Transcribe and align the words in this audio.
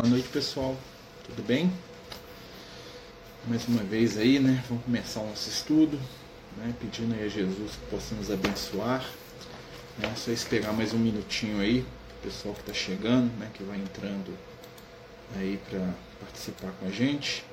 Boa 0.00 0.10
noite, 0.10 0.28
pessoal. 0.28 0.76
Tudo 1.24 1.42
bem? 1.44 1.72
Mais 3.48 3.66
uma 3.66 3.82
vez 3.82 4.16
aí, 4.16 4.38
né? 4.38 4.62
Vamos 4.68 4.84
começar 4.84 5.18
o 5.18 5.26
nosso 5.26 5.48
estudo, 5.48 5.98
né? 6.56 6.72
Pedindo 6.78 7.16
aí 7.16 7.24
a 7.24 7.28
Jesus 7.28 7.72
que 7.72 7.90
possa 7.90 8.14
nos 8.14 8.30
abençoar. 8.30 9.04
Né? 9.98 10.14
Só 10.14 10.30
esperar 10.30 10.72
mais 10.72 10.92
um 10.94 10.98
minutinho 10.98 11.60
aí, 11.60 11.84
pessoal 12.22 12.54
que 12.54 12.60
está 12.60 12.72
chegando, 12.72 13.36
né? 13.40 13.50
Que 13.52 13.64
vai 13.64 13.76
entrando 13.76 14.32
aí 15.34 15.58
para 15.68 15.92
participar 16.20 16.70
com 16.78 16.86
a 16.86 16.90
gente. 16.92 17.44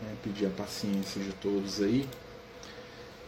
Né? 0.00 0.14
Pedir 0.22 0.46
a 0.46 0.50
paciência 0.50 1.20
de 1.20 1.32
todos 1.32 1.82
aí. 1.82 2.08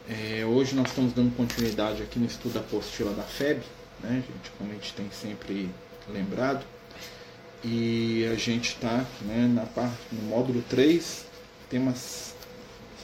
É, 0.08 0.44
hoje 0.46 0.76
nós 0.76 0.86
estamos 0.86 1.12
dando 1.12 1.34
continuidade 1.36 2.00
aqui 2.00 2.20
no 2.20 2.26
estudo 2.26 2.54
da 2.54 2.60
apostila 2.60 3.12
da 3.12 3.24
FEB, 3.24 3.60
né, 3.98 4.22
gente? 4.24 4.52
Como 4.56 4.70
a 4.70 4.74
gente 4.74 4.92
tem 4.92 5.10
sempre 5.10 5.68
lembrado. 6.08 6.64
E 7.62 8.27
a 8.32 8.36
gente 8.36 8.70
está 8.70 9.04
né, 9.20 9.46
no 10.10 10.23
módulo 10.23 10.62
3, 10.62 11.27
tema, 11.69 11.95
se 11.95 12.33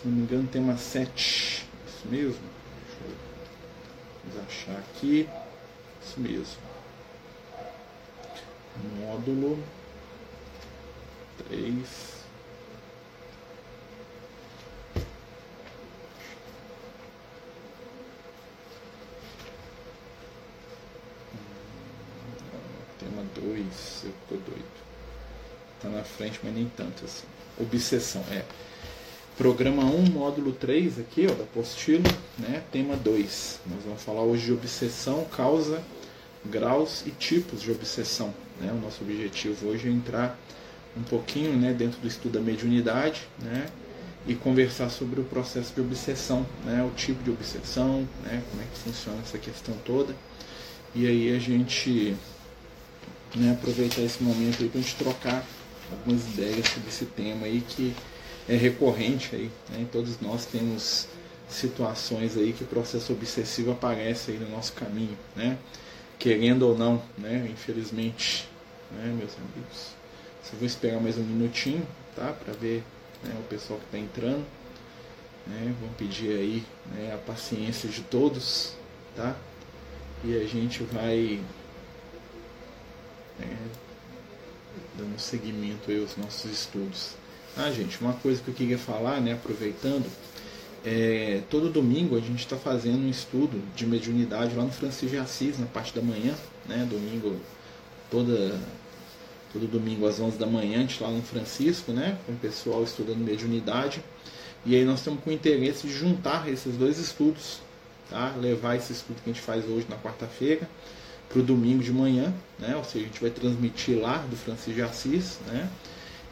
não 0.02 0.12
me 0.12 0.22
engano, 0.22 0.48
tema 0.48 0.78
7. 0.78 1.66
Isso 1.86 2.08
mesmo? 2.08 2.40
Deixa 4.24 4.38
eu 4.38 4.42
achar 4.48 4.78
aqui. 4.78 5.28
Isso 6.02 6.20
mesmo. 6.20 6.56
Módulo 8.98 9.62
3. 11.48 12.15
2, 23.66 24.04
eu 24.04 24.12
tô 24.28 24.36
doido. 24.50 24.64
Tá 25.80 25.88
na 25.88 26.02
frente, 26.02 26.40
mas 26.42 26.54
nem 26.54 26.70
tanto 26.76 27.04
assim. 27.04 27.26
Obsessão, 27.58 28.22
é. 28.30 28.44
Programa 29.36 29.84
1, 29.84 30.10
módulo 30.10 30.52
3 30.52 30.98
aqui, 30.98 31.26
ó, 31.30 31.34
da 31.34 31.44
apostila, 31.44 32.08
né? 32.38 32.62
Tema 32.72 32.96
2. 32.96 33.60
Nós 33.66 33.84
vamos 33.84 34.02
falar 34.02 34.22
hoje 34.22 34.46
de 34.46 34.52
obsessão, 34.52 35.24
causa, 35.24 35.82
graus 36.44 37.04
e 37.06 37.10
tipos 37.10 37.60
de 37.60 37.70
obsessão. 37.70 38.32
Né? 38.60 38.72
O 38.72 38.82
nosso 38.82 39.02
objetivo 39.04 39.68
hoje 39.68 39.88
é 39.88 39.92
entrar 39.92 40.38
um 40.96 41.02
pouquinho 41.02 41.52
né, 41.52 41.74
dentro 41.74 42.00
do 42.00 42.08
estudo 42.08 42.32
da 42.32 42.40
mediunidade, 42.40 43.28
né? 43.42 43.66
E 44.26 44.34
conversar 44.34 44.88
sobre 44.88 45.20
o 45.20 45.24
processo 45.24 45.72
de 45.74 45.80
obsessão, 45.80 46.44
né? 46.64 46.82
O 46.82 46.94
tipo 46.96 47.22
de 47.22 47.30
obsessão, 47.30 48.08
né? 48.24 48.42
Como 48.50 48.62
é 48.62 48.64
que 48.72 48.78
funciona 48.78 49.18
essa 49.20 49.38
questão 49.38 49.74
toda. 49.84 50.16
E 50.94 51.06
aí 51.06 51.36
a 51.36 51.38
gente 51.38 52.16
né, 53.36 53.52
aproveitar 53.52 54.00
esse 54.00 54.22
momento 54.22 54.62
aí 54.62 54.68
para 54.68 54.80
a 54.80 54.82
gente 54.82 54.96
trocar 54.96 55.44
algumas 55.90 56.26
ideias 56.26 56.66
sobre 56.68 56.88
esse 56.88 57.04
tema 57.04 57.46
aí 57.46 57.60
que 57.60 57.94
é 58.48 58.56
recorrente 58.56 59.34
aí, 59.34 59.50
né? 59.70 59.86
Todos 59.90 60.20
nós 60.20 60.46
temos 60.46 61.08
situações 61.48 62.36
aí 62.36 62.52
que 62.52 62.64
o 62.64 62.66
processo 62.66 63.12
obsessivo 63.12 63.72
aparece 63.72 64.32
aí 64.32 64.38
no 64.38 64.48
nosso 64.50 64.72
caminho, 64.72 65.16
né? 65.34 65.58
Querendo 66.18 66.62
ou 66.62 66.76
não, 66.76 67.02
né? 67.18 67.48
Infelizmente, 67.50 68.48
né, 68.90 69.14
meus 69.16 69.32
amigos. 69.36 69.94
Só 70.42 70.56
vou 70.56 70.66
esperar 70.66 71.00
mais 71.00 71.18
um 71.18 71.22
minutinho, 71.22 71.86
tá? 72.14 72.32
Para 72.32 72.52
ver 72.54 72.82
né, 73.22 73.34
o 73.38 73.42
pessoal 73.44 73.78
que 73.80 73.86
está 73.86 73.98
entrando. 73.98 74.44
Né? 75.46 75.74
Vou 75.80 75.88
pedir 75.90 76.30
aí 76.30 76.64
né, 76.94 77.12
a 77.14 77.18
paciência 77.18 77.88
de 77.88 78.02
todos, 78.02 78.74
tá? 79.14 79.36
E 80.24 80.36
a 80.36 80.44
gente 80.44 80.82
vai 80.84 81.40
né, 83.38 83.56
dando 84.96 85.18
seguimento 85.18 85.90
aí 85.90 86.00
aos 86.00 86.16
nossos 86.16 86.50
estudos. 86.50 87.14
Ah, 87.56 87.70
gente, 87.70 88.00
uma 88.00 88.12
coisa 88.12 88.42
que 88.42 88.48
eu 88.48 88.54
queria 88.54 88.78
falar, 88.78 89.20
né, 89.20 89.32
aproveitando, 89.32 90.06
é, 90.84 91.42
todo 91.50 91.68
domingo 91.68 92.16
a 92.16 92.20
gente 92.20 92.40
está 92.40 92.56
fazendo 92.56 92.98
um 92.98 93.10
estudo 93.10 93.60
de 93.74 93.86
mediunidade 93.86 94.54
lá 94.54 94.62
no 94.62 94.70
Francisco 94.70 95.06
de 95.06 95.18
Assis, 95.18 95.58
na 95.58 95.66
parte 95.66 95.94
da 95.94 96.02
manhã, 96.02 96.34
né, 96.66 96.86
domingo, 96.88 97.36
toda, 98.10 98.60
todo 99.52 99.66
domingo 99.66 100.06
às 100.06 100.20
11 100.20 100.38
da 100.38 100.46
manhã, 100.46 100.78
a 100.78 100.80
gente 100.82 101.02
lá 101.02 101.10
no 101.10 101.22
Francisco, 101.22 101.92
né, 101.92 102.18
com 102.26 102.32
o 102.32 102.36
pessoal 102.36 102.84
estudando 102.84 103.18
mediunidade, 103.18 104.02
e 104.64 104.74
aí 104.76 104.84
nós 104.84 104.98
estamos 104.98 105.22
com 105.24 105.32
interesse 105.32 105.86
de 105.86 105.92
juntar 105.92 106.48
esses 106.48 106.76
dois 106.76 106.98
estudos, 106.98 107.60
tá, 108.10 108.34
levar 108.40 108.76
esse 108.76 108.92
estudo 108.92 109.16
que 109.22 109.30
a 109.30 109.32
gente 109.32 109.42
faz 109.42 109.64
hoje 109.64 109.86
na 109.88 109.96
quarta-feira, 109.96 110.68
para 111.28 111.40
o 111.40 111.42
domingo 111.42 111.82
de 111.82 111.92
manhã, 111.92 112.32
né? 112.58 112.76
ou 112.76 112.84
seja, 112.84 113.04
a 113.04 113.08
gente 113.08 113.20
vai 113.20 113.30
transmitir 113.30 113.98
lá 113.98 114.18
do 114.18 114.36
Francisco 114.36 114.72
de 114.72 114.82
Assis, 114.82 115.38
né? 115.46 115.68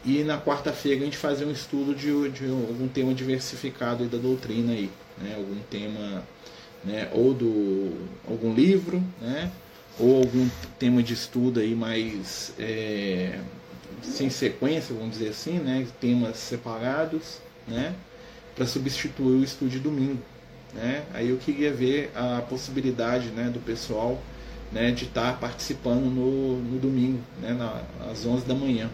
e 0.05 0.23
na 0.23 0.39
quarta-feira 0.39 1.01
a 1.01 1.05
gente 1.05 1.17
fazer 1.17 1.45
um 1.45 1.51
estudo 1.51 1.93
de, 1.93 2.29
de 2.29 2.47
algum 2.47 2.87
tema 2.87 3.13
diversificado 3.13 4.05
da 4.05 4.17
doutrina 4.17 4.71
aí, 4.71 4.89
né? 5.17 5.35
algum 5.35 5.59
tema, 5.69 6.23
né? 6.83 7.09
ou 7.11 7.33
do 7.33 7.91
algum 8.27 8.53
livro, 8.53 9.03
né? 9.21 9.51
ou 9.99 10.17
algum 10.17 10.47
tema 10.77 11.01
de 11.01 11.13
estudo 11.13 11.59
aí 11.59 11.75
mais 11.75 12.53
é, 12.59 13.39
sem 14.01 14.29
sequência, 14.29 14.95
vamos 14.95 15.17
dizer 15.17 15.29
assim, 15.29 15.59
né? 15.59 15.85
temas 15.99 16.37
separados, 16.37 17.39
né? 17.67 17.93
para 18.55 18.65
substituir 18.65 19.41
o 19.41 19.43
estudo 19.43 19.69
de 19.69 19.79
domingo. 19.79 20.21
Né? 20.73 21.03
Aí 21.13 21.29
eu 21.29 21.37
queria 21.37 21.73
ver 21.73 22.11
a 22.15 22.41
possibilidade 22.41 23.29
né, 23.29 23.49
do 23.49 23.59
pessoal 23.59 24.21
né, 24.71 24.91
de 24.91 25.05
estar 25.05 25.39
participando 25.39 26.05
no, 26.05 26.57
no 26.57 26.79
domingo, 26.79 27.19
né, 27.41 27.53
na, 27.53 27.81
às 28.11 28.25
11 28.25 28.45
da 28.45 28.53
manhã. 28.53 28.89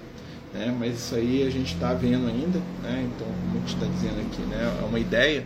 Né, 0.53 0.75
mas 0.77 0.95
isso 0.95 1.15
aí 1.15 1.47
a 1.47 1.49
gente 1.49 1.73
está 1.73 1.93
vendo 1.93 2.27
ainda, 2.27 2.59
né, 2.83 3.09
então, 3.15 3.27
como 3.27 3.57
a 3.57 3.59
gente 3.59 3.73
está 3.73 3.85
dizendo 3.85 4.21
aqui, 4.21 4.41
né, 4.43 4.79
é 4.81 4.85
uma 4.85 4.99
ideia. 4.99 5.45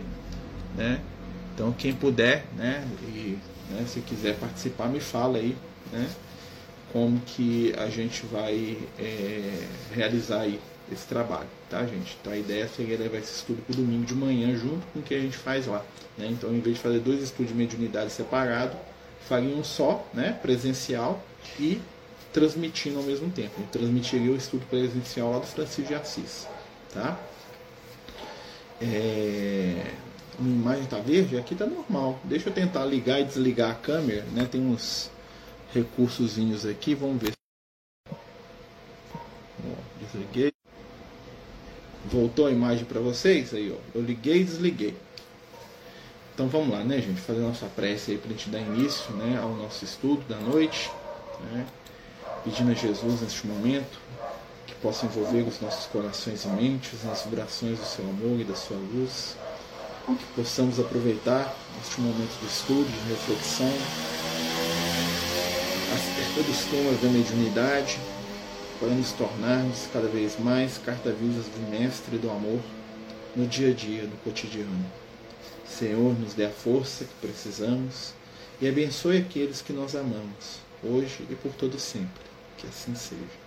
Né, 0.76 1.00
então, 1.54 1.72
quem 1.72 1.92
puder, 1.92 2.44
né, 2.56 2.86
e 3.08 3.38
né, 3.70 3.84
se 3.86 4.00
quiser 4.00 4.36
participar, 4.36 4.88
me 4.88 5.00
fala 5.00 5.38
aí 5.38 5.56
né, 5.92 6.08
como 6.92 7.20
que 7.20 7.74
a 7.78 7.88
gente 7.88 8.26
vai 8.26 8.78
é, 8.98 9.66
realizar 9.94 10.40
aí 10.40 10.60
esse 10.90 11.06
trabalho, 11.06 11.48
tá, 11.68 11.84
gente? 11.84 12.16
Então, 12.20 12.32
a 12.32 12.36
ideia 12.36 12.68
seria 12.68 12.96
levar 12.96 13.18
esse 13.18 13.34
estudo 13.34 13.60
para 13.62 13.74
domingo 13.74 14.04
de 14.04 14.14
manhã, 14.14 14.56
junto 14.56 14.86
com 14.92 15.00
o 15.00 15.02
que 15.02 15.14
a 15.14 15.20
gente 15.20 15.36
faz 15.36 15.66
lá. 15.66 15.84
Né? 16.16 16.28
Então, 16.30 16.54
em 16.54 16.60
vez 16.60 16.76
de 16.76 16.82
fazer 16.82 17.00
dois 17.00 17.22
estudos 17.22 17.52
de 17.52 17.58
mediunidade 17.58 18.12
separados, 18.12 18.76
faria 19.28 19.54
um 19.54 19.64
só, 19.64 20.06
né, 20.14 20.38
presencial, 20.40 21.22
e 21.58 21.80
transmitindo 22.32 22.98
ao 22.98 23.04
mesmo 23.04 23.30
tempo. 23.30 23.60
Eu 23.60 23.66
transmitiria 23.66 24.30
o 24.30 24.36
estudo 24.36 24.66
presencial 24.66 25.32
lá 25.32 25.38
do 25.38 25.46
Francisco 25.46 25.88
de 25.88 25.94
Assis. 25.94 26.46
Tá? 26.92 27.18
É... 28.80 29.92
Minha 30.38 30.56
imagem 30.56 30.84
está 30.84 30.98
verde? 30.98 31.38
Aqui 31.38 31.54
está 31.54 31.64
normal. 31.64 32.20
Deixa 32.24 32.50
eu 32.50 32.52
tentar 32.52 32.84
ligar 32.84 33.20
e 33.20 33.24
desligar 33.24 33.70
a 33.70 33.74
câmera. 33.74 34.22
Né? 34.32 34.44
Tem 34.44 34.60
uns 34.60 35.10
recursos 35.72 36.36
aqui. 36.66 36.94
Vamos 36.94 37.22
ver. 37.22 37.32
Desliguei. 40.00 40.52
Voltou 42.04 42.46
a 42.46 42.50
imagem 42.50 42.84
para 42.84 43.00
vocês? 43.00 43.54
Aí, 43.54 43.72
ó. 43.72 43.78
Eu 43.94 44.02
liguei 44.02 44.42
e 44.42 44.44
desliguei. 44.44 44.94
Então 46.36 46.48
vamos 46.48 46.68
lá, 46.68 46.84
né, 46.84 47.00
gente? 47.00 47.18
Fazer 47.18 47.40
nossa 47.40 47.64
prece 47.64 48.10
aí 48.10 48.18
para 48.18 48.28
a 48.28 48.32
gente 48.32 48.50
dar 48.50 48.60
início 48.60 49.10
né, 49.14 49.40
ao 49.42 49.54
nosso 49.54 49.86
estudo 49.86 50.22
da 50.28 50.36
noite. 50.36 50.90
Né? 51.50 51.66
Pedindo 52.44 52.72
a 52.72 52.74
Jesus 52.74 53.22
neste 53.22 53.46
momento 53.46 53.98
que 54.66 54.74
possa 54.74 55.06
envolver 55.06 55.48
os 55.48 55.58
nossos 55.62 55.86
corações 55.86 56.44
e 56.44 56.48
mentes 56.48 57.04
nas 57.04 57.22
vibrações 57.22 57.78
do 57.78 57.86
seu 57.86 58.04
amor 58.04 58.38
e 58.38 58.44
da 58.44 58.54
sua 58.54 58.76
luz. 58.76 59.34
Que 60.06 60.26
possamos 60.36 60.78
aproveitar 60.78 61.56
este 61.82 62.02
momento 62.02 62.38
de 62.38 62.46
estudo, 62.46 62.84
de 62.84 63.08
reflexão, 63.08 63.72
acerca 65.94 66.42
dos 66.42 66.64
temas 66.66 67.00
da 67.00 67.08
mediunidade, 67.08 67.98
para 68.78 68.90
nos 68.90 69.10
tornarmos 69.12 69.88
cada 69.90 70.06
vez 70.06 70.38
mais 70.38 70.76
carta-visas 70.76 71.46
do 71.46 71.70
Mestre 71.70 72.18
do 72.18 72.28
Amor 72.28 72.60
no 73.34 73.46
dia 73.46 73.70
a 73.70 73.72
dia, 73.72 74.02
no 74.02 74.18
cotidiano. 74.18 75.05
Senhor, 75.68 76.18
nos 76.18 76.34
dê 76.34 76.46
a 76.46 76.50
força 76.50 77.04
que 77.04 77.14
precisamos 77.20 78.14
e 78.60 78.68
abençoe 78.68 79.18
aqueles 79.18 79.60
que 79.60 79.72
nós 79.72 79.94
amamos, 79.94 80.60
hoje 80.82 81.26
e 81.28 81.34
por 81.34 81.52
todo 81.52 81.78
sempre. 81.78 82.24
Que 82.56 82.66
assim 82.66 82.94
seja. 82.94 83.46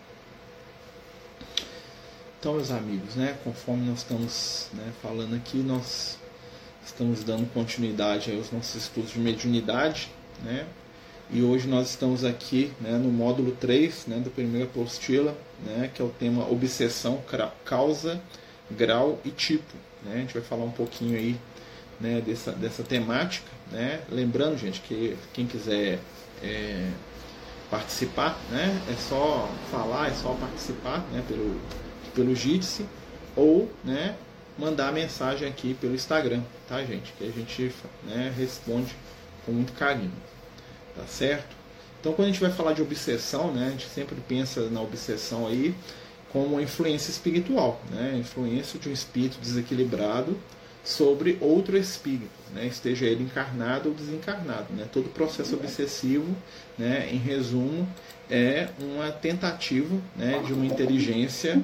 Então, 2.39 2.53
meus 2.53 2.71
amigos, 2.71 3.15
né, 3.15 3.37
conforme 3.43 3.87
nós 3.87 3.99
estamos 3.99 4.69
né, 4.73 4.93
falando 5.01 5.35
aqui, 5.35 5.57
nós 5.57 6.17
estamos 6.85 7.23
dando 7.23 7.51
continuidade 7.53 8.31
aos 8.31 8.51
nossos 8.51 8.83
estudos 8.83 9.11
de 9.11 9.19
mediunidade, 9.19 10.09
né, 10.43 10.65
e 11.31 11.43
hoje 11.43 11.67
nós 11.67 11.89
estamos 11.89 12.23
aqui 12.23 12.71
né, 12.79 12.91
no 12.91 13.11
módulo 13.11 13.51
3 13.51 14.07
né, 14.07 14.19
da 14.19 14.29
primeira 14.29 14.65
apostila, 14.65 15.35
né, 15.65 15.91
que 15.93 16.01
é 16.01 16.05
o 16.05 16.09
tema 16.09 16.49
obsessão, 16.49 17.21
causa, 17.65 18.21
grau 18.71 19.19
e 19.25 19.29
tipo. 19.29 19.75
Né? 20.03 20.13
A 20.15 20.17
gente 20.19 20.33
vai 20.33 20.43
falar 20.43 20.63
um 20.63 20.71
pouquinho 20.71 21.17
aí 21.17 21.35
né, 21.99 22.21
dessa, 22.25 22.51
dessa 22.51 22.83
temática. 22.83 23.49
Né? 23.71 24.01
Lembrando, 24.09 24.57
gente, 24.57 24.81
que 24.81 25.17
quem 25.33 25.45
quiser 25.45 25.99
é, 26.41 26.89
participar, 27.69 28.39
né? 28.49 28.81
É 28.89 28.95
só 28.95 29.47
falar, 29.71 30.09
é 30.09 30.13
só 30.13 30.33
participar, 30.33 30.99
né? 31.11 31.23
Pelo 31.27 31.59
pelo 32.13 32.35
Jitsi 32.35 32.85
ou, 33.35 33.71
né? 33.83 34.15
Mandar 34.57 34.91
mensagem 34.91 35.47
aqui 35.47 35.73
pelo 35.75 35.95
Instagram, 35.95 36.41
tá, 36.67 36.83
gente? 36.83 37.13
Que 37.17 37.23
a 37.25 37.31
gente 37.31 37.73
né, 38.03 38.33
responde 38.35 38.93
com 39.45 39.53
muito 39.53 39.71
carinho, 39.73 40.11
tá 40.95 41.03
certo? 41.07 41.55
Então, 41.99 42.11
quando 42.13 42.27
a 42.27 42.31
gente 42.31 42.41
vai 42.41 42.51
falar 42.51 42.73
de 42.73 42.81
obsessão, 42.81 43.53
né? 43.53 43.67
A 43.67 43.71
gente 43.71 43.87
sempre 43.87 44.15
pensa 44.27 44.69
na 44.69 44.81
obsessão 44.81 45.47
aí 45.47 45.73
como 46.31 46.45
uma 46.45 46.61
influência 46.61 47.09
espiritual, 47.09 47.81
né? 47.89 48.17
Influência 48.19 48.79
de 48.79 48.89
um 48.89 48.93
espírito 48.93 49.39
desequilibrado 49.39 50.37
sobre 50.83 51.37
outro 51.41 51.77
espírito, 51.77 52.29
né? 52.53 52.65
esteja 52.65 53.05
ele 53.05 53.23
encarnado 53.23 53.89
ou 53.89 53.95
desencarnado. 53.95 54.73
Né? 54.73 54.87
Todo 54.91 55.09
processo 55.09 55.55
obsessivo, 55.55 56.35
né? 56.77 57.09
em 57.11 57.17
resumo, 57.17 57.87
é 58.29 58.69
uma 58.79 59.11
tentativa 59.11 59.95
né? 60.15 60.41
de 60.45 60.53
uma 60.53 60.65
inteligência 60.65 61.61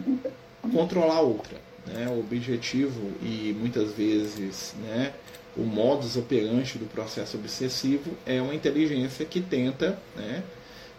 controlar 0.71 1.21
outra. 1.21 1.57
Né? 1.85 2.07
O 2.09 2.19
objetivo 2.19 3.11
e 3.21 3.55
muitas 3.59 3.93
vezes 3.93 4.75
né? 4.83 5.13
o 5.55 5.61
modus 5.61 6.17
operandi 6.17 6.77
do 6.77 6.85
processo 6.85 7.37
obsessivo 7.37 8.11
é 8.25 8.41
uma 8.41 8.53
inteligência 8.53 9.25
que 9.25 9.39
tenta 9.39 9.97
né? 10.15 10.43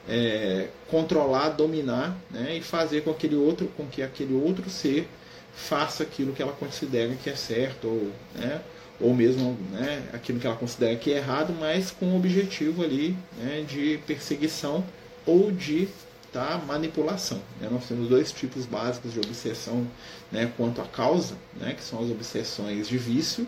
É, 0.09 0.69
controlar, 0.89 1.49
dominar 1.49 2.17
né? 2.31 2.57
e 2.57 2.63
fazer 2.63 3.03
com, 3.03 3.11
aquele 3.11 3.35
outro, 3.35 3.67
com 3.77 3.87
que 3.87 4.03
aquele 4.05 4.35
outro 4.35 4.71
ser 4.71 5.09
faça 5.57 6.03
aquilo 6.03 6.33
que 6.33 6.43
ela 6.43 6.53
considera 6.53 7.15
que 7.17 7.31
é 7.31 7.35
certo, 7.35 7.89
ou, 7.89 8.13
né, 8.35 8.61
ou 9.01 9.15
mesmo 9.15 9.57
né, 9.73 10.09
aquilo 10.13 10.39
que 10.39 10.47
ela 10.47 10.57
considera 10.57 10.95
que 10.97 11.13
é 11.13 11.17
errado, 11.17 11.55
mas 11.59 11.91
com 11.91 12.07
o 12.07 12.17
objetivo 12.17 12.85
ali 12.85 13.17
né, 13.39 13.65
de 13.67 13.99
perseguição 14.07 14.85
ou 15.27 15.51
de 15.51 15.89
tá, 16.33 16.63
manipulação. 16.67 17.41
Né? 17.61 17.69
Nós 17.71 17.87
temos 17.87 18.09
dois 18.09 18.31
tipos 18.31 18.67
básicos 18.67 19.13
de 19.13 19.19
obsessão 19.19 19.87
né, 20.31 20.53
quanto 20.57 20.81
à 20.81 20.85
causa, 20.85 21.35
né, 21.55 21.75
que 21.75 21.83
são 21.83 22.05
as 22.05 22.11
obsessões 22.11 22.87
de 22.87 22.99
vício 22.99 23.47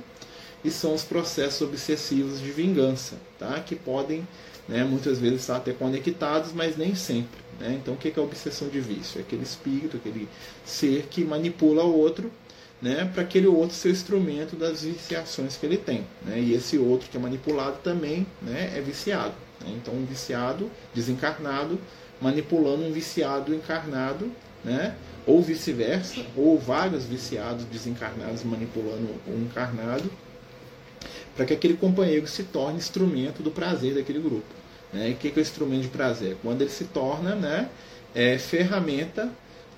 e 0.64 0.70
são 0.70 0.94
os 0.94 1.04
processos 1.04 1.61
obsessivos 1.61 2.40
de 2.40 2.50
vingança, 2.50 3.16
tá? 3.38 3.61
que 3.61 3.76
podem 3.76 4.26
né, 4.66 4.82
muitas 4.82 5.19
vezes 5.19 5.40
estar 5.40 5.56
até 5.56 5.72
conectados, 5.72 6.52
mas 6.52 6.76
nem 6.76 6.94
sempre. 6.94 7.47
Né? 7.58 7.78
Então, 7.81 7.94
o 7.94 7.96
que 7.96 8.08
é 8.08 8.12
a 8.16 8.22
obsessão 8.22 8.69
de 8.69 8.81
vício? 8.81 9.19
É 9.19 9.22
aquele 9.22 9.43
espírito, 9.43 9.96
aquele 9.96 10.28
ser 10.64 11.06
que 11.10 11.25
manipula 11.25 11.84
o 11.84 11.96
outro 11.96 12.31
né, 12.81 13.10
para 13.12 13.22
aquele 13.22 13.46
outro 13.46 13.75
ser 13.75 13.90
instrumento 13.90 14.55
das 14.55 14.82
viciações 14.82 15.56
que 15.56 15.66
ele 15.66 15.76
tem. 15.76 16.06
Né? 16.25 16.40
E 16.40 16.55
esse 16.55 16.78
outro 16.78 17.08
que 17.10 17.16
é 17.16 17.20
manipulado 17.20 17.78
também 17.82 18.26
né, 18.40 18.72
é 18.76 18.81
viciado. 18.81 19.34
Né? 19.60 19.72
Então, 19.76 19.94
um 19.94 20.05
viciado 20.05 20.70
desencarnado 20.94 21.78
manipulando 22.20 22.84
um 22.84 22.93
viciado 22.93 23.55
encarnado, 23.55 24.31
né? 24.64 24.94
ou 25.26 25.43
vice-versa, 25.43 26.25
ou 26.37 26.58
vários 26.58 27.04
viciados 27.04 27.64
desencarnados 27.66 28.43
manipulando 28.43 29.08
um 29.26 29.43
encarnado, 29.43 30.11
para 31.37 31.44
que 31.44 31.52
aquele 31.52 31.76
companheiro 31.76 32.26
se 32.26 32.43
torne 32.43 32.78
instrumento 32.78 33.43
do 33.43 33.50
prazer 33.50 33.94
daquele 33.94 34.19
grupo. 34.19 34.57
Né? 34.93 35.11
E 35.11 35.12
o 35.12 35.17
que 35.17 35.29
é 35.29 35.32
o 35.37 35.40
instrumento 35.40 35.82
de 35.82 35.88
prazer? 35.88 36.37
Quando 36.43 36.62
ele 36.62 36.70
se 36.70 36.85
torna 36.85 37.35
né, 37.35 37.69
é, 38.14 38.38
ferramenta 38.38 39.31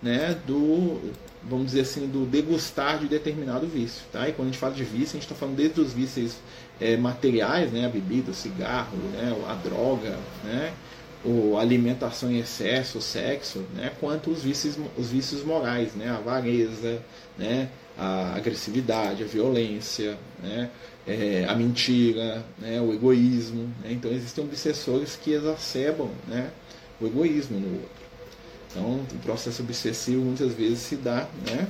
né, 0.03 0.37
do, 0.47 1.13
vamos 1.43 1.67
dizer 1.67 1.83
assim, 1.83 2.07
do 2.07 2.27
degustar 2.27 2.99
de 2.99 3.07
determinado 3.07 3.67
vício. 3.67 4.03
Tá? 4.13 4.29
E 4.29 4.33
quando 4.33 4.49
a 4.49 4.51
gente 4.51 4.61
fala 4.61 4.75
de 4.75 4.85
vício, 4.85 5.11
a 5.11 5.21
gente 5.21 5.23
está 5.23 5.35
falando 5.35 5.57
desde 5.57 5.81
os 5.81 5.93
vícios 5.93 6.37
é, 6.81 6.97
materiais, 6.97 7.71
né, 7.71 7.87
a 7.87 7.89
bebida, 7.89 8.31
o 8.31 8.35
cigarro, 8.35 8.97
né, 9.13 9.37
a 9.49 9.55
droga, 9.55 10.17
né, 10.45 10.73
o 11.25 11.59
alimentação 11.59 12.31
em 12.31 12.39
excesso, 12.39 12.99
o 12.99 13.03
sexo, 13.03 13.65
né, 13.75 13.93
quanto 14.01 14.31
os 14.31 14.43
vícios, 14.43 14.79
os 14.97 15.11
vícios 15.11 15.45
morais, 15.45 15.95
né, 15.95 16.09
a 16.09 16.17
avareza, 16.17 17.03
né, 17.37 17.69
a 17.99 18.35
agressividade, 18.35 19.23
a 19.23 19.27
violência, 19.27 20.17
né, 20.43 20.71
é, 21.11 21.45
a 21.49 21.55
mentira, 21.55 22.45
né, 22.59 22.81
o 22.81 22.93
egoísmo. 22.93 23.65
Né? 23.83 23.93
Então 23.93 24.11
existem 24.13 24.45
obsessores 24.45 25.17
que 25.17 25.33
exacerbam 25.33 26.11
né, 26.29 26.51
o 27.01 27.07
egoísmo 27.07 27.59
no 27.59 27.75
outro. 27.75 28.01
Então 28.71 29.01
o 29.13 29.19
processo 29.23 29.63
obsessivo 29.63 30.23
muitas 30.23 30.53
vezes 30.53 30.79
se 30.79 30.97
dá 30.97 31.29
né, 31.47 31.69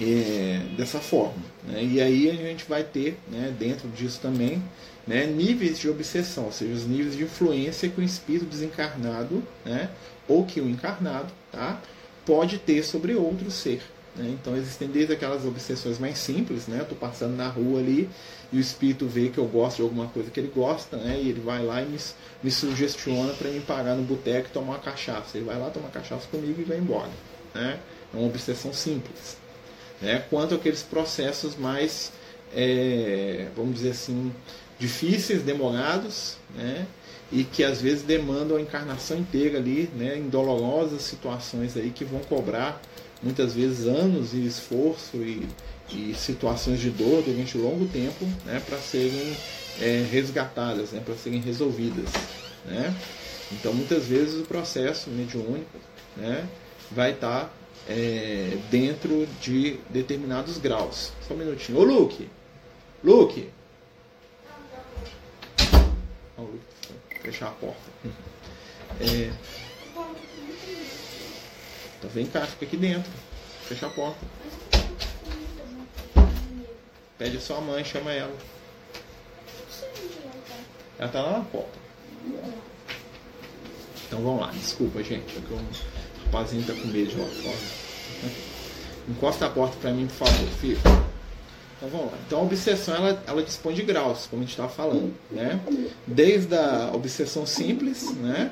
é, 0.00 0.60
dessa 0.76 0.98
forma. 0.98 1.42
Né? 1.66 1.82
E 1.82 2.00
aí 2.00 2.30
a 2.30 2.34
gente 2.34 2.66
vai 2.68 2.84
ter 2.84 3.18
né, 3.28 3.54
dentro 3.58 3.88
disso 3.88 4.20
também 4.20 4.62
né, 5.06 5.24
níveis 5.24 5.78
de 5.78 5.88
obsessão, 5.88 6.44
ou 6.44 6.52
seja, 6.52 6.74
os 6.74 6.86
níveis 6.86 7.16
de 7.16 7.22
influência 7.22 7.88
que 7.88 7.98
o 7.98 8.04
espírito 8.04 8.44
desencarnado 8.44 9.42
né, 9.64 9.88
ou 10.28 10.44
que 10.44 10.60
o 10.60 10.68
encarnado 10.68 11.32
tá, 11.50 11.80
pode 12.26 12.58
ter 12.58 12.82
sobre 12.82 13.14
outro 13.14 13.50
ser. 13.50 13.80
Né? 14.18 14.36
Então 14.40 14.56
existem 14.56 14.88
desde 14.88 15.12
aquelas 15.12 15.44
obsessões 15.46 15.98
mais 15.98 16.18
simples, 16.18 16.66
né? 16.66 16.82
Estou 16.82 16.98
passando 16.98 17.36
na 17.36 17.46
rua 17.46 17.78
ali 17.78 18.10
e 18.52 18.56
o 18.56 18.60
espírito 18.60 19.06
vê 19.06 19.28
que 19.28 19.38
eu 19.38 19.46
gosto 19.46 19.76
de 19.76 19.82
alguma 19.82 20.08
coisa 20.08 20.30
que 20.30 20.40
ele 20.40 20.52
gosta, 20.54 20.96
né? 20.96 21.20
E 21.22 21.28
ele 21.28 21.40
vai 21.40 21.64
lá 21.64 21.80
e 21.80 21.86
me, 21.86 21.98
me 22.42 22.50
sugestiona 22.50 23.32
para 23.34 23.48
me 23.48 23.60
parar 23.60 23.94
no 23.94 24.02
boteco 24.02 24.48
e 24.48 24.52
tomar 24.52 24.72
uma 24.72 24.78
cachaça. 24.80 25.38
Ele 25.38 25.46
vai 25.46 25.58
lá 25.58 25.70
tomar 25.70 25.88
cachaça 25.90 26.26
comigo 26.28 26.60
e 26.60 26.64
vai 26.64 26.78
embora, 26.78 27.10
né? 27.54 27.78
É 28.12 28.16
uma 28.16 28.26
obsessão 28.26 28.72
simples. 28.72 29.36
Né? 30.00 30.24
Quanto 30.28 30.54
aqueles 30.54 30.82
processos 30.82 31.56
mais, 31.56 32.12
é, 32.52 33.48
vamos 33.56 33.74
dizer 33.74 33.90
assim, 33.90 34.32
difíceis, 34.78 35.42
demorados, 35.42 36.36
né? 36.54 36.86
e 37.30 37.44
que 37.44 37.62
às 37.62 37.80
vezes 37.80 38.02
demandam 38.02 38.56
a 38.56 38.60
encarnação 38.60 39.18
inteira 39.18 39.58
ali, 39.58 39.90
né, 39.94 40.16
em 40.16 40.28
dolorosas 40.30 41.02
situações 41.02 41.76
aí 41.76 41.90
que 41.90 42.02
vão 42.04 42.20
cobrar 42.20 42.80
muitas 43.22 43.54
vezes 43.54 43.86
anos 43.86 44.32
e 44.32 44.46
esforço 44.46 45.16
e, 45.16 45.48
e 45.90 46.14
situações 46.14 46.80
de 46.80 46.90
dor 46.90 47.22
durante 47.22 47.58
longo 47.58 47.86
tempo 47.88 48.24
né, 48.44 48.62
para 48.66 48.78
serem 48.78 49.36
é, 49.80 50.06
resgatadas, 50.10 50.92
né, 50.92 51.02
para 51.04 51.14
serem 51.14 51.40
resolvidas. 51.40 52.10
Né? 52.64 52.94
Então, 53.52 53.72
muitas 53.72 54.06
vezes 54.06 54.40
o 54.40 54.44
processo 54.44 55.10
mediúnico 55.10 55.78
né, 56.16 56.46
vai 56.90 57.12
estar 57.12 57.44
tá, 57.44 57.50
é, 57.88 58.58
dentro 58.70 59.26
de 59.40 59.78
determinados 59.90 60.58
graus. 60.58 61.12
Só 61.26 61.34
um 61.34 61.38
minutinho. 61.38 61.78
Ô, 61.78 61.84
Luke! 61.84 62.28
Luke! 63.02 63.48
Luke, 66.36 67.20
fechar 67.22 67.48
a 67.48 67.52
porta. 67.52 67.90
É, 69.00 69.30
então 71.98 72.10
vem 72.10 72.26
cá, 72.26 72.46
fica 72.46 72.64
aqui 72.64 72.76
dentro. 72.76 73.10
Fecha 73.62 73.86
a 73.86 73.90
porta. 73.90 74.18
Pede 77.18 77.36
a 77.36 77.40
sua 77.40 77.60
mãe, 77.60 77.84
chama 77.84 78.12
ela. 78.12 78.34
Ela 80.98 81.08
tá 81.08 81.22
lá 81.22 81.38
na 81.38 81.44
porta. 81.44 81.78
Então 84.06 84.22
vamos 84.22 84.40
lá, 84.40 84.50
desculpa 84.52 85.02
gente, 85.02 85.32
porque 85.34 85.52
o 85.52 85.60
rapazinho 86.26 86.64
tá 86.64 86.72
com 86.72 86.86
medo 86.88 87.10
de 87.10 87.16
lá 87.16 87.26
fora. 87.26 88.32
Encosta 89.08 89.46
a 89.46 89.50
porta 89.50 89.76
para 89.80 89.90
mim, 89.90 90.06
por 90.06 90.26
favor, 90.26 90.48
filho. 90.60 90.78
Então 91.76 91.88
vamos 91.90 92.12
lá. 92.12 92.18
Então 92.26 92.38
a 92.40 92.42
obsessão 92.42 92.94
ela, 92.94 93.22
ela 93.26 93.42
dispõe 93.42 93.74
de 93.74 93.82
graus, 93.82 94.26
como 94.26 94.42
a 94.42 94.44
gente 94.44 94.52
estava 94.52 94.68
falando, 94.68 95.14
né? 95.30 95.60
Desde 96.06 96.54
a 96.54 96.90
obsessão 96.94 97.44
simples, 97.44 98.14
né? 98.16 98.50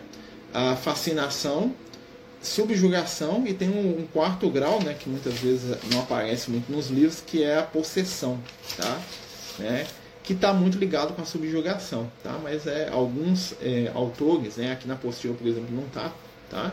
A 0.52 0.76
fascinação, 0.76 1.74
subjugação 2.46 3.46
e 3.46 3.52
tem 3.52 3.68
um, 3.68 4.00
um, 4.00 4.06
quarto 4.06 4.48
grau, 4.48 4.82
né, 4.82 4.94
que 4.94 5.08
muitas 5.08 5.34
vezes 5.34 5.76
não 5.90 6.00
aparece 6.00 6.50
muito 6.50 6.70
nos 6.70 6.88
livros, 6.88 7.20
que 7.20 7.42
é 7.42 7.58
a 7.58 7.62
possessão, 7.62 8.38
tá? 8.76 9.00
Né? 9.58 9.86
Que 10.22 10.32
está 10.32 10.52
muito 10.52 10.78
ligado 10.78 11.14
com 11.14 11.22
a 11.22 11.24
subjugação, 11.24 12.10
tá? 12.22 12.38
Mas 12.42 12.66
é 12.66 12.88
alguns 12.90 13.54
é, 13.60 13.90
autores, 13.94 14.56
né, 14.56 14.72
aqui 14.72 14.86
na 14.86 14.94
apostila, 14.94 15.34
por 15.34 15.46
exemplo, 15.46 15.74
não 15.74 15.88
tá, 15.88 16.12
tá? 16.50 16.72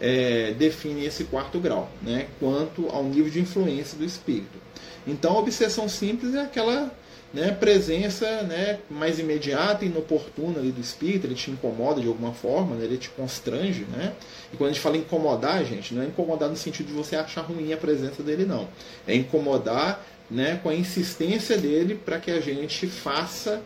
É, 0.00 0.52
define 0.58 1.04
esse 1.04 1.24
quarto 1.24 1.60
grau, 1.60 1.90
né, 2.02 2.26
quanto 2.40 2.88
ao 2.88 3.04
nível 3.04 3.30
de 3.30 3.40
influência 3.40 3.96
do 3.96 4.04
espírito. 4.04 4.58
Então, 5.06 5.32
a 5.32 5.38
obsessão 5.38 5.88
simples 5.88 6.34
é 6.34 6.42
aquela 6.42 6.92
né, 7.32 7.50
presença 7.52 8.42
né, 8.42 8.78
mais 8.90 9.18
imediata 9.18 9.84
e 9.84 9.88
inoportuna 9.88 10.58
ali 10.58 10.70
do 10.70 10.80
espírito, 10.80 11.26
ele 11.26 11.34
te 11.34 11.50
incomoda 11.50 12.00
de 12.00 12.06
alguma 12.06 12.32
forma, 12.32 12.76
né, 12.76 12.84
ele 12.84 12.98
te 12.98 13.08
constrange. 13.10 13.86
Né? 13.90 14.12
E 14.52 14.56
quando 14.56 14.70
a 14.70 14.72
gente 14.72 14.82
fala 14.82 14.96
incomodar, 14.96 15.64
gente, 15.64 15.94
não 15.94 16.02
é 16.02 16.06
incomodar 16.06 16.48
no 16.48 16.56
sentido 16.56 16.88
de 16.88 16.92
você 16.92 17.16
achar 17.16 17.42
ruim 17.42 17.72
a 17.72 17.76
presença 17.76 18.22
dele, 18.22 18.44
não. 18.44 18.68
É 19.06 19.14
incomodar 19.14 20.04
né, 20.30 20.60
com 20.62 20.68
a 20.68 20.74
insistência 20.74 21.56
dele 21.56 21.94
para 21.94 22.18
que 22.18 22.30
a 22.30 22.40
gente 22.40 22.86
faça 22.86 23.62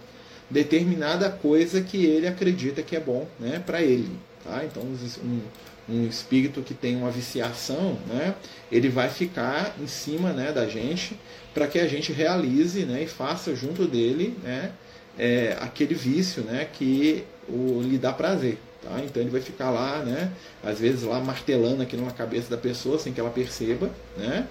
determinada 0.48 1.28
coisa 1.28 1.80
que 1.80 2.04
ele 2.04 2.26
acredita 2.26 2.82
que 2.82 2.94
é 2.94 3.00
bom 3.00 3.26
né, 3.38 3.62
para 3.64 3.82
ele. 3.82 4.16
Tá? 4.44 4.62
Então, 4.64 4.82
um, 4.84 5.40
um 5.88 6.06
espírito 6.06 6.62
que 6.62 6.72
tem 6.72 6.96
uma 6.96 7.10
viciação, 7.10 7.98
né, 8.06 8.34
ele 8.70 8.88
vai 8.88 9.08
ficar 9.08 9.74
em 9.80 9.88
cima 9.88 10.32
né, 10.32 10.52
da 10.52 10.68
gente 10.68 11.16
para 11.56 11.66
que 11.66 11.78
a 11.78 11.88
gente 11.88 12.12
realize 12.12 12.84
né, 12.84 13.04
e 13.04 13.06
faça 13.06 13.56
junto 13.56 13.86
dele 13.86 14.36
né, 14.42 14.72
é, 15.18 15.56
aquele 15.58 15.94
vício 15.94 16.42
né, 16.42 16.68
que 16.70 17.24
o, 17.48 17.80
lhe 17.80 17.96
dá 17.96 18.12
prazer. 18.12 18.58
Tá? 18.82 19.00
Então 19.02 19.22
ele 19.22 19.30
vai 19.30 19.40
ficar 19.40 19.70
lá, 19.70 20.00
né? 20.04 20.30
Às 20.62 20.78
vezes 20.78 21.02
lá 21.02 21.18
martelando 21.18 21.82
aquilo 21.82 22.04
na 22.04 22.10
cabeça 22.10 22.50
da 22.50 22.58
pessoa 22.58 22.98
sem 22.98 23.10
que 23.10 23.18
ela 23.18 23.30
perceba, 23.30 23.90
né? 24.18 24.46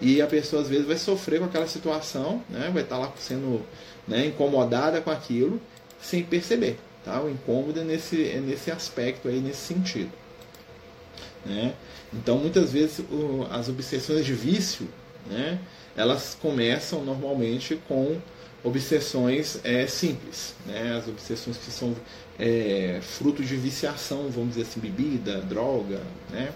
E 0.00 0.20
a 0.20 0.26
pessoa 0.26 0.60
às 0.60 0.68
vezes 0.68 0.84
vai 0.84 0.98
sofrer 0.98 1.38
com 1.38 1.46
aquela 1.46 1.68
situação, 1.68 2.42
né? 2.50 2.70
Vai 2.74 2.82
estar 2.82 2.98
lá 2.98 3.12
sendo 3.20 3.64
né, 4.06 4.26
incomodada 4.26 5.00
com 5.00 5.10
aquilo 5.10 5.60
sem 6.02 6.24
perceber, 6.24 6.76
tá? 7.04 7.22
O 7.22 7.30
incômodo 7.30 7.78
é 7.78 7.84
nesse, 7.84 8.28
é 8.28 8.40
nesse 8.40 8.72
aspecto 8.72 9.28
aí, 9.28 9.38
nesse 9.38 9.60
sentido. 9.60 10.10
Né? 11.46 11.72
Então 12.12 12.36
muitas 12.36 12.72
vezes 12.72 12.98
o, 12.98 13.46
as 13.48 13.68
obsessões 13.68 14.26
de 14.26 14.34
vício, 14.34 14.88
né? 15.30 15.60
Elas 15.98 16.38
começam 16.40 17.04
normalmente 17.04 17.74
com 17.88 18.20
obsessões 18.62 19.58
é, 19.64 19.84
simples, 19.88 20.54
né? 20.64 20.96
As 20.96 21.08
obsessões 21.08 21.56
que 21.56 21.72
são 21.72 21.92
é, 22.38 23.00
fruto 23.02 23.42
de 23.42 23.56
viciação, 23.56 24.28
vamos 24.30 24.50
dizer 24.50 24.62
assim, 24.62 24.78
bebida, 24.78 25.40
droga, 25.40 26.00
né? 26.30 26.52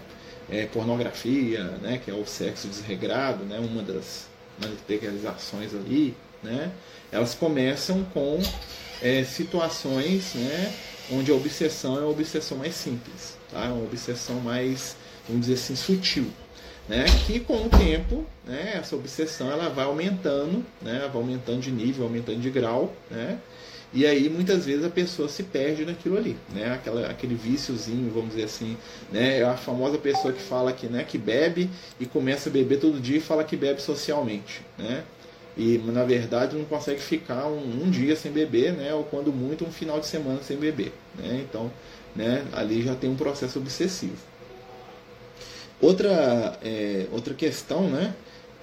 É, 0.49 0.65
pornografia, 0.67 1.61
né? 1.81 1.99
Que 2.03 2.09
é 2.09 2.13
o 2.13 2.25
sexo 2.25 2.69
desregrado, 2.69 3.43
né? 3.43 3.59
Uma 3.59 3.83
das 3.83 4.27
materializações 4.61 5.75
ali, 5.75 6.15
né? 6.41 6.71
Elas 7.11 7.35
começam 7.35 8.01
com 8.13 8.39
é, 9.01 9.25
situações, 9.25 10.35
né? 10.35 10.73
Onde 11.11 11.31
a 11.31 11.35
obsessão 11.35 11.97
é 11.97 11.99
uma 11.99 12.11
obsessão 12.11 12.57
mais 12.57 12.75
simples, 12.75 13.37
tá? 13.51 13.65
É 13.65 13.67
uma 13.67 13.83
obsessão 13.83 14.39
mais, 14.39 14.95
vamos 15.27 15.47
dizer 15.47 15.55
assim, 15.55 15.75
sutil, 15.75 16.31
né? 16.87 17.05
Que 17.25 17.39
com 17.39 17.65
o 17.65 17.69
tempo, 17.69 18.25
né? 18.45 18.73
Essa 18.75 18.95
obsessão 18.95 19.51
ela 19.51 19.69
vai 19.69 19.85
aumentando, 19.85 20.63
né? 20.81 21.09
Vai 21.11 21.21
aumentando 21.21 21.59
de 21.59 21.71
nível, 21.71 22.05
aumentando 22.05 22.39
de 22.39 22.49
grau, 22.49 22.93
né? 23.09 23.39
E 23.93 24.07
aí 24.07 24.27
muitas 24.27 24.65
vezes 24.65 24.83
a 24.83 24.89
pessoa 24.89 25.29
se 25.29 25.43
perde 25.43 25.85
naquilo 25.85 26.17
ali, 26.17 26.35
né? 26.53 26.73
Aquela, 26.73 27.07
aquele 27.07 27.35
víciozinho, 27.35 28.11
vamos 28.11 28.31
dizer 28.31 28.45
assim, 28.45 28.75
né? 29.11 29.39
É 29.39 29.43
a 29.43 29.55
famosa 29.55 29.97
pessoa 29.99 30.33
que 30.33 30.41
fala 30.41 30.73
que, 30.73 30.87
né, 30.87 31.03
que 31.03 31.17
bebe 31.17 31.69
e 31.99 32.05
começa 32.05 32.49
a 32.49 32.51
beber 32.51 32.79
todo 32.79 32.99
dia 32.99 33.17
e 33.17 33.21
fala 33.21 33.43
que 33.43 33.55
bebe 33.55 33.81
socialmente, 33.81 34.61
né? 34.77 35.03
E 35.55 35.77
na 35.77 36.03
verdade 36.03 36.55
não 36.57 36.65
consegue 36.65 36.99
ficar 36.99 37.45
um, 37.45 37.83
um 37.83 37.89
dia 37.91 38.15
sem 38.15 38.31
beber, 38.31 38.73
né? 38.73 38.91
Ou 38.95 39.03
quando 39.03 39.31
muito 39.31 39.63
um 39.63 39.71
final 39.71 39.99
de 39.99 40.07
semana 40.07 40.41
sem 40.41 40.57
beber, 40.57 40.91
né? 41.15 41.45
Então, 41.47 41.71
né? 42.15 42.43
Ali 42.51 42.81
já 42.81 42.95
tem 42.95 43.11
um 43.11 43.15
processo 43.15 43.59
obsessivo. 43.59 44.17
Outra, 45.81 46.57
é, 46.63 47.07
outra 47.11 47.33
questão, 47.33 47.89
né? 47.89 48.13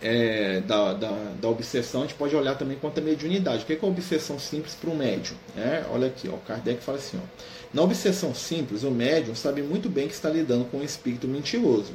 é, 0.02 0.60
da, 0.60 0.94
da, 0.94 1.10
da, 1.40 1.48
obsessão, 1.48 2.02
a 2.02 2.04
gente 2.06 2.16
pode 2.16 2.34
olhar 2.34 2.56
também 2.56 2.76
quanto 2.80 2.98
à 2.98 3.02
mediunidade. 3.02 3.62
O 3.62 3.66
que 3.66 3.74
é, 3.74 3.76
que 3.76 3.84
é 3.84 3.88
a 3.88 3.90
obsessão 3.90 4.38
simples 4.38 4.74
para 4.74 4.90
o 4.90 4.96
médium? 4.96 5.36
É, 5.56 5.84
olha 5.90 6.06
aqui, 6.06 6.28
ó, 6.28 6.36
Kardec 6.46 6.82
fala 6.82 6.98
assim: 6.98 7.18
ó, 7.18 7.44
na 7.72 7.82
obsessão 7.82 8.34
simples, 8.34 8.82
o 8.82 8.90
médium 8.90 9.34
sabe 9.34 9.62
muito 9.62 9.88
bem 9.88 10.08
que 10.08 10.14
está 10.14 10.30
lidando 10.30 10.64
com 10.64 10.78
um 10.78 10.84
espírito 10.84 11.28
mentiroso 11.28 11.92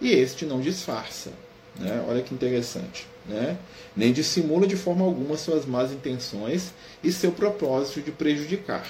e 0.00 0.10
este 0.10 0.44
não 0.44 0.60
disfarça. 0.60 1.30
Né? 1.78 2.04
Olha 2.08 2.22
que 2.22 2.34
interessante. 2.34 3.06
Né? 3.26 3.56
Nem 3.96 4.12
dissimula 4.12 4.66
de 4.66 4.76
forma 4.76 5.04
alguma 5.04 5.36
suas 5.36 5.66
más 5.66 5.90
intenções 5.92 6.72
e 7.02 7.10
seu 7.10 7.32
propósito 7.32 8.00
de 8.02 8.12
prejudicar. 8.12 8.86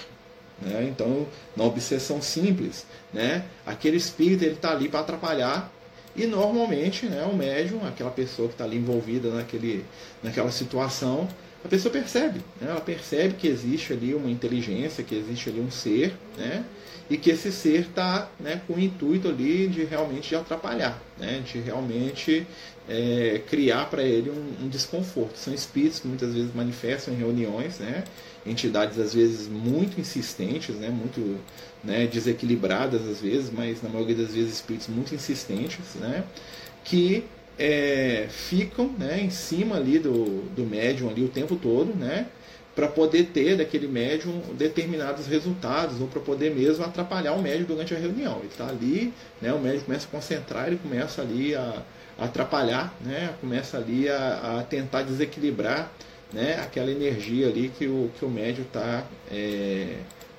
Né? 0.61 0.87
Então, 0.91 1.27
na 1.57 1.65
obsessão 1.65 2.21
simples, 2.23 2.87
né? 3.13 3.45
aquele 3.65 3.97
espírito 3.97 4.45
está 4.45 4.71
ali 4.71 4.89
para 4.89 5.01
atrapalhar 5.01 5.71
e 6.17 6.27
normalmente, 6.27 7.07
né, 7.07 7.23
o 7.31 7.37
médium, 7.37 7.87
aquela 7.87 8.11
pessoa 8.11 8.49
que 8.49 8.55
está 8.55 8.65
ali 8.65 8.79
envolvida 8.79 9.29
naquele, 9.29 9.85
naquela 10.23 10.51
situação, 10.51 11.29
a 11.67 11.69
pessoa 11.69 11.93
percebe, 11.93 12.39
né? 12.61 12.69
ela 12.71 12.81
percebe 12.81 13.35
que 13.35 13.49
existe 13.49 13.93
ali 13.93 14.15
uma 14.15 14.31
inteligência, 14.31 15.03
que 15.03 15.17
existe 15.17 15.49
ali 15.49 15.61
um 15.61 15.71
ser, 15.71 16.15
né? 16.39 16.65
e 17.11 17.17
que 17.17 17.29
esse 17.29 17.51
ser 17.51 17.81
está 17.81 18.31
né, 18.39 18.63
com 18.67 18.75
o 18.75 18.81
intuito 18.81 19.29
ali 19.29 19.67
de 19.67 19.85
realmente 19.85 20.29
de 20.29 20.37
atrapalhar, 20.37 21.01
né? 21.19 21.43
de 21.45 21.59
realmente 21.59 22.47
é, 22.89 23.43
criar 23.49 23.91
para 23.91 24.03
ele 24.03 24.31
um, 24.31 24.65
um, 24.65 24.69
desconforto. 24.69 25.37
São 25.37 25.53
espíritos 25.53 25.99
que 25.99 26.07
muitas 26.07 26.33
vezes 26.33 26.55
manifestam 26.55 27.13
em 27.13 27.17
reuniões, 27.17 27.81
né? 27.81 28.05
entidades 28.47 28.99
às 29.01 29.13
vezes 29.13 29.49
muito 29.49 30.01
insistentes, 30.01 30.77
né? 30.77 30.89
muito 30.89 31.41
né, 31.83 32.07
desequilibradas 32.07 33.05
às 33.09 33.21
vezes, 33.21 33.51
mas 33.53 33.83
na 33.83 33.89
maioria 33.89 34.15
das 34.15 34.33
vezes 34.33 34.55
espíritos 34.55 34.87
muito 34.87 35.13
insistentes, 35.13 35.97
né? 35.97 36.23
que 36.85 37.25
é, 37.59 38.27
ficam 38.29 38.89
né, 38.99 39.21
em 39.21 39.31
cima 39.31 39.77
ali 39.77 39.99
do, 39.99 40.43
do 40.55 40.65
médium 40.65 41.09
ali 41.09 41.25
o 41.25 41.29
tempo 41.29 41.57
todo, 41.57 41.95
né? 41.95 42.27
para 42.77 42.89
poder 42.89 43.31
ter 43.33 43.57
daquele 43.57 43.89
médium 43.89 44.39
determinados 44.53 45.27
resultados 45.27 45.99
ou 45.99 46.07
para 46.09 46.21
poder 46.21 46.55
mesmo 46.55 46.85
atrapalhar 46.85 47.33
o 47.33 47.41
médium 47.41 47.65
durante 47.65 47.95
a 47.95 47.99
reunião. 47.99 48.37
Ele 48.41 48.49
está 48.49 48.69
ali, 48.69 49.15
né, 49.41 49.51
o 49.51 49.59
médium 49.59 49.81
começa 49.85 50.07
a 50.07 50.11
concentrar, 50.11 50.67
ele 50.67 50.77
começa 50.77 51.23
ali 51.23 51.55
a, 51.55 51.83
atrapalhar, 52.19 52.95
né, 53.01 53.35
começa 53.41 53.79
ali 53.79 54.11
a, 54.11 54.59
a, 54.59 54.63
tentar 54.63 55.03
desequilibrar 55.03 55.91
né, 56.31 56.61
aquela 56.61 56.91
energia 56.91 57.49
ali 57.49 57.71
que 57.71 57.87
o, 57.87 58.11
que 58.19 58.27
o 58.27 58.29
médium 58.29 58.65
está 58.65 59.05
é, 59.33 59.97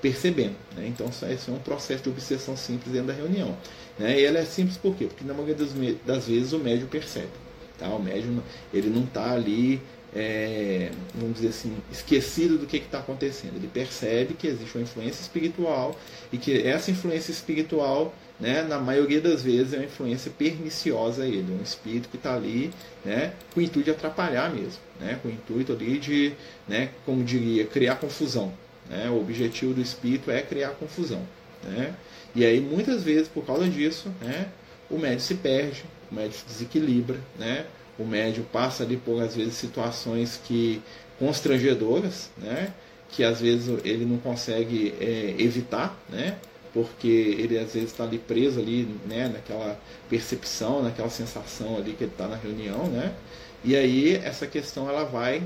percebendo. 0.08 0.56
Né? 0.76 0.88
Então, 0.88 1.08
esse 1.08 1.50
é 1.50 1.54
um 1.54 1.60
processo 1.60 2.04
de 2.04 2.10
obsessão 2.10 2.56
simples 2.56 2.92
dentro 2.92 3.08
da 3.08 3.14
reunião. 3.14 3.56
Né? 4.00 4.20
E 4.20 4.26
ela 4.26 4.40
é 4.40 4.46
simples 4.46 4.78
por 4.78 4.96
quê? 4.96 5.06
Porque 5.06 5.24
na 5.24 5.34
maioria 5.34 5.56
das, 5.56 5.70
das 6.06 6.28
vezes 6.28 6.54
o 6.54 6.60
médium 6.60 6.88
percebe. 6.88 7.30
Tá? 7.78 7.90
O 7.90 8.02
médium 8.02 8.42
ele 8.74 8.90
não 8.90 9.04
está 9.04 9.32
ali 9.32 9.82
é, 10.16 10.90
vamos 11.14 11.36
dizer 11.36 11.50
assim, 11.50 11.76
esquecido 11.92 12.58
do 12.58 12.66
que 12.66 12.78
está 12.78 13.00
acontecendo. 13.00 13.56
Ele 13.56 13.68
percebe 13.68 14.34
que 14.34 14.48
existe 14.48 14.76
uma 14.76 14.84
influência 14.84 15.22
espiritual 15.22 15.96
e 16.32 16.38
que 16.38 16.66
essa 16.66 16.90
influência 16.90 17.32
espiritual, 17.32 18.16
né, 18.40 18.64
na 18.64 18.80
maioria 18.80 19.22
das 19.22 19.44
vezes, 19.44 19.74
é 19.74 19.78
uma 19.78 19.86
influência 19.86 20.32
perniciosa 20.36 21.24
a 21.24 21.28
ele, 21.28 21.52
um 21.52 21.62
espírito 21.62 22.10
que 22.10 22.18
está 22.18 22.34
ali 22.34 22.72
né, 23.06 23.34
com 23.54 23.60
o 23.60 23.64
intuito 23.64 23.86
de 23.86 23.92
atrapalhar 23.92 24.52
mesmo, 24.54 24.80
né, 25.00 25.20
com 25.22 25.28
o 25.28 25.32
intuito 25.32 25.74
ali 25.74 26.00
de, 26.00 26.34
né, 26.68 26.90
como 27.06 27.24
diria, 27.24 27.66
criar 27.66 27.98
confusão. 27.98 28.52
Né, 28.89 29.10
o 29.10 29.20
objetivo 29.20 29.74
do 29.74 29.82
espírito 29.82 30.32
é 30.32 30.41
criar 30.41 30.70
confusão. 30.70 31.22
Né, 31.63 31.94
e 32.36 32.46
aí, 32.46 32.60
muitas 32.60 33.03
vezes, 33.03 33.27
por 33.27 33.46
causa 33.46 33.67
disso, 33.67 34.10
né, 34.22 34.48
o 34.89 34.98
médium 34.98 35.20
se 35.20 35.36
perde, 35.36 35.84
o 36.12 36.15
médium 36.15 36.34
se 36.34 36.46
desequilibra, 36.46 37.17
né, 37.38 37.65
o 37.98 38.06
médium 38.06 38.44
passa 38.46 38.84
ali 38.84 38.98
por 38.98 39.22
às 39.22 39.36
vezes 39.36 39.56
situações 39.56 40.39
que 40.46 40.82
constrangedoras, 41.20 42.29
né? 42.38 42.74
Que 43.10 43.24
às 43.24 43.41
vezes 43.41 43.67
ele 43.84 44.06
não 44.06 44.17
consegue 44.17 44.94
é, 45.00 45.36
evitar, 45.39 45.98
né? 46.10 46.38
Porque 46.74 47.08
ele 47.08 47.58
às 47.58 47.74
vezes 47.74 47.91
está 47.91 48.03
ali 48.03 48.20
preso 48.20 48.60
ali, 48.60 48.88
né? 49.08 49.29
Naquela 49.34 49.79
percepção, 50.10 50.84
naquela 50.84 51.10
sensação 51.10 51.77
ali 51.77 51.94
que 51.94 52.03
ele 52.03 52.12
está 52.12 52.27
na 52.27 52.36
reunião, 52.36 52.86
né? 52.88 53.13
E 53.63 53.75
aí 53.75 54.15
essa 54.15 54.46
questão 54.46 54.88
ela 54.88 55.03
vai 55.03 55.41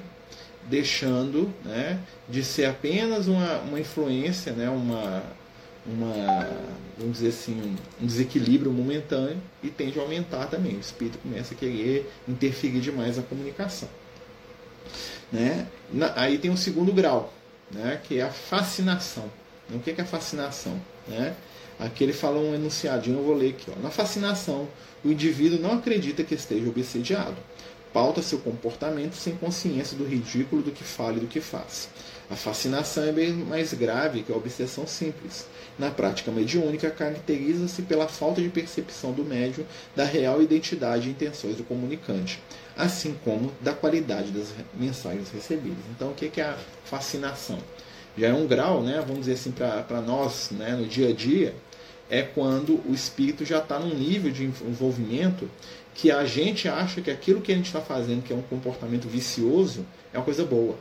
deixando, 0.69 1.53
né? 1.63 1.99
De 2.29 2.43
ser 2.43 2.65
apenas 2.65 3.27
uma, 3.27 3.59
uma 3.59 3.79
influência, 3.79 4.53
né? 4.53 4.69
Uma 4.69 5.23
uma, 5.85 6.47
vamos 6.97 7.17
dizer 7.17 7.29
assim, 7.29 7.75
um 7.99 8.05
desequilíbrio 8.05 8.71
momentâneo 8.71 9.41
e 9.63 9.69
tende 9.69 9.99
a 9.99 10.01
aumentar 10.01 10.47
também. 10.47 10.75
O 10.75 10.79
espírito 10.79 11.17
começa 11.19 11.53
a 11.53 11.57
querer 11.57 12.11
interferir 12.27 12.79
demais 12.79 13.17
na 13.17 13.23
comunicação. 13.23 13.89
Né? 15.31 15.67
Na, 15.91 16.13
aí 16.15 16.37
tem 16.37 16.51
um 16.51 16.57
segundo 16.57 16.93
grau, 16.93 17.33
né? 17.71 17.99
que 18.03 18.19
é 18.19 18.23
a 18.23 18.29
fascinação. 18.29 19.25
O 19.73 19.79
que 19.79 19.91
é 19.91 20.01
a 20.01 20.05
fascinação? 20.05 20.79
Né? 21.07 21.35
Aqui 21.79 22.03
ele 22.03 22.13
fala 22.13 22.37
um 22.37 22.53
enunciadinho, 22.53 23.19
eu 23.19 23.23
vou 23.23 23.33
ler 23.33 23.51
aqui. 23.51 23.71
Ó. 23.75 23.79
Na 23.81 23.89
fascinação, 23.89 24.67
o 25.03 25.09
indivíduo 25.09 25.59
não 25.59 25.73
acredita 25.73 26.23
que 26.23 26.35
esteja 26.35 26.69
obsediado. 26.69 27.37
Pauta 27.93 28.21
seu 28.21 28.39
comportamento 28.39 29.15
sem 29.15 29.35
consciência 29.35 29.97
do 29.97 30.05
ridículo 30.05 30.61
do 30.61 30.71
que 30.71 30.83
fala 30.83 31.17
e 31.17 31.19
do 31.19 31.27
que 31.27 31.41
faz. 31.41 31.89
A 32.29 32.35
fascinação 32.35 33.03
é 33.03 33.11
bem 33.11 33.33
mais 33.33 33.73
grave 33.73 34.23
que 34.23 34.31
a 34.31 34.35
obsessão 34.35 34.87
simples. 34.87 35.45
Na 35.77 35.91
prática 35.91 36.31
mediúnica, 36.31 36.89
caracteriza-se 36.89 37.81
pela 37.81 38.07
falta 38.07 38.41
de 38.41 38.47
percepção 38.47 39.11
do 39.11 39.25
médium 39.25 39.65
da 39.93 40.05
real 40.05 40.41
identidade 40.41 41.09
e 41.09 41.11
intenções 41.11 41.57
do 41.57 41.65
comunicante, 41.65 42.41
assim 42.77 43.17
como 43.25 43.51
da 43.59 43.73
qualidade 43.73 44.31
das 44.31 44.53
mensagens 44.73 45.29
recebidas. 45.29 45.83
Então, 45.93 46.11
o 46.11 46.13
que 46.13 46.39
é 46.39 46.45
a 46.45 46.57
fascinação? 46.85 47.59
Já 48.17 48.27
é 48.27 48.33
um 48.33 48.47
grau, 48.47 48.81
né, 48.81 49.03
vamos 49.05 49.21
dizer 49.21 49.33
assim, 49.33 49.51
para 49.51 50.01
nós, 50.01 50.51
né, 50.51 50.75
no 50.75 50.85
dia 50.85 51.09
a 51.09 51.13
dia, 51.13 51.53
é 52.09 52.21
quando 52.21 52.81
o 52.85 52.93
espírito 52.93 53.45
já 53.45 53.59
está 53.59 53.79
num 53.79 53.95
nível 53.95 54.31
de 54.31 54.43
envolvimento 54.43 55.49
que 55.93 56.11
a 56.11 56.25
gente 56.25 56.67
acha 56.67 57.01
que 57.01 57.11
aquilo 57.11 57.41
que 57.41 57.51
a 57.51 57.55
gente 57.55 57.65
está 57.65 57.81
fazendo, 57.81 58.23
que 58.23 58.33
é 58.33 58.35
um 58.35 58.41
comportamento 58.41 59.07
vicioso, 59.07 59.85
é 60.13 60.17
uma 60.17 60.23
coisa 60.23 60.45
boa. 60.45 60.75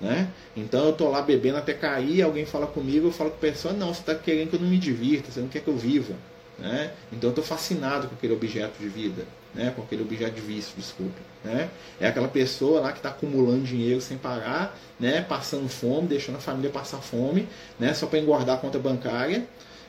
Né? 0.00 0.28
Então 0.54 0.84
eu 0.84 0.90
estou 0.90 1.10
lá 1.10 1.22
bebendo 1.22 1.56
até 1.56 1.72
cair, 1.72 2.22
alguém 2.22 2.44
fala 2.44 2.66
comigo, 2.66 3.06
eu 3.06 3.12
falo 3.12 3.30
com 3.30 3.36
a 3.36 3.40
pessoa, 3.40 3.72
não, 3.72 3.94
você 3.94 4.00
está 4.00 4.14
querendo 4.14 4.50
que 4.50 4.56
eu 4.56 4.60
não 4.60 4.68
me 4.68 4.78
divirta, 4.78 5.30
você 5.30 5.40
não 5.40 5.48
quer 5.48 5.60
que 5.60 5.68
eu 5.68 5.76
viva. 5.76 6.14
Né? 6.58 6.90
Então 7.12 7.28
eu 7.28 7.30
estou 7.30 7.44
fascinado 7.44 8.08
com 8.08 8.14
aquele 8.14 8.32
objeto 8.32 8.78
de 8.78 8.88
vida, 8.88 9.24
né? 9.54 9.72
com 9.74 9.82
aquele 9.82 10.02
objeto 10.02 10.34
de 10.34 10.40
vício, 10.40 10.72
desculpe. 10.76 11.20
Né? 11.44 11.68
É 12.00 12.08
aquela 12.08 12.28
pessoa 12.28 12.80
lá 12.80 12.92
que 12.92 12.98
está 12.98 13.10
acumulando 13.10 13.62
dinheiro 13.62 14.00
sem 14.00 14.18
pagar, 14.18 14.76
né? 14.98 15.22
passando 15.22 15.68
fome, 15.68 16.08
deixando 16.08 16.36
a 16.36 16.40
família 16.40 16.70
passar 16.70 16.98
fome, 16.98 17.48
né? 17.78 17.94
só 17.94 18.06
para 18.06 18.18
engordar 18.18 18.56
a 18.56 18.58
conta 18.58 18.78
bancária. 18.78 19.46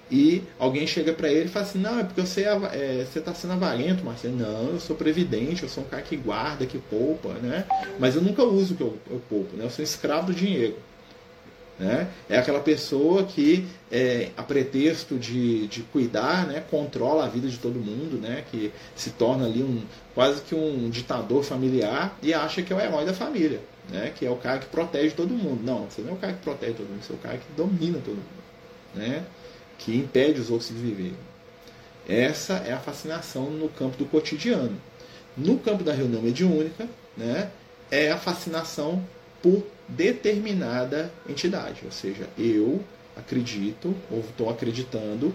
E 0.09 0.43
alguém 0.57 0.87
chega 0.87 1.11
para 1.11 1.29
ele 1.29 1.45
e 1.45 1.49
fala 1.49 1.65
assim, 1.65 1.79
não, 1.79 1.99
é 1.99 2.03
porque 2.03 2.21
você 2.21 2.43
é, 2.43 3.05
está 3.13 3.33
sendo 3.33 3.53
avarento, 3.53 4.05
Marcelo. 4.05 4.37
Não, 4.37 4.69
eu 4.69 4.79
sou 4.79 4.95
previdente, 4.95 5.63
eu 5.63 5.69
sou 5.69 5.83
um 5.83 5.87
cara 5.87 6.01
que 6.01 6.15
guarda, 6.15 6.65
que 6.65 6.77
poupa, 6.77 7.33
né? 7.33 7.65
Mas 7.99 8.15
eu 8.15 8.21
nunca 8.21 8.43
uso 8.43 8.73
o 8.73 8.77
que 8.77 8.83
eu, 8.83 8.97
eu 9.09 9.21
poupo, 9.29 9.57
né? 9.57 9.65
Eu 9.65 9.69
sou 9.69 9.83
escravo 9.83 10.27
do 10.27 10.33
dinheiro. 10.33 10.77
Né? 11.79 12.07
É 12.27 12.37
aquela 12.39 12.59
pessoa 12.59 13.23
que, 13.23 13.67
é, 13.91 14.29
a 14.35 14.41
pretexto 14.41 15.15
de, 15.15 15.67
de 15.67 15.83
cuidar, 15.83 16.47
né, 16.47 16.63
controla 16.71 17.25
a 17.25 17.27
vida 17.27 17.47
de 17.47 17.57
todo 17.57 17.75
mundo, 17.77 18.17
né, 18.19 18.43
que 18.49 18.73
se 18.95 19.11
torna 19.11 19.45
ali 19.45 19.61
um, 19.61 19.83
quase 20.15 20.41
que 20.41 20.55
um 20.55 20.89
ditador 20.89 21.43
familiar 21.43 22.17
e 22.23 22.33
acha 22.33 22.63
que 22.63 22.73
é 22.73 22.75
o 22.75 22.79
herói 22.79 23.05
da 23.05 23.13
família, 23.13 23.61
né, 23.91 24.11
que 24.15 24.25
é 24.25 24.31
o 24.31 24.37
cara 24.37 24.57
que 24.57 24.65
protege 24.65 25.13
todo 25.13 25.29
mundo. 25.29 25.61
Não, 25.63 25.85
você 25.85 26.01
não 26.01 26.11
é 26.11 26.13
o 26.13 26.17
cara 26.17 26.33
que 26.33 26.41
protege 26.41 26.73
todo 26.73 26.87
mundo, 26.87 27.03
você 27.03 27.13
é 27.13 27.15
o 27.15 27.19
cara 27.19 27.37
que 27.37 27.45
domina 27.55 27.99
todo 28.03 28.15
mundo, 28.15 28.25
né, 28.95 29.23
que 29.77 29.95
impede 29.95 30.39
os 30.39 30.49
outros 30.49 30.69
de 30.69 30.75
viver. 30.75 31.13
Essa 32.07 32.53
é 32.65 32.73
a 32.73 32.79
fascinação 32.79 33.49
no 33.49 33.69
campo 33.69 33.97
do 33.97 34.05
cotidiano. 34.05 34.79
No 35.35 35.59
campo 35.59 35.83
da 35.83 35.93
reunião 35.93 36.21
mediúnica, 36.21 36.87
né, 37.15 37.51
é 37.91 38.11
a 38.11 38.17
fascinação 38.17 39.03
por 39.41 39.63
determinada 39.87 41.11
entidade. 41.27 41.81
Ou 41.85 41.91
seja, 41.91 42.27
eu 42.37 42.83
acredito, 43.15 43.95
ou 44.09 44.19
estou 44.19 44.49
acreditando, 44.49 45.33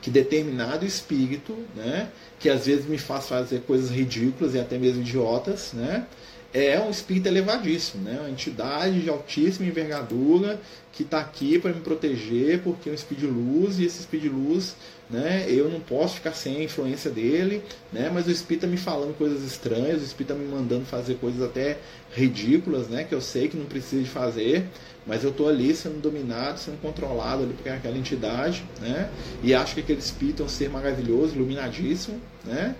que 0.00 0.10
determinado 0.10 0.84
espírito, 0.84 1.56
né, 1.74 2.10
que 2.38 2.50
às 2.50 2.66
vezes 2.66 2.86
me 2.86 2.98
faz 2.98 3.28
fazer 3.28 3.62
coisas 3.62 3.90
ridículas 3.90 4.54
e 4.54 4.58
até 4.58 4.76
mesmo 4.76 5.00
idiotas, 5.00 5.72
né, 5.72 6.06
é 6.54 6.80
um 6.80 6.88
espírito 6.88 7.26
elevadíssimo, 7.26 8.04
né? 8.04 8.16
uma 8.20 8.30
entidade 8.30 9.02
de 9.02 9.10
altíssima 9.10 9.66
envergadura 9.66 10.60
que 10.92 11.02
está 11.02 11.18
aqui 11.18 11.58
para 11.58 11.72
me 11.72 11.80
proteger, 11.80 12.60
porque 12.62 12.88
é 12.88 12.92
um 12.92 12.94
espírito 12.94 13.26
de 13.26 13.32
luz, 13.32 13.80
e 13.80 13.84
esse 13.84 13.98
espírito 13.98 14.28
de 14.28 14.34
luz, 14.34 14.76
né, 15.10 15.44
eu 15.48 15.68
não 15.68 15.80
posso 15.80 16.14
ficar 16.14 16.32
sem 16.32 16.58
a 16.58 16.62
influência 16.62 17.10
dele, 17.10 17.64
né, 17.92 18.08
mas 18.14 18.28
o 18.28 18.30
espírito 18.30 18.64
está 18.64 18.68
me 18.68 18.76
falando 18.76 19.16
coisas 19.18 19.42
estranhas, 19.42 20.00
o 20.00 20.04
espírito 20.04 20.32
está 20.32 20.34
me 20.34 20.48
mandando 20.48 20.84
fazer 20.84 21.16
coisas 21.16 21.42
até 21.42 21.78
ridículas, 22.12 22.86
né, 22.86 23.02
que 23.02 23.12
eu 23.12 23.20
sei 23.20 23.48
que 23.48 23.56
não 23.56 23.66
precisa 23.66 24.04
de 24.04 24.08
fazer, 24.08 24.68
mas 25.04 25.24
eu 25.24 25.30
estou 25.30 25.48
ali 25.48 25.74
sendo 25.74 26.00
dominado, 26.00 26.60
sendo 26.60 26.80
controlado 26.80 27.42
ali 27.42 27.54
por 27.54 27.72
aquela 27.72 27.98
entidade, 27.98 28.64
né, 28.80 29.10
e 29.42 29.52
acho 29.52 29.74
que 29.74 29.80
aquele 29.80 29.98
espírito 29.98 30.44
é 30.44 30.46
um 30.46 30.48
ser 30.48 30.70
maravilhoso, 30.70 31.34
iluminadíssimo, 31.34 32.20
né, 32.44 32.76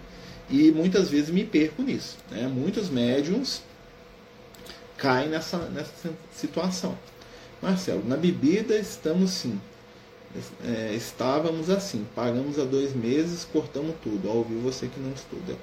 e 0.51 0.71
muitas 0.71 1.09
vezes 1.09 1.31
me 1.31 1.45
perco 1.45 1.83
nisso. 1.83 2.17
Né? 2.31 2.47
Muitos 2.47 2.91
médiums 2.91 3.63
caem 4.97 5.29
nessa, 5.29 5.59
nessa 5.69 6.11
situação. 6.35 6.97
Marcelo, 7.61 8.07
na 8.07 8.17
bebida 8.17 8.77
estamos 8.77 9.31
sim. 9.31 9.61
É, 10.65 10.93
estávamos 10.95 11.71
assim, 11.71 12.05
pagamos 12.15 12.59
há 12.59 12.65
dois 12.65 12.95
meses, 12.95 13.45
cortamos 13.45 13.95
tudo. 14.03 14.29
Ó, 14.29 14.35
ouviu 14.35 14.61
você 14.61 14.87
que 14.87 15.01
não 15.01 15.13
estuda. 15.13 15.55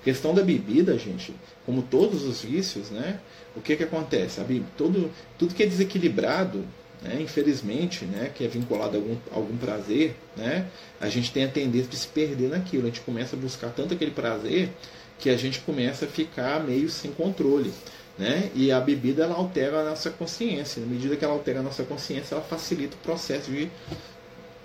A 0.00 0.04
questão 0.04 0.32
da 0.34 0.42
bebida, 0.42 0.96
gente, 0.96 1.34
como 1.66 1.82
todos 1.82 2.24
os 2.24 2.40
vícios, 2.40 2.90
né? 2.90 3.20
O 3.54 3.60
que 3.60 3.76
que 3.76 3.84
acontece? 3.84 4.40
A 4.40 4.44
bebida, 4.44 4.66
todo, 4.76 5.10
tudo 5.38 5.54
que 5.54 5.62
é 5.62 5.66
desequilibrado, 5.66 6.64
né, 7.02 7.20
infelizmente, 7.20 8.04
né, 8.04 8.30
que 8.34 8.44
é 8.44 8.48
vinculado 8.48 8.96
a 8.96 9.00
algum, 9.00 9.16
algum 9.32 9.56
prazer, 9.56 10.14
né, 10.36 10.66
a 11.00 11.08
gente 11.08 11.32
tem 11.32 11.44
a 11.44 11.48
tendência 11.48 11.88
de 11.88 11.96
se 11.96 12.08
perder 12.08 12.48
naquilo. 12.48 12.84
A 12.84 12.86
gente 12.86 13.00
começa 13.00 13.34
a 13.34 13.38
buscar 13.38 13.70
tanto 13.70 13.94
aquele 13.94 14.12
prazer 14.12 14.70
que 15.18 15.30
a 15.30 15.36
gente 15.36 15.60
começa 15.60 16.04
a 16.04 16.08
ficar 16.08 16.62
meio 16.62 16.88
sem 16.88 17.12
controle. 17.12 17.72
Né? 18.18 18.50
E 18.54 18.70
a 18.70 18.80
bebida 18.80 19.24
ela 19.24 19.34
altera 19.34 19.80
a 19.80 19.84
nossa 19.90 20.10
consciência. 20.10 20.80
Na 20.80 20.86
medida 20.86 21.16
que 21.16 21.24
ela 21.24 21.32
altera 21.32 21.60
a 21.60 21.62
nossa 21.62 21.82
consciência, 21.82 22.34
ela 22.34 22.44
facilita 22.44 22.94
o 22.94 22.98
processo 22.98 23.50
de 23.50 23.70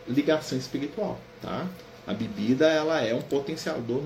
ligação 0.08 0.58
espiritual. 0.58 1.20
Tá? 1.42 1.68
A 2.06 2.14
bebida 2.14 2.68
ela 2.68 3.02
é 3.02 3.14
um 3.14 3.22
potencializador, 3.22 4.02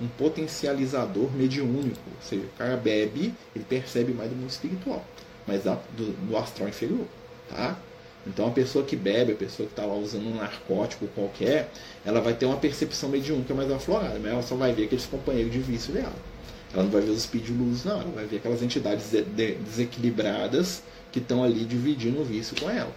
um 0.00 0.08
potencializador 0.18 1.30
mediúnico. 1.32 2.00
Ou 2.06 2.22
seja, 2.22 2.42
o 2.44 2.58
cara 2.58 2.76
bebe, 2.76 3.34
ele 3.54 3.64
percebe 3.68 4.12
mais 4.12 4.30
do 4.30 4.36
mundo 4.36 4.50
espiritual, 4.50 5.04
mas 5.46 5.62
do, 5.64 6.12
do 6.28 6.36
astral 6.36 6.68
inferior. 6.68 7.06
Tá? 7.48 7.78
Então 8.26 8.48
a 8.48 8.50
pessoa 8.50 8.84
que 8.84 8.96
bebe, 8.96 9.32
a 9.32 9.36
pessoa 9.36 9.66
que 9.66 9.72
está 9.72 9.84
lá 9.84 9.94
usando 9.94 10.26
um 10.26 10.34
narcótico 10.34 11.06
qualquer, 11.08 11.70
ela 12.04 12.20
vai 12.20 12.34
ter 12.34 12.46
uma 12.46 12.56
percepção 12.56 13.08
mediúnica 13.08 13.54
mais 13.54 13.70
aflorada, 13.70 14.18
mas 14.18 14.32
ela 14.32 14.42
só 14.42 14.56
vai 14.56 14.72
ver 14.72 14.84
aqueles 14.84 15.06
companheiros 15.06 15.52
de 15.52 15.60
vício 15.60 15.92
dela. 15.92 16.14
Ela 16.74 16.82
não 16.82 16.90
vai 16.90 17.00
ver 17.00 17.10
os 17.10 17.22
speed 17.22 17.48
luz, 17.50 17.84
não, 17.84 18.00
ela 18.00 18.10
vai 18.10 18.26
ver 18.26 18.36
aquelas 18.36 18.62
entidades 18.62 19.10
de, 19.10 19.22
de, 19.22 19.52
desequilibradas 19.54 20.82
que 21.12 21.20
estão 21.20 21.44
ali 21.44 21.64
dividindo 21.64 22.20
o 22.20 22.24
vício 22.24 22.56
com 22.60 22.68
ela. 22.68 22.92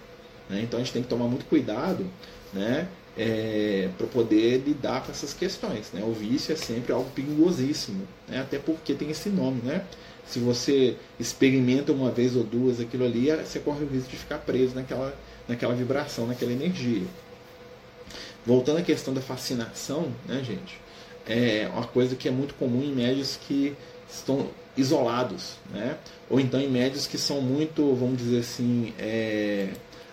Né? 0.50 0.62
Então 0.64 0.80
a 0.80 0.84
gente 0.84 0.94
tem 0.94 1.04
que 1.04 1.08
tomar 1.08 1.26
muito 1.26 1.46
cuidado 1.46 2.06
né? 2.52 2.88
É, 3.18 3.90
para 3.98 4.08
poder 4.08 4.64
lidar 4.66 5.04
com 5.04 5.12
essas 5.12 5.34
questões. 5.34 5.92
Né? 5.94 6.02
O 6.04 6.14
vício 6.14 6.54
é 6.54 6.56
sempre 6.56 6.94
algo 6.94 7.10
perigosíssimo, 7.12 8.08
né? 8.28 8.40
até 8.40 8.58
porque 8.58 8.94
tem 8.94 9.10
esse 9.10 9.30
nome, 9.30 9.62
né? 9.62 9.84
Se 10.30 10.38
você 10.40 10.96
experimenta 11.20 11.92
uma 11.92 12.12
vez 12.12 12.36
ou 12.36 12.44
duas 12.44 12.80
aquilo 12.80 13.04
ali, 13.04 13.32
você 13.32 13.60
corre 13.60 13.84
o 13.84 13.88
risco 13.88 14.12
de 14.12 14.18
ficar 14.18 14.38
preso 14.38 14.76
naquela, 14.76 15.18
naquela 15.48 15.74
vibração, 15.74 16.28
naquela 16.28 16.52
energia. 16.52 17.08
Voltando 18.46 18.78
à 18.78 18.82
questão 18.84 19.12
da 19.14 19.22
fascinação, 19.22 20.12
né, 20.28 20.44
gente? 20.44 20.80
É 21.28 21.68
uma 21.74 21.86
coisa 21.86 22.16
que 22.16 22.28
é 22.28 22.32
muito 22.32 22.54
comum 22.54 22.84
em 22.84 22.94
médios 22.94 23.40
que 23.48 23.76
estão 24.12 24.48
isolados, 24.78 25.56
né? 25.74 25.98
Ou 26.30 26.40
então 26.40 26.60
em 26.60 26.70
médios 26.70 27.08
que 27.08 27.18
são 27.18 27.42
muito, 27.42 27.96
vamos 27.96 28.18
dizer 28.18 28.40
assim, 28.40 28.94
é, 29.00 29.70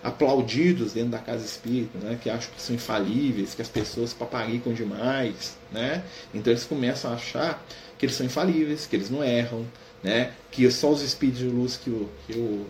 aplaudidos 0.07 0.92
dentro 0.92 1.11
da 1.11 1.18
casa 1.18 1.44
espírita, 1.44 1.98
né? 1.98 2.18
que 2.22 2.31
acham 2.31 2.50
que 2.55 2.62
são 2.62 2.74
infalíveis, 2.74 3.55
que 3.55 3.62
as 3.62 3.68
pessoas 3.68 4.12
paparicam 4.12 4.72
demais, 4.72 5.57
né? 5.76 6.02
Então 6.32 6.50
eles 6.50 6.64
começam 6.64 7.12
a 7.12 7.14
achar 7.14 7.62
que 7.98 8.06
eles 8.06 8.16
são 8.16 8.24
infalíveis, 8.24 8.86
que 8.86 8.96
eles 8.96 9.10
não 9.10 9.22
erram, 9.22 9.66
né? 10.02 10.32
que 10.50 10.68
só 10.70 10.90
os 10.90 11.02
espíritos 11.02 11.40
de 11.40 11.48
luz 11.48 11.76
que 11.76 11.90
o, 11.90 12.08
que 12.26 12.38
o, 12.38 12.66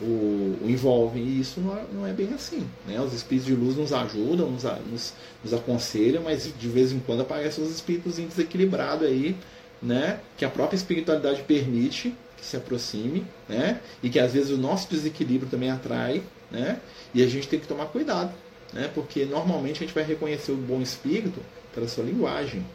o, 0.00 0.58
o 0.62 0.66
envolvem. 0.68 1.22
E 1.22 1.40
isso 1.40 1.60
não 1.60 1.76
é, 1.76 1.84
não 1.92 2.06
é, 2.06 2.12
bem 2.12 2.32
assim. 2.34 2.66
Né? 2.86 3.00
Os 3.00 3.14
espíritos 3.14 3.46
de 3.46 3.54
luz 3.54 3.76
nos 3.76 3.92
ajudam, 3.92 4.50
nos, 4.50 4.64
nos, 4.90 5.14
nos 5.42 5.54
aconselham, 5.54 6.22
mas 6.22 6.52
de 6.56 6.68
vez 6.68 6.92
em 6.92 7.00
quando 7.00 7.22
aparecem 7.22 7.64
os 7.64 7.70
espíritos 7.70 8.16
desequilibrados 8.16 9.06
aí, 9.08 9.34
né? 9.82 10.20
que 10.36 10.44
a 10.44 10.50
própria 10.50 10.76
espiritualidade 10.76 11.42
permite 11.42 12.14
que 12.36 12.44
se 12.44 12.56
aproxime, 12.58 13.26
né? 13.48 13.80
e 14.02 14.10
que 14.10 14.18
às 14.18 14.34
vezes 14.34 14.50
o 14.50 14.58
nosso 14.58 14.90
desequilíbrio 14.90 15.50
também 15.50 15.70
atrai, 15.70 16.22
né? 16.50 16.78
e 17.14 17.22
a 17.22 17.26
gente 17.26 17.48
tem 17.48 17.58
que 17.58 17.66
tomar 17.66 17.86
cuidado. 17.86 18.32
Né? 18.74 18.90
Porque 18.94 19.24
normalmente 19.24 19.76
a 19.76 19.86
gente 19.86 19.94
vai 19.94 20.04
reconhecer 20.04 20.52
o 20.52 20.56
bom 20.56 20.82
espírito 20.82 21.40
pela 21.72 21.88
sua 21.88 22.04
linguagem. 22.04 22.66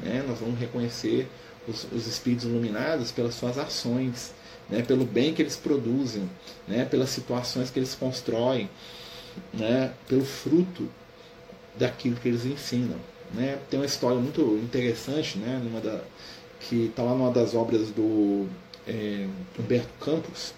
Né? 0.00 0.24
Nós 0.26 0.38
vamos 0.38 0.58
reconhecer 0.58 1.28
os, 1.68 1.86
os 1.92 2.06
espíritos 2.06 2.46
iluminados 2.46 3.12
pelas 3.12 3.34
suas 3.34 3.58
ações, 3.58 4.32
né, 4.68 4.82
pelo 4.82 5.04
bem 5.04 5.34
que 5.34 5.42
eles 5.42 5.56
produzem, 5.56 6.28
né, 6.66 6.84
pelas 6.84 7.10
situações 7.10 7.70
que 7.70 7.78
eles 7.78 7.94
constroem, 7.94 8.68
né, 9.52 9.92
pelo 10.06 10.24
fruto 10.24 10.88
daquilo 11.76 12.16
que 12.16 12.28
eles 12.28 12.44
ensinam. 12.44 12.96
Né. 13.32 13.58
Tem 13.68 13.78
uma 13.78 13.86
história 13.86 14.18
muito 14.18 14.40
interessante, 14.62 15.38
né, 15.38 15.60
numa 15.62 15.80
da, 15.80 16.00
que 16.60 16.86
está 16.86 17.02
lá 17.02 17.12
numa 17.12 17.30
das 17.30 17.54
obras 17.54 17.90
do 17.90 18.46
é, 18.86 19.26
Humberto 19.58 19.92
Campos, 20.00 20.54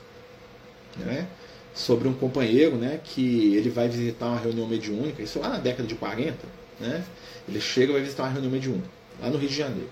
né, 0.97 1.27
sobre 1.74 2.09
um 2.09 2.12
companheiro 2.12 2.76
né, 2.76 3.00
que 3.02 3.54
ele 3.54 3.70
vai 3.70 3.88
visitar 3.88 4.26
uma 4.26 4.38
reunião 4.38 4.66
mediúnica, 4.66 5.22
isso 5.22 5.38
lá 5.38 5.48
na 5.48 5.59
década 5.59 5.87
de 5.87 5.94
40, 5.94 6.37
né, 6.80 7.04
ele 7.48 7.61
chega 7.61 7.90
e 7.90 7.92
vai 7.94 8.02
visitar 8.02 8.24
uma 8.24 8.33
reunião 8.33 8.50
mediúnica, 8.50 8.88
lá 9.20 9.28
no 9.28 9.38
Rio 9.38 9.48
de 9.48 9.56
Janeiro. 9.56 9.88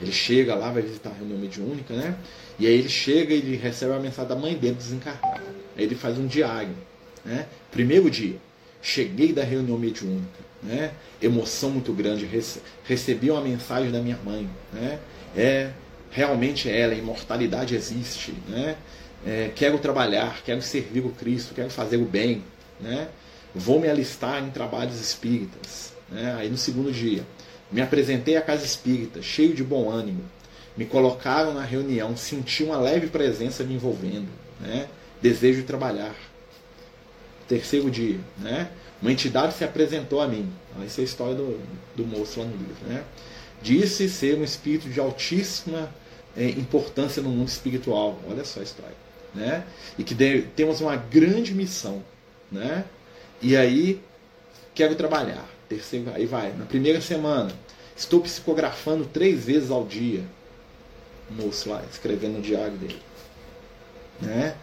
Ele 0.00 0.12
chega 0.12 0.54
lá, 0.54 0.70
vai 0.70 0.82
visitar 0.82 1.10
a 1.10 1.14
reunião 1.14 1.38
mediúnica, 1.38 1.92
né? 1.92 2.16
E 2.58 2.66
aí 2.66 2.72
ele 2.72 2.88
chega 2.88 3.34
e 3.34 3.38
ele 3.38 3.56
recebe 3.56 3.92
a 3.92 3.98
mensagem 3.98 4.28
da 4.28 4.36
mãe 4.36 4.54
dele 4.56 4.74
desencarnada. 4.74 5.42
Aí 5.76 5.84
ele 5.84 5.94
faz 5.94 6.16
um 6.18 6.26
diário, 6.26 6.74
né? 7.24 7.46
Primeiro 7.70 8.08
dia, 8.08 8.36
cheguei 8.80 9.32
da 9.32 9.42
reunião 9.42 9.76
mediúnica, 9.76 10.38
né? 10.62 10.92
Emoção 11.20 11.70
muito 11.70 11.92
grande, 11.92 12.28
recebi 12.84 13.30
uma 13.30 13.40
mensagem 13.40 13.90
da 13.90 14.00
minha 14.00 14.18
mãe, 14.24 14.48
né? 14.72 15.00
É 15.36 15.72
realmente 16.10 16.70
ela, 16.70 16.92
a 16.92 16.96
imortalidade 16.96 17.74
existe, 17.74 18.32
né? 18.48 18.76
É, 19.26 19.50
quero 19.54 19.78
trabalhar, 19.78 20.42
quero 20.44 20.62
servir 20.62 21.04
o 21.04 21.10
Cristo, 21.10 21.54
quero 21.54 21.70
fazer 21.70 21.96
o 21.96 22.04
bem, 22.04 22.44
né? 22.80 23.08
Vou 23.54 23.80
me 23.80 23.88
alistar 23.88 24.42
em 24.42 24.50
trabalhos 24.50 25.00
espíritas, 25.00 25.92
né? 26.08 26.34
Aí 26.38 26.48
no 26.48 26.56
segundo 26.56 26.92
dia, 26.92 27.24
me 27.70 27.80
apresentei 27.80 28.36
à 28.36 28.40
casa 28.40 28.64
espírita, 28.64 29.20
cheio 29.20 29.54
de 29.54 29.62
bom 29.62 29.90
ânimo. 29.90 30.24
Me 30.76 30.86
colocaram 30.86 31.52
na 31.52 31.62
reunião, 31.62 32.16
senti 32.16 32.62
uma 32.62 32.78
leve 32.78 33.08
presença 33.08 33.64
me 33.64 33.74
envolvendo. 33.74 34.28
Né? 34.60 34.88
Desejo 35.20 35.60
de 35.60 35.66
trabalhar. 35.66 36.14
Terceiro 37.46 37.90
dia, 37.90 38.20
né? 38.38 38.70
uma 39.02 39.12
entidade 39.12 39.54
se 39.54 39.64
apresentou 39.64 40.20
a 40.20 40.28
mim. 40.28 40.50
Essa 40.84 41.00
é 41.00 41.02
a 41.02 41.04
história 41.04 41.34
do, 41.34 41.60
do 41.96 42.06
moço 42.06 42.40
lá 42.40 42.46
no 42.46 42.52
livro. 42.52 42.86
Né? 42.86 43.02
Disse 43.60 44.08
ser 44.08 44.38
um 44.38 44.44
espírito 44.44 44.88
de 44.88 45.00
altíssima 45.00 45.92
é, 46.36 46.48
importância 46.48 47.20
no 47.20 47.30
mundo 47.30 47.48
espiritual. 47.48 48.18
Olha 48.28 48.44
só 48.44 48.60
a 48.60 48.62
história. 48.62 49.07
Né? 49.38 49.64
E 49.96 50.02
que 50.02 50.14
temos 50.56 50.80
uma 50.80 50.96
grande 50.96 51.54
missão. 51.54 52.02
Né? 52.50 52.84
E 53.40 53.56
aí 53.56 54.00
quero 54.74 54.96
trabalhar. 54.96 55.48
Terceiro, 55.68 56.10
aí 56.12 56.26
vai. 56.26 56.52
Na 56.52 56.64
primeira 56.64 57.00
semana, 57.00 57.52
estou 57.96 58.20
psicografando 58.20 59.04
três 59.04 59.44
vezes 59.44 59.70
ao 59.70 59.86
dia. 59.86 60.24
O 61.30 61.34
moço 61.34 61.70
lá, 61.70 61.84
escrevendo 61.90 62.38
no 62.38 62.42
diário 62.42 62.76
dele. 62.76 63.00
Né? 64.20 64.56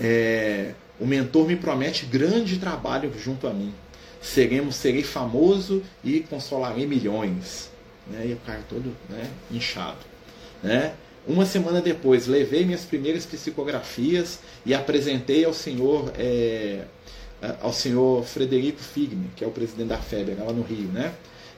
É, 0.00 0.74
o 0.98 1.06
mentor 1.06 1.46
me 1.46 1.54
promete 1.54 2.04
grande 2.04 2.58
trabalho 2.58 3.12
junto 3.18 3.46
a 3.46 3.52
mim. 3.52 3.72
Seremos, 4.20 4.74
serei 4.74 5.04
famoso 5.04 5.84
e 6.02 6.20
consolarei 6.20 6.86
milhões. 6.86 7.70
Né? 8.08 8.28
E 8.28 8.32
o 8.32 8.38
cara 8.38 8.62
todo 8.68 8.92
né, 9.08 9.30
inchado. 9.52 9.98
Né? 10.62 10.94
Uma 11.26 11.44
semana 11.44 11.80
depois, 11.80 12.28
levei 12.28 12.64
minhas 12.64 12.84
primeiras 12.84 13.26
psicografias 13.26 14.38
e 14.64 14.72
apresentei 14.72 15.44
ao 15.44 15.52
senhor, 15.52 16.12
é, 16.16 16.84
ao 17.60 17.72
senhor 17.72 18.24
Frederico 18.24 18.80
Figme, 18.80 19.28
que 19.34 19.42
é 19.42 19.46
o 19.46 19.50
presidente 19.50 19.88
da 19.88 19.98
FEB, 19.98 20.36
lá 20.38 20.52
no 20.52 20.62
Rio. 20.62 20.88
Né? 20.88 21.12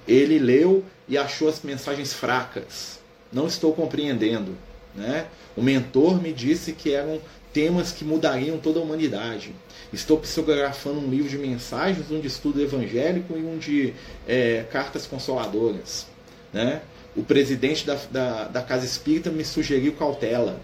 Ele 0.07 0.39
leu 0.39 0.83
e 1.07 1.19
achou 1.19 1.49
as 1.49 1.61
mensagens 1.63 2.15
fracas. 2.15 2.99
Não 3.31 3.47
estou 3.47 3.75
compreendendo. 3.75 4.57
Né? 4.95 5.27
O 5.55 5.63
mentor 5.63 6.21
me 6.21 6.33
disse 6.33 6.73
que 6.73 6.95
eram 6.95 7.21
temas 7.53 7.93
que 7.93 8.07
mudariam 8.07 8.57
toda 8.57 8.81
a 8.81 8.83
humanidade. 8.83 9.55
Estou 9.93 10.17
psicografando 10.17 10.99
um 10.99 11.11
livro 11.11 11.29
de 11.29 11.37
mensagens, 11.37 12.11
um 12.11 12.21
de 12.21 12.27
estudo 12.27 12.63
evangélico 12.63 13.37
e 13.37 13.43
um 13.43 13.59
de 13.59 13.93
é, 14.27 14.65
cartas 14.71 15.07
consoladoras. 15.07 16.07
Né? 16.55 16.81
O 17.17 17.23
presidente 17.23 17.87
da, 17.87 17.99
da, 18.11 18.45
da 18.45 18.63
Casa 18.63 18.85
Espírita 18.85 19.31
me 19.31 19.45
sugeriu 19.45 19.93
cautela. 19.95 20.61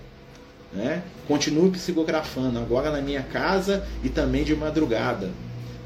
Né? 0.73 1.03
Continuo 1.29 1.71
psicografando, 1.71 2.59
agora 2.59 2.91
na 2.91 3.01
minha 3.01 3.23
casa 3.23 3.87
e 4.03 4.09
também 4.09 4.43
de 4.43 4.55
madrugada. 4.57 5.31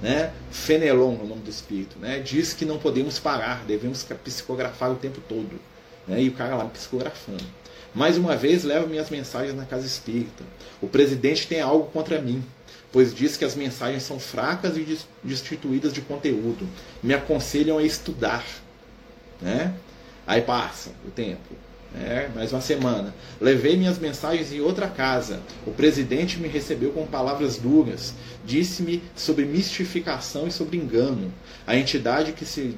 Né? 0.00 0.32
Fenelon, 0.50 1.16
o 1.16 1.26
nome 1.26 1.42
do 1.42 1.50
espírito, 1.50 1.98
né? 1.98 2.20
diz 2.20 2.52
que 2.52 2.64
não 2.64 2.78
podemos 2.78 3.18
parar, 3.18 3.64
devemos 3.66 4.06
psicografar 4.24 4.90
o 4.90 4.96
tempo 4.96 5.20
todo. 5.28 5.60
Né? 6.06 6.22
E 6.22 6.28
o 6.28 6.32
cara 6.32 6.56
lá 6.56 6.64
psicografando. 6.66 7.44
Mais 7.94 8.16
uma 8.16 8.36
vez, 8.36 8.64
levo 8.64 8.86
minhas 8.86 9.10
mensagens 9.10 9.54
na 9.54 9.64
casa 9.64 9.86
espírita. 9.86 10.44
O 10.80 10.86
presidente 10.86 11.46
tem 11.46 11.60
algo 11.60 11.90
contra 11.90 12.20
mim, 12.20 12.42
pois 12.92 13.14
diz 13.14 13.36
que 13.36 13.44
as 13.44 13.54
mensagens 13.54 14.02
são 14.04 14.18
fracas 14.20 14.76
e 14.76 14.98
destituídas 15.22 15.92
de 15.92 16.00
conteúdo. 16.00 16.66
Me 17.02 17.12
aconselham 17.12 17.78
a 17.78 17.82
estudar. 17.82 18.44
Né? 19.40 19.74
Aí 20.28 20.42
passa 20.42 20.90
o 21.06 21.10
tempo. 21.10 21.56
É, 21.98 22.28
mais 22.34 22.52
uma 22.52 22.60
semana. 22.60 23.14
Levei 23.40 23.78
minhas 23.78 23.98
mensagens 23.98 24.52
em 24.52 24.60
outra 24.60 24.86
casa. 24.86 25.40
O 25.66 25.70
presidente 25.70 26.38
me 26.38 26.48
recebeu 26.48 26.92
com 26.92 27.06
palavras 27.06 27.56
duras. 27.56 28.12
Disse-me 28.44 29.02
sobre 29.16 29.46
mistificação 29.46 30.46
e 30.46 30.52
sobre 30.52 30.76
engano. 30.76 31.32
A 31.66 31.74
entidade 31.74 32.32
que 32.32 32.44
se 32.44 32.76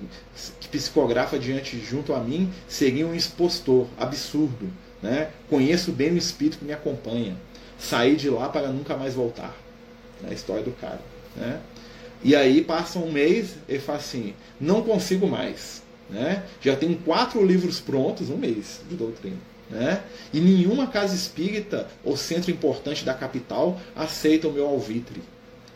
que 0.61 0.69
psicografa 0.69 1.41
diante 1.41 1.77
junto 1.81 2.15
a 2.15 2.21
mim 2.21 2.53
seria 2.69 3.05
um 3.05 3.17
expostor 3.17 3.89
absurdo. 3.99 4.71
Né? 5.03 5.31
Conheço 5.49 5.91
bem 5.91 6.13
o 6.13 6.17
espírito 6.17 6.59
que 6.59 6.65
me 6.65 6.73
acompanha. 6.73 7.37
Saí 7.81 8.15
de 8.15 8.31
lá 8.31 8.49
para 8.49 8.69
nunca 8.69 8.97
mais 8.97 9.15
voltar. 9.15 9.57
É 10.25 10.31
a 10.31 10.33
história 10.33 10.63
do 10.63 10.71
cara. 10.71 11.01
Né? 11.35 11.59
E 12.23 12.37
aí 12.37 12.63
passa 12.63 13.01
um 13.01 13.11
mês 13.11 13.57
e 13.69 13.81
fala 13.81 13.99
assim: 13.99 14.35
não 14.61 14.83
consigo 14.83 15.27
mais. 15.27 15.83
Né? 16.11 16.42
Já 16.61 16.77
tenho 16.77 16.96
quatro 16.99 17.44
livros 17.44 17.81
prontos, 17.81 18.31
um 18.31 18.37
mês 18.37 18.81
de 18.88 18.96
doutrina. 18.96 19.37
Né? 19.70 20.03
E 20.33 20.40
nenhuma 20.40 20.88
casa 20.88 21.14
espírita 21.14 21.88
ou 22.05 22.16
centro 22.16 22.51
importante 22.51 23.05
da 23.05 23.14
capital 23.14 23.81
aceita 23.94 24.49
o 24.49 24.53
meu 24.53 24.66
alvitre. 24.66 25.23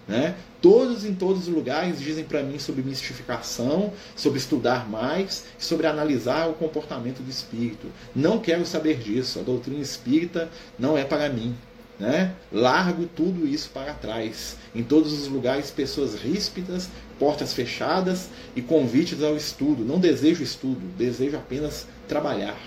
Né? 0.07 0.35
Todos 0.61 1.05
em 1.05 1.15
todos 1.15 1.49
os 1.49 1.55
lugares 1.55 2.01
dizem 2.01 2.25
para 2.25 2.43
mim 2.43 2.59
sobre 2.59 2.83
mistificação, 2.83 3.93
sobre 4.17 4.39
estudar 4.39 4.89
mais, 4.89 5.45
sobre 5.59 5.87
analisar 5.87 6.49
o 6.49 6.55
comportamento 6.55 7.23
do 7.23 7.31
espírito. 7.31 7.87
Não 8.15 8.39
quero 8.39 8.67
saber 8.67 8.99
disso. 8.99 9.39
A 9.39 9.43
doutrina 9.43 9.81
espírita 9.81 10.51
não 10.79 10.99
é 10.99 11.05
para 11.05 11.29
mim. 11.29 11.55
Né? 11.99 12.35
Largo 12.53 13.07
tudo 13.07 13.47
isso 13.47 13.71
para 13.71 13.95
trás. 13.95 14.57
Em 14.75 14.83
todos 14.83 15.13
os 15.13 15.29
lugares, 15.29 15.71
pessoas 15.71 16.15
ríspidas, 16.15 16.89
portas 17.19 17.53
fechadas 17.53 18.29
e 18.57 18.63
convites 18.63 19.23
ao 19.23 19.37
estudo. 19.37 19.85
Não 19.85 19.99
desejo 19.99 20.43
estudo, 20.43 20.81
desejo 20.97 21.37
apenas 21.37 21.87
trabalhar. 22.09 22.59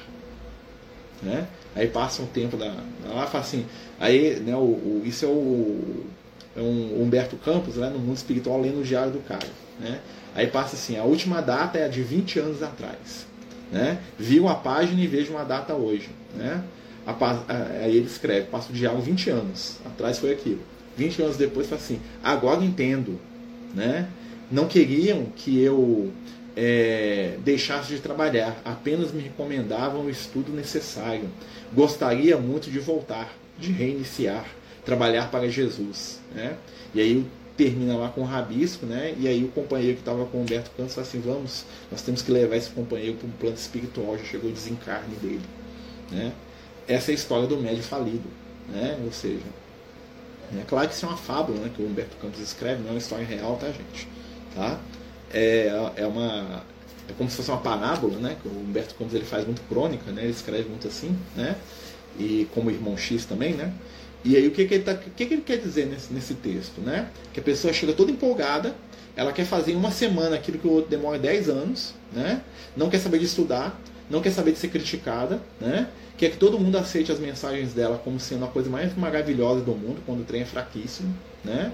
Né? 1.22 1.48
Aí 1.76 1.88
passa 1.88 2.22
um 2.22 2.28
tempo 2.28 2.58
da, 2.58 2.74
lá 3.06 3.28
fala 3.28 3.44
assim, 3.44 3.66
aí 4.00 4.40
né, 4.40 4.56
o, 4.56 4.60
o, 4.60 5.02
isso 5.06 5.26
é 5.26 5.28
o, 5.28 6.06
é 6.56 6.62
um 6.62 7.02
Humberto 7.02 7.36
Campos, 7.38 7.76
né, 7.76 7.90
no 7.90 8.00
mundo 8.00 8.18
espiritual, 8.18 8.60
lendo 8.62 8.80
o 8.80 8.84
diário 8.84 9.12
do 9.12 9.20
cara. 9.20 9.48
Né? 9.80 10.00
Aí 10.34 10.48
passa 10.48 10.76
assim, 10.76 10.98
a 10.98 11.04
última 11.04 11.42
data 11.42 11.78
é 11.78 11.88
de 11.88 12.02
20 12.02 12.40
anos 12.40 12.64
atrás. 12.64 13.28
Né? 13.72 14.00
Vi 14.18 14.40
uma 14.40 14.56
página 14.56 15.02
e 15.02 15.08
vejo 15.08 15.34
uma 15.34 15.44
data 15.44 15.74
hoje. 15.74 16.10
Né? 16.36 16.64
Aí 17.82 17.96
ele 17.96 18.06
escreve, 18.06 18.48
passa 18.48 18.70
o 18.70 18.76
diálogo 18.76 19.02
20 19.02 19.30
anos, 19.30 19.78
atrás 19.86 20.20
foi 20.20 20.34
aquilo. 20.34 20.60
20 20.98 21.22
anos 21.22 21.38
depois 21.38 21.68
fala 21.68 21.82
assim, 21.82 22.02
agora 22.24 22.64
entendo. 22.64 23.20
Né? 23.74 24.10
Não 24.52 24.68
queriam 24.68 25.26
que 25.36 25.60
eu 25.62 26.12
é, 26.56 27.38
deixasse 27.46 27.94
de 27.94 28.02
trabalhar, 28.02 28.60
apenas 28.66 29.12
me 29.12 29.22
recomendavam 29.22 30.06
o 30.06 30.10
estudo 30.10 30.52
necessário. 30.52 31.30
Gostaria 31.74 32.36
muito 32.38 32.70
de 32.70 32.80
voltar, 32.80 33.34
de 33.58 33.72
reiniciar, 33.72 34.46
trabalhar 34.84 35.32
para 35.32 35.48
Jesus. 35.48 36.20
Né? 36.34 36.58
E 36.94 37.00
aí 37.00 37.26
termina 37.56 37.96
lá 37.96 38.10
com 38.10 38.22
o 38.22 38.24
rabisco, 38.24 38.86
né? 38.86 39.16
E 39.20 39.28
aí 39.28 39.44
o 39.44 39.48
companheiro 39.48 39.96
que 39.96 40.02
estava 40.02 40.24
com 40.28 40.38
o 40.38 40.42
Humberto 40.42 40.70
Campos 40.78 40.94
fala 40.94 41.08
assim, 41.08 41.20
vamos, 41.20 41.66
nós 41.92 42.04
temos 42.04 42.22
que 42.22 42.32
levar 42.32 42.56
esse 42.56 42.70
companheiro 42.70 43.16
para 43.16 43.28
um 43.28 43.32
plano 43.32 43.56
espiritual, 43.56 44.16
já 44.18 44.24
chegou 44.26 44.52
o 44.52 44.54
desencarne 44.54 45.16
dele. 45.16 45.42
Né? 46.12 46.32
Essa 46.88 47.12
é 47.12 47.14
a 47.14 47.16
história 47.16 47.48
do 47.48 47.58
médio 47.58 47.84
falido. 47.84 48.30
Né? 48.70 48.98
Ou 49.04 49.12
seja, 49.12 49.46
é 50.56 50.64
claro 50.68 50.88
que 50.88 50.96
isso 50.96 51.06
é 51.06 51.10
uma 51.10 51.18
fábula 51.18 51.60
né, 51.60 51.72
que 51.76 51.82
o 51.82 51.86
Humberto 51.86 52.16
Campos 52.18 52.40
escreve, 52.40 52.82
não 52.82 52.90
é 52.90 52.92
uma 52.92 52.98
história 52.98 53.26
real, 53.26 53.58
tá, 53.58 53.68
gente? 53.68 54.08
Tá? 54.56 54.80
É, 55.34 55.72
é 55.96 56.06
uma. 56.06 56.64
É 57.10 57.14
como 57.18 57.30
se 57.30 57.38
fosse 57.38 57.50
uma 57.50 57.60
parábola, 57.60 58.18
né? 58.18 58.36
Que 58.42 58.50
o 58.50 58.52
Humberto 58.52 58.96
Campos 58.96 59.14
ele 59.14 59.24
faz 59.24 59.46
muito 59.46 59.62
crônica, 59.70 60.12
né? 60.12 60.24
Ele 60.24 60.32
escreve 60.32 60.68
muito 60.68 60.88
assim, 60.88 61.18
né? 61.36 61.56
E 62.20 62.48
como 62.54 62.70
irmão 62.70 62.98
X 62.98 63.26
também, 63.26 63.54
né? 63.54 63.74
E 64.26 64.36
aí 64.36 64.46
o 64.48 64.52
que, 64.52 64.66
que, 64.66 64.74
ele, 64.74 64.84
tá, 64.84 64.94
o 64.94 64.98
que, 64.98 65.26
que 65.26 65.34
ele 65.34 65.42
quer 65.42 65.58
dizer 65.58 65.86
nesse, 65.86 66.12
nesse 66.14 66.34
texto, 66.34 66.82
né? 66.82 67.10
Que 67.34 67.40
a 67.40 67.44
pessoa 67.44 67.72
chega 67.72 67.94
toda 67.94 68.12
empolgada, 68.12 68.76
ela 69.16 69.32
quer 69.32 69.46
fazer 69.46 69.72
em 69.72 69.76
uma 69.76 69.92
semana 69.92 70.36
aquilo 70.36 70.58
que 70.58 70.68
o 70.68 70.72
outro 70.72 70.90
demora 70.90 71.18
10 71.18 71.50
anos, 71.50 71.94
né? 72.12 72.42
Não 72.76 72.90
quer 72.90 73.00
saber 73.00 73.20
de 73.20 73.26
estudar, 73.26 73.80
não 74.10 74.22
quer 74.22 74.32
saber 74.32 74.52
de 74.52 74.58
ser 74.58 74.70
criticada, 74.70 75.42
né? 75.60 75.88
quer 76.18 76.32
que 76.32 76.38
todo 76.38 76.60
mundo 76.60 76.78
aceite 76.78 77.12
as 77.12 77.20
mensagens 77.20 77.74
dela 77.74 78.02
como 78.04 78.20
sendo 78.20 78.46
a 78.46 78.48
coisa 78.48 78.70
mais 78.70 78.96
maravilhosa 78.98 79.62
do 79.62 79.74
mundo, 79.74 80.02
quando 80.06 80.22
o 80.22 80.24
trem 80.24 80.42
é 80.42 80.46
fraquíssimo, 80.46 81.16
né? 81.46 81.72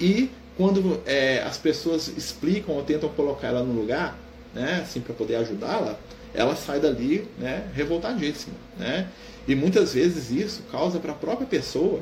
E 0.00 0.30
quando 0.56 1.00
é, 1.06 1.42
as 1.42 1.58
pessoas 1.58 2.08
explicam 2.08 2.74
ou 2.74 2.82
tentam 2.82 3.08
colocar 3.10 3.48
ela 3.48 3.62
no 3.62 3.72
lugar, 3.72 4.18
né, 4.54 4.80
assim, 4.82 5.00
para 5.00 5.14
poder 5.14 5.36
ajudá-la, 5.36 5.98
ela 6.34 6.56
sai 6.56 6.80
dali, 6.80 7.28
né, 7.38 7.68
revoltadíssima, 7.74 8.54
né? 8.78 9.08
E 9.46 9.54
muitas 9.54 9.92
vezes 9.92 10.30
isso 10.30 10.62
causa 10.70 10.98
para 10.98 11.12
a 11.12 11.14
própria 11.14 11.46
pessoa 11.46 12.00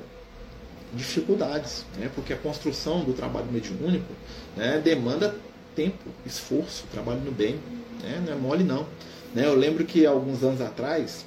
dificuldades, 0.95 1.85
né? 1.99 2.11
Porque 2.15 2.33
a 2.33 2.37
construção 2.37 3.05
do 3.05 3.13
trabalho 3.13 3.47
mediúnico, 3.51 4.13
né, 4.57 4.81
demanda 4.83 5.35
tempo, 5.75 6.11
esforço, 6.25 6.85
trabalho 6.93 7.21
no 7.21 7.33
bem, 7.33 7.59
né? 8.03 8.23
Não 8.25 8.33
é 8.33 8.37
mole 8.37 8.65
não. 8.65 8.87
Né? 9.35 9.47
Eu 9.47 9.55
lembro 9.55 9.85
que 9.85 10.05
alguns 10.07 10.43
anos 10.43 10.61
atrás, 10.61 11.25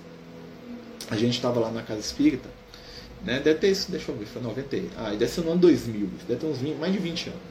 a 1.10 1.16
gente 1.16 1.34
estava 1.34 1.60
lá 1.60 1.72
na 1.72 1.82
Casa 1.82 2.00
Espírita, 2.00 2.50
né? 3.24 3.40
deve 3.40 3.60
ter 3.60 3.72
isso, 3.72 3.92
deixa 3.92 4.12
eu 4.12 4.18
ver, 4.18 4.26
foi 4.26 4.42
90, 4.42 4.78
ah, 4.98 5.10
deve 5.12 5.28
ser 5.28 5.42
no 5.42 5.52
ano 5.52 5.62
2000, 5.62 6.10
deve 6.28 6.40
ter 6.40 6.46
uns 6.46 6.58
20, 6.58 6.78
mais 6.78 6.92
de 6.92 7.00
20 7.00 7.28
anos. 7.28 7.42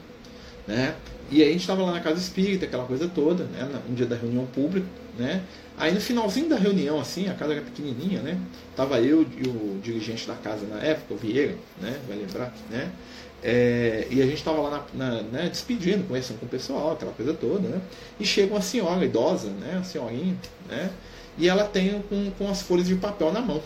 Né? 0.67 0.95
E 1.31 1.41
aí 1.41 1.49
a 1.49 1.51
gente 1.51 1.61
estava 1.61 1.83
lá 1.83 1.91
na 1.91 1.99
Casa 1.99 2.19
Espírita, 2.19 2.65
aquela 2.65 2.85
coisa 2.85 3.07
toda, 3.07 3.45
né? 3.45 3.69
um 3.89 3.93
dia 3.93 4.05
da 4.05 4.15
reunião 4.15 4.45
pública, 4.45 4.87
né? 5.17 5.43
Aí 5.77 5.91
no 5.91 5.99
finalzinho 5.99 6.47
da 6.47 6.55
reunião, 6.55 6.99
assim, 6.99 7.27
a 7.29 7.33
casa 7.33 7.53
era 7.53 7.61
pequenininha, 7.61 8.21
né? 8.21 8.37
Tava 8.75 8.99
eu 9.01 9.23
e 9.23 9.47
o 9.47 9.79
dirigente 9.81 10.27
da 10.27 10.35
casa 10.35 10.65
na 10.67 10.79
época, 10.79 11.15
o 11.15 11.17
Vieira, 11.17 11.55
né? 11.81 11.99
Vai 12.07 12.17
lembrar, 12.17 12.53
né? 12.69 12.91
É, 13.43 14.07
e 14.09 14.21
a 14.21 14.25
gente 14.25 14.37
estava 14.37 14.61
lá 14.61 14.85
na, 14.93 15.05
na, 15.05 15.21
né, 15.21 15.49
despedindo, 15.49 16.05
conversando 16.05 16.39
com 16.39 16.45
o 16.45 16.49
pessoal, 16.49 16.93
aquela 16.93 17.11
coisa 17.11 17.33
toda, 17.33 17.67
né? 17.67 17.81
E 18.17 18.25
chega 18.25 18.53
uma 18.53 18.61
senhora 18.61 19.03
idosa, 19.03 19.49
né? 19.49 19.73
Uma 19.75 19.83
senhorinha, 19.83 20.37
né? 20.69 20.89
E 21.37 21.49
ela 21.49 21.65
tem 21.65 22.01
com, 22.03 22.31
com 22.31 22.49
as 22.49 22.61
folhas 22.61 22.87
de 22.87 22.95
papel 22.95 23.33
na 23.33 23.41
mão. 23.41 23.61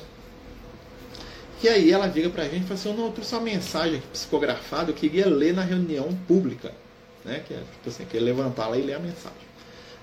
E 1.62 1.70
aí 1.70 1.92
ela 1.92 2.08
vira 2.08 2.30
pra 2.30 2.46
gente 2.46 2.64
e 2.64 2.68
fala 2.68 2.74
assim, 2.74 2.94
não, 2.94 3.06
eu 3.06 3.12
trouxe 3.12 3.36
uma 3.36 3.42
mensagem 3.42 3.98
aqui 3.98 4.08
psicografada, 4.08 4.92
eu 4.92 4.96
queria 4.96 5.28
ler 5.28 5.54
na 5.54 5.64
reunião 5.64 6.08
pública. 6.28 6.72
Né? 7.24 7.44
Que 7.48 7.54
é, 7.54 7.58
tipo 7.58 7.90
assim, 7.90 8.06
queria 8.06 8.26
levantar 8.26 8.68
lá 8.68 8.78
e 8.78 8.82
ler 8.82 8.96
a 8.96 9.00
mensagem. 9.00 9.48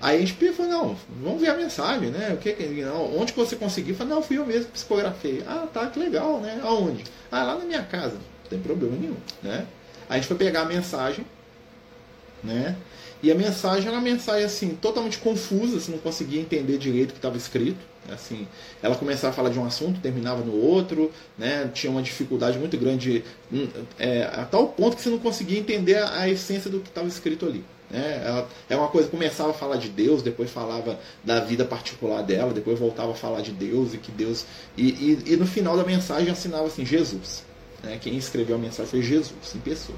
Aí 0.01 0.17
a 0.17 0.19
gente 0.19 0.33
pensou, 0.33 0.67
não, 0.67 0.95
vamos 1.21 1.41
ver 1.41 1.49
a 1.49 1.55
mensagem, 1.55 2.09
né? 2.11 2.33
O 2.33 2.37
que, 2.37 2.53
não, 2.53 3.17
onde 3.17 3.33
que 3.33 3.39
você 3.39 3.55
conseguiu? 3.55 3.95
Falei, 3.95 4.13
não, 4.13 4.21
fui 4.21 4.37
eu 4.37 4.45
mesmo 4.45 4.65
que 4.65 4.71
psicografei. 4.71 5.43
Ah, 5.47 5.67
tá, 5.73 5.87
que 5.87 5.99
legal, 5.99 6.39
né? 6.39 6.59
Aonde? 6.63 7.03
Ah, 7.31 7.43
lá 7.43 7.55
na 7.57 7.65
minha 7.65 7.83
casa. 7.83 8.17
Não 8.45 8.49
tem 8.49 8.59
problema 8.59 8.95
nenhum, 8.95 9.17
né? 9.41 9.65
A 10.07 10.15
gente 10.15 10.27
foi 10.27 10.37
pegar 10.37 10.61
a 10.61 10.65
mensagem, 10.65 11.25
né? 12.43 12.75
E 13.23 13.31
a 13.31 13.35
mensagem 13.35 13.87
era 13.87 13.97
uma 13.97 14.03
mensagem 14.03 14.43
assim, 14.43 14.75
totalmente 14.75 15.17
confusa, 15.17 15.79
você 15.79 15.91
não 15.91 15.97
conseguia 15.97 16.39
entender 16.39 16.77
direito 16.77 17.09
o 17.09 17.13
que 17.13 17.17
estava 17.17 17.37
escrito. 17.37 17.79
Assim, 18.07 18.47
ela 18.83 18.95
começava 18.95 19.33
a 19.33 19.35
falar 19.35 19.49
de 19.49 19.57
um 19.57 19.65
assunto, 19.65 19.99
terminava 19.99 20.43
no 20.43 20.55
outro, 20.55 21.11
né? 21.35 21.71
tinha 21.73 21.91
uma 21.91 22.03
dificuldade 22.03 22.59
muito 22.59 22.77
grande, 22.77 23.23
hum, 23.51 23.67
é, 23.97 24.29
a 24.31 24.45
tal 24.45 24.67
ponto 24.67 24.95
que 24.95 25.01
você 25.01 25.09
não 25.09 25.17
conseguia 25.17 25.57
entender 25.57 25.95
a, 25.95 26.19
a 26.19 26.29
essência 26.29 26.69
do 26.69 26.79
que 26.81 26.89
estava 26.89 27.07
escrito 27.07 27.47
ali. 27.47 27.65
Né? 27.89 28.45
é 28.69 28.75
uma 28.75 28.87
coisa, 28.87 29.09
começava 29.09 29.51
a 29.51 29.53
falar 29.53 29.77
de 29.77 29.89
Deus, 29.89 30.21
depois 30.21 30.49
falava 30.51 30.99
da 31.23 31.39
vida 31.39 31.63
particular 31.65 32.21
dela, 32.21 32.53
depois 32.53 32.77
voltava 32.77 33.11
a 33.11 33.15
falar 33.15 33.41
de 33.41 33.51
Deus 33.51 33.93
e 33.93 33.97
que 33.97 34.11
Deus. 34.11 34.45
E, 34.77 34.89
e, 34.89 35.33
e 35.33 35.37
no 35.37 35.47
final 35.47 35.77
da 35.77 35.83
mensagem 35.83 36.31
assinava 36.31 36.65
assim, 36.65 36.85
Jesus. 36.85 37.43
Né? 37.85 37.97
Quem 38.01 38.17
escreveu 38.17 38.55
a 38.55 38.59
mensagem 38.59 38.89
foi 38.89 39.01
Jesus, 39.01 39.55
em 39.55 39.59
pessoa. 39.59 39.97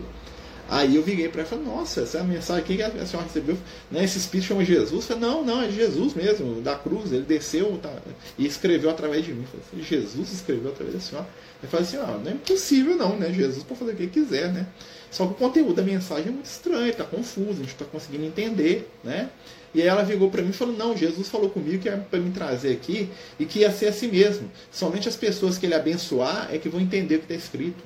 Aí 0.70 0.98
eu 0.98 1.02
virei 1.02 1.30
para 1.30 1.42
ela 1.42 1.48
e 1.48 1.50
falei, 1.50 1.66
nossa, 1.66 2.02
essa 2.02 2.22
mensagem 2.24 2.64
que 2.66 2.82
a 2.82 3.06
senhora 3.06 3.26
recebeu, 3.26 3.58
né? 3.90 4.04
esse 4.04 4.18
espírito 4.18 4.48
chama 4.48 4.66
Jesus. 4.66 4.92
Eu 4.92 5.02
falei, 5.02 5.24
não, 5.24 5.46
não, 5.46 5.62
é 5.62 5.72
Jesus 5.72 6.14
mesmo, 6.14 6.62
da 6.62 6.76
cruz, 6.76 7.14
ele 7.14 7.24
desceu 7.24 7.78
tá, 7.82 7.90
e 8.38 8.46
escreveu 8.46 8.90
através 8.90 9.24
de 9.24 9.34
mim. 9.34 9.46
Eu 9.54 9.62
falei, 9.62 9.86
Jesus 9.86 10.34
escreveu 10.34 10.72
através 10.72 10.96
da 10.96 11.02
senhora. 11.02 11.28
Eu 11.64 11.70
falei 11.70 11.86
assim, 11.86 11.98
ah, 11.98 12.20
não 12.22 12.32
é 12.32 12.34
impossível 12.34 12.98
não, 12.98 13.18
né? 13.18 13.32
Jesus 13.32 13.64
pode 13.64 13.80
fazer 13.80 13.94
o 13.94 13.96
que 13.96 14.08
quiser, 14.08 14.52
né? 14.52 14.68
Só 15.10 15.26
que 15.26 15.32
o 15.32 15.36
conteúdo 15.36 15.74
da 15.74 15.82
mensagem 15.82 16.28
é 16.28 16.32
muito 16.32 16.46
estranho, 16.46 16.90
está 16.90 17.06
confuso, 17.06 17.52
a 17.52 17.64
gente 17.64 17.70
está 17.70 17.86
conseguindo 17.86 18.26
entender, 18.26 18.92
né? 19.04 19.30
E 19.74 19.82
aí 19.82 19.88
ela 19.88 20.04
virou 20.04 20.30
para 20.30 20.42
mim 20.42 20.50
e 20.50 20.54
falou: 20.54 20.76
Não, 20.76 20.96
Jesus 20.96 21.28
falou 21.28 21.50
comigo 21.50 21.82
que 21.82 21.90
é 21.90 21.96
para 21.96 22.20
me 22.20 22.32
trazer 22.32 22.74
aqui 22.74 23.10
e 23.40 23.46
que 23.46 23.60
ia 23.60 23.72
ser 23.72 23.88
assim 23.88 24.08
mesmo. 24.08 24.50
Somente 24.72 25.08
as 25.08 25.16
pessoas 25.16 25.58
que 25.58 25.66
ele 25.66 25.76
abençoar 25.76 26.50
é 26.52 26.58
que 26.58 26.70
vão 26.70 26.80
entender 26.80 27.16
o 27.16 27.20
que 27.20 27.26
está 27.26 27.36
escrito. 27.36 27.84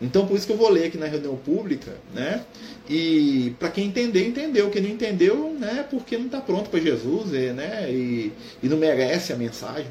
Então, 0.00 0.26
por 0.26 0.36
isso 0.36 0.46
que 0.46 0.52
eu 0.52 0.56
vou 0.56 0.68
ler 0.68 0.86
aqui 0.86 0.98
na 0.98 1.06
reunião 1.06 1.36
pública, 1.36 1.92
né? 2.12 2.44
E 2.88 3.54
para 3.58 3.70
quem 3.70 3.86
entender, 3.86 4.26
entendeu. 4.26 4.70
Quem 4.70 4.82
não 4.82 4.90
entendeu, 4.90 5.56
né? 5.58 5.86
Porque 5.88 6.18
não 6.18 6.26
está 6.26 6.40
pronto 6.40 6.68
para 6.68 6.80
Jesus, 6.80 7.30
né? 7.30 7.90
E, 7.90 8.32
e 8.62 8.68
não 8.68 8.76
merece 8.76 9.32
a 9.32 9.36
mensagem. 9.36 9.90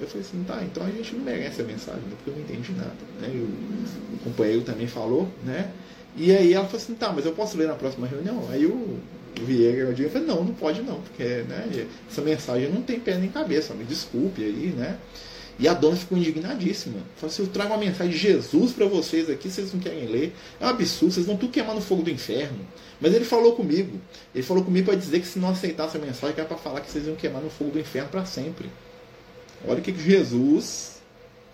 Eu 0.00 0.08
falei 0.08 0.26
assim, 0.26 0.42
tá, 0.44 0.58
então 0.64 0.84
a 0.84 0.90
gente 0.90 1.14
não 1.14 1.22
merece 1.22 1.60
a 1.60 1.64
mensagem, 1.64 2.00
né? 2.00 2.16
porque 2.16 2.30
eu 2.30 2.34
não 2.34 2.42
entendi 2.42 2.72
nada. 2.72 2.96
Né? 3.20 3.30
E 3.32 3.36
o, 3.36 4.14
o 4.14 4.18
companheiro 4.24 4.62
também 4.62 4.86
falou, 4.86 5.28
né? 5.44 5.70
E 6.16 6.34
aí 6.34 6.54
ela 6.54 6.64
falou 6.64 6.82
assim, 6.82 6.94
tá, 6.94 7.12
mas 7.12 7.26
eu 7.26 7.32
posso 7.32 7.56
ler 7.56 7.68
na 7.68 7.74
próxima 7.74 8.06
reunião? 8.06 8.48
Aí 8.50 8.66
o 8.66 8.98
Vieira 9.40 9.94
eu 9.98 10.10
falei, 10.10 10.26
não, 10.26 10.44
não 10.44 10.54
pode 10.54 10.82
não, 10.82 11.00
porque 11.00 11.24
né, 11.24 11.86
essa 12.08 12.20
mensagem 12.20 12.70
não 12.70 12.82
tem 12.82 13.00
pé 13.00 13.16
nem 13.16 13.30
cabeça, 13.30 13.74
me 13.74 13.84
desculpe 13.84 14.42
aí, 14.42 14.74
né? 14.76 14.98
E 15.58 15.68
a 15.68 15.74
dona 15.74 15.96
ficou 15.96 16.16
indignadíssima. 16.18 16.98
Falou 17.16 17.32
assim: 17.32 17.42
eu 17.42 17.48
trago 17.48 17.72
uma 17.72 17.78
mensagem 17.78 18.12
de 18.12 18.18
Jesus 18.18 18.72
para 18.72 18.86
vocês 18.86 19.28
aqui, 19.28 19.50
vocês 19.50 19.72
não 19.72 19.80
querem 19.80 20.06
ler. 20.06 20.34
É 20.58 20.64
um 20.64 20.68
absurdo, 20.68 21.14
vocês 21.14 21.26
vão 21.26 21.36
tudo 21.36 21.52
queimar 21.52 21.74
no 21.74 21.80
fogo 21.80 22.02
do 22.02 22.10
inferno. 22.10 22.66
Mas 23.00 23.14
ele 23.14 23.24
falou 23.24 23.54
comigo. 23.54 24.00
Ele 24.34 24.42
falou 24.42 24.64
comigo 24.64 24.86
para 24.86 24.96
dizer 24.96 25.20
que 25.20 25.26
se 25.26 25.38
não 25.38 25.50
aceitasse 25.50 25.96
a 25.96 26.00
mensagem, 26.00 26.34
era 26.36 26.46
para 26.46 26.56
falar 26.56 26.80
que 26.80 26.90
vocês 26.90 27.06
iam 27.06 27.16
queimar 27.16 27.42
no 27.42 27.50
fogo 27.50 27.70
do 27.70 27.78
inferno 27.78 28.08
para 28.08 28.24
sempre. 28.24 28.70
Olha 29.66 29.78
o 29.78 29.82
que 29.82 29.94
Jesus 29.96 31.00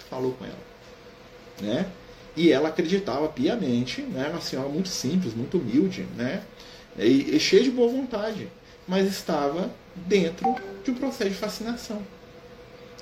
falou 0.09 0.33
com 0.33 0.45
ela. 0.45 0.69
Né? 1.61 1.87
E 2.37 2.53
ela 2.53 2.69
acreditava 2.69 3.29
piamente, 3.29 4.01
né? 4.03 4.21
era 4.21 4.31
uma 4.31 4.41
senhora 4.41 4.69
muito 4.69 4.89
simples, 4.89 5.35
muito 5.35 5.59
humilde, 5.59 6.07
né? 6.17 6.43
E, 7.07 7.37
e 7.37 7.41
cheia 7.41 7.63
de 7.63 7.71
boa 7.71 7.91
vontade. 7.91 8.49
Mas 8.87 9.07
estava 9.07 9.71
dentro 9.95 10.55
de 10.85 10.91
um 10.91 10.95
processo 10.95 11.31
de 11.31 11.37
fascinação. 11.37 12.03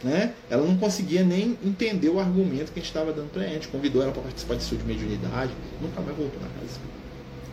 Né? 0.03 0.35
Ela 0.51 0.67
não 0.67 0.77
conseguia 0.77 1.25
nem 1.25 1.59
entender 1.65 2.09
o 2.09 2.21
argumento 2.21 2.73
que 2.73 2.79
a 2.79 2.83
gente 2.83 2.91
estava 2.91 3.13
dando 3.13 3.31
para 3.31 3.43
a 3.43 3.47
gente. 3.47 3.69
Convidou 3.69 4.03
ela 4.03 4.13
para 4.13 4.23
participar 4.23 4.57
de 4.57 4.63
estudo 4.63 4.81
de 4.81 4.87
mediunidade, 4.87 5.53
nunca 5.81 6.01
mais 6.01 6.17
voltou 6.17 6.41
na 6.41 6.49
casa. 6.49 6.79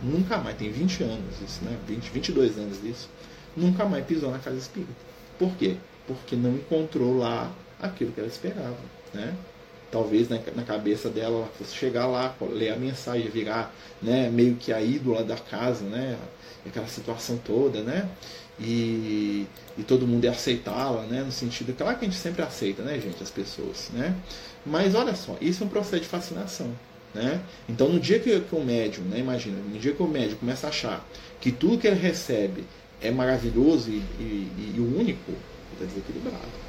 Nunca 0.02 0.36
mais, 0.36 0.56
tem 0.56 0.70
20 0.70 1.02
anos 1.04 1.34
isso, 1.42 1.64
né? 1.64 1.76
20, 1.88 2.10
22 2.10 2.58
anos 2.58 2.82
disso. 2.82 3.08
Nunca 3.56 3.86
mais 3.86 4.04
pisou 4.04 4.30
na 4.30 4.38
casa 4.38 4.58
espírita. 4.58 4.92
Por 5.38 5.50
quê? 5.56 5.76
Porque 6.06 6.36
não 6.36 6.54
encontrou 6.54 7.16
lá 7.16 7.50
aquilo 7.80 8.12
que 8.12 8.20
ela 8.20 8.28
esperava. 8.28 8.76
Né? 9.14 9.34
Talvez 9.94 10.28
na, 10.28 10.40
na 10.56 10.64
cabeça 10.64 11.08
dela 11.08 11.36
ela 11.36 11.50
fosse 11.56 11.72
chegar 11.76 12.08
lá, 12.08 12.34
ler 12.50 12.72
a 12.72 12.76
mensagem, 12.76 13.28
virar 13.28 13.72
né, 14.02 14.28
meio 14.28 14.56
que 14.56 14.72
a 14.72 14.82
ídola 14.82 15.22
da 15.22 15.36
casa, 15.36 15.84
né? 15.84 16.18
aquela 16.66 16.88
situação 16.88 17.38
toda, 17.44 17.80
né? 17.80 18.08
e, 18.58 19.46
e 19.76 19.82
todo 19.82 20.04
mundo 20.06 20.24
ia 20.24 20.30
aceitá-la, 20.30 21.02
né? 21.02 21.22
No 21.22 21.32
sentido, 21.32 21.72
claro 21.76 21.98
que 21.98 22.04
a 22.04 22.08
gente 22.08 22.20
sempre 22.20 22.42
aceita, 22.42 22.82
né, 22.82 22.98
gente, 23.00 23.22
as 23.22 23.30
pessoas, 23.30 23.90
né? 23.92 24.14
Mas 24.64 24.94
olha 24.94 25.14
só, 25.14 25.36
isso 25.40 25.62
é 25.62 25.66
um 25.66 25.70
processo 25.70 26.02
de 26.02 26.08
fascinação, 26.08 26.70
né? 27.14 27.40
Então, 27.68 27.88
no 27.88 28.00
dia 28.00 28.18
que, 28.18 28.40
que 28.40 28.54
o 28.54 28.64
médium, 28.64 29.04
né, 29.04 29.18
imagina, 29.18 29.58
no 29.58 29.78
dia 29.78 29.92
que 29.92 30.02
o 30.02 30.08
médium 30.08 30.38
começa 30.38 30.66
a 30.66 30.70
achar 30.70 31.06
que 31.40 31.50
tudo 31.52 31.78
que 31.78 31.86
ele 31.86 32.00
recebe 32.00 32.64
é 33.00 33.10
maravilhoso 33.10 33.90
e, 33.90 34.02
e, 34.18 34.74
e 34.76 34.80
único, 34.80 35.30
ele 35.30 35.38
está 35.72 35.84
desequilibrado. 35.84 36.63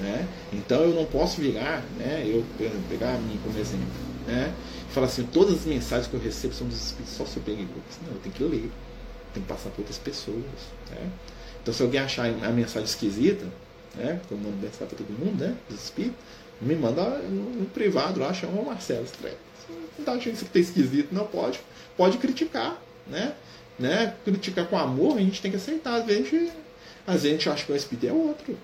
Né? 0.00 0.28
Então 0.52 0.82
eu 0.82 0.94
não 0.94 1.04
posso 1.04 1.40
virar, 1.40 1.84
né? 1.96 2.22
eu, 2.24 2.44
pegar 2.88 3.14
a 3.14 3.18
mim 3.18 3.38
como 3.42 3.58
exemplo, 3.58 3.86
né? 4.26 4.54
e 4.88 4.92
falar 4.92 5.06
assim: 5.06 5.24
todas 5.24 5.54
as 5.54 5.64
mensagens 5.64 6.06
que 6.06 6.14
eu 6.14 6.20
recebo 6.20 6.54
são 6.54 6.68
dos 6.68 6.86
espíritos 6.86 7.16
só 7.16 7.24
superiores. 7.24 7.68
Não, 8.06 8.14
eu 8.14 8.20
tenho 8.20 8.34
que 8.34 8.44
ler, 8.44 8.70
tem 9.34 9.42
que 9.42 9.48
passar 9.48 9.70
por 9.70 9.80
outras 9.80 9.98
pessoas. 9.98 10.44
Né? 10.90 11.10
Então, 11.60 11.74
se 11.74 11.82
alguém 11.82 12.00
achar 12.00 12.26
a 12.26 12.50
mensagem 12.50 12.84
esquisita, 12.84 13.44
né? 13.96 14.18
porque 14.20 14.34
eu 14.34 14.38
mando 14.38 14.56
mensagem 14.56 14.86
para 14.86 14.98
todo 14.98 15.18
mundo, 15.18 15.44
né? 15.44 15.56
Dos 15.68 15.84
espíritos, 15.84 16.18
me 16.60 16.74
manda 16.74 17.02
no, 17.02 17.66
privado 17.66 18.20
lá, 18.20 18.32
chama 18.32 18.60
o 18.60 18.66
Marcelo 18.66 19.04
Estreia. 19.04 19.36
Não 19.68 19.98
está 19.98 20.12
achando 20.12 20.34
isso 20.34 20.44
que 20.44 20.58
está 20.58 20.60
esquisito, 20.60 21.12
não 21.12 21.26
pode. 21.26 21.60
Pode 21.96 22.18
criticar, 22.18 22.80
né? 23.06 23.34
né? 23.78 24.14
Criticar 24.24 24.66
com 24.66 24.78
amor, 24.78 25.18
a 25.18 25.20
gente 25.20 25.42
tem 25.42 25.50
que 25.50 25.56
aceitar. 25.56 25.96
Às 25.96 26.06
vezes, 26.06 26.52
às 27.06 27.14
vezes 27.14 27.26
a 27.26 27.30
gente 27.30 27.48
acha 27.48 27.64
que 27.64 27.72
o 27.72 27.76
espírito 27.76 28.06
é 28.06 28.12
outro. 28.12 28.56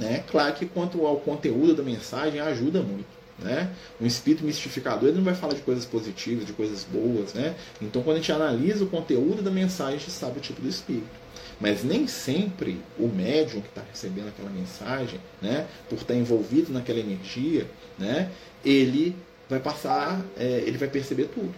Né? 0.00 0.24
Claro 0.30 0.54
que 0.54 0.64
quanto 0.64 1.06
ao 1.06 1.16
conteúdo 1.18 1.74
da 1.74 1.82
mensagem 1.82 2.40
ajuda 2.40 2.80
muito. 2.80 3.20
Né? 3.38 3.70
Um 4.00 4.06
espírito 4.06 4.44
mistificador 4.44 5.08
ele 5.08 5.18
não 5.18 5.24
vai 5.24 5.34
falar 5.34 5.52
de 5.52 5.60
coisas 5.60 5.84
positivas, 5.84 6.46
de 6.46 6.54
coisas 6.54 6.84
boas. 6.84 7.34
Né? 7.34 7.54
Então, 7.82 8.02
quando 8.02 8.16
a 8.16 8.20
gente 8.20 8.32
analisa 8.32 8.82
o 8.82 8.88
conteúdo 8.88 9.42
da 9.42 9.50
mensagem, 9.50 9.96
a 9.96 9.98
gente 9.98 10.10
sabe 10.10 10.38
o 10.38 10.40
tipo 10.40 10.62
do 10.62 10.68
espírito. 10.68 11.20
Mas 11.60 11.84
nem 11.84 12.06
sempre 12.06 12.80
o 12.98 13.06
médium 13.06 13.60
que 13.60 13.68
está 13.68 13.82
recebendo 13.82 14.28
aquela 14.28 14.48
mensagem, 14.48 15.20
né, 15.42 15.66
por 15.90 15.96
estar 15.96 16.14
envolvido 16.14 16.72
naquela 16.72 16.98
energia, 16.98 17.66
né, 17.98 18.30
ele 18.64 19.14
vai 19.46 19.60
passar, 19.60 20.24
é, 20.38 20.62
ele 20.66 20.78
vai 20.78 20.88
perceber 20.88 21.26
tudo. 21.26 21.52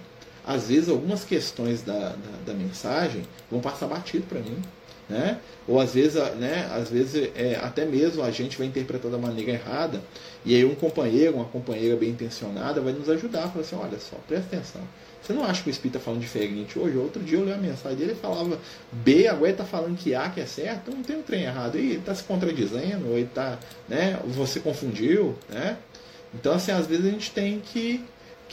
Às 0.45 0.69
vezes, 0.69 0.89
algumas 0.89 1.23
questões 1.23 1.83
da, 1.83 2.09
da, 2.09 2.47
da 2.47 2.53
mensagem 2.53 3.23
vão 3.49 3.61
passar 3.61 3.87
batido 3.87 4.27
para 4.27 4.41
mim 4.41 4.61
né? 5.09 5.39
Ou 5.67 5.81
às 5.81 5.95
vezes, 5.95 6.15
né, 6.37 6.69
às 6.73 6.91
vezes 6.91 7.31
é, 7.35 7.59
até 7.63 7.85
mesmo 7.85 8.23
a 8.23 8.31
gente 8.31 8.59
vai 8.59 8.67
interpretar 8.67 9.11
da 9.11 9.19
maneira 9.19 9.53
errada, 9.53 10.01
e 10.45 10.55
aí 10.55 10.65
um 10.65 10.75
companheiro, 10.75 11.37
uma 11.37 11.45
companheira 11.45 11.97
bem 11.97 12.11
intencionada 12.11 12.81
vai 12.81 12.93
nos 12.93 13.09
ajudar, 13.09 13.49
falar 13.49 13.61
assim, 13.61 13.77
olha 13.77 13.99
só, 13.99 14.17
presta 14.27 14.57
atenção. 14.57 14.83
Você 15.23 15.33
não 15.33 15.45
acha 15.45 15.63
que 15.63 15.69
o 15.69 15.71
Espírito 15.71 15.99
está 15.99 16.05
falando 16.05 16.21
diferente 16.21 16.77
hoje? 16.77 16.97
Outro 16.97 17.23
dia 17.23 17.39
eu 17.39 17.45
li 17.45 17.53
a 17.53 17.57
mensagem 17.57 17.97
dele 17.97 18.13
e 18.13 18.17
falava 18.17 18.59
B, 18.91 19.29
agora 19.29 19.45
ele 19.45 19.53
está 19.53 19.65
falando 19.65 19.97
que 19.97 20.15
A 20.17 20.29
que 20.29 20.41
é 20.41 20.47
certo, 20.47 20.91
não 20.91 21.03
tem 21.03 21.17
um 21.17 21.23
trem 21.23 21.45
errado. 21.45 21.79
E 21.79 21.95
está 21.95 22.13
se 22.13 22.25
contradizendo, 22.25 23.09
ou 23.09 23.15
ele 23.15 23.27
está, 23.27 23.57
né, 23.89 24.19
você 24.27 24.59
confundiu, 24.59 25.37
né? 25.49 25.77
Então, 26.35 26.55
assim, 26.55 26.73
às 26.73 26.87
vezes 26.87 27.07
a 27.07 27.11
gente 27.11 27.31
tem 27.31 27.61
que, 27.61 28.03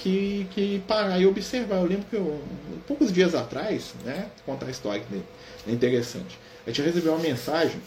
que, 0.02 0.48
que 0.52 0.80
parar 0.88 1.20
e 1.20 1.26
observar. 1.26 1.78
Eu 1.78 1.86
lembro 1.86 2.06
que 2.10 2.16
eu, 2.16 2.42
poucos 2.88 3.12
dias 3.12 3.36
atrás, 3.36 3.94
né, 4.04 4.28
contar 4.46 4.68
a 4.68 4.72
história 4.72 5.04
dele, 5.10 5.26
é 5.68 5.72
interessante. 5.72 6.38
A 6.66 6.70
gente 6.70 6.82
recebeu 6.82 7.14
uma 7.14 7.22
mensagem, 7.22 7.82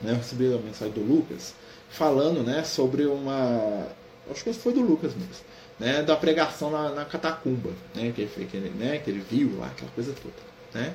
né, 0.00 0.12
eu 0.12 0.16
recebi 0.16 0.46
uma 0.48 0.60
mensagem 0.62 0.94
do 0.94 1.00
Lucas, 1.00 1.54
falando 1.90 2.42
né, 2.42 2.64
sobre 2.64 3.06
uma. 3.06 3.86
Acho 4.30 4.44
que 4.44 4.52
foi 4.52 4.72
do 4.72 4.80
Lucas 4.80 5.14
mesmo. 5.14 5.48
Né, 5.78 6.02
da 6.02 6.16
pregação 6.16 6.72
na, 6.72 6.90
na 6.90 7.04
catacumba, 7.04 7.70
né, 7.94 8.12
que, 8.12 8.22
ele, 8.22 8.48
que, 8.50 8.56
ele, 8.56 8.70
né, 8.70 8.98
que 8.98 9.10
ele 9.10 9.24
viu 9.30 9.56
lá, 9.58 9.66
aquela 9.66 9.90
coisa 9.92 10.12
toda. 10.12 10.34
Né? 10.74 10.92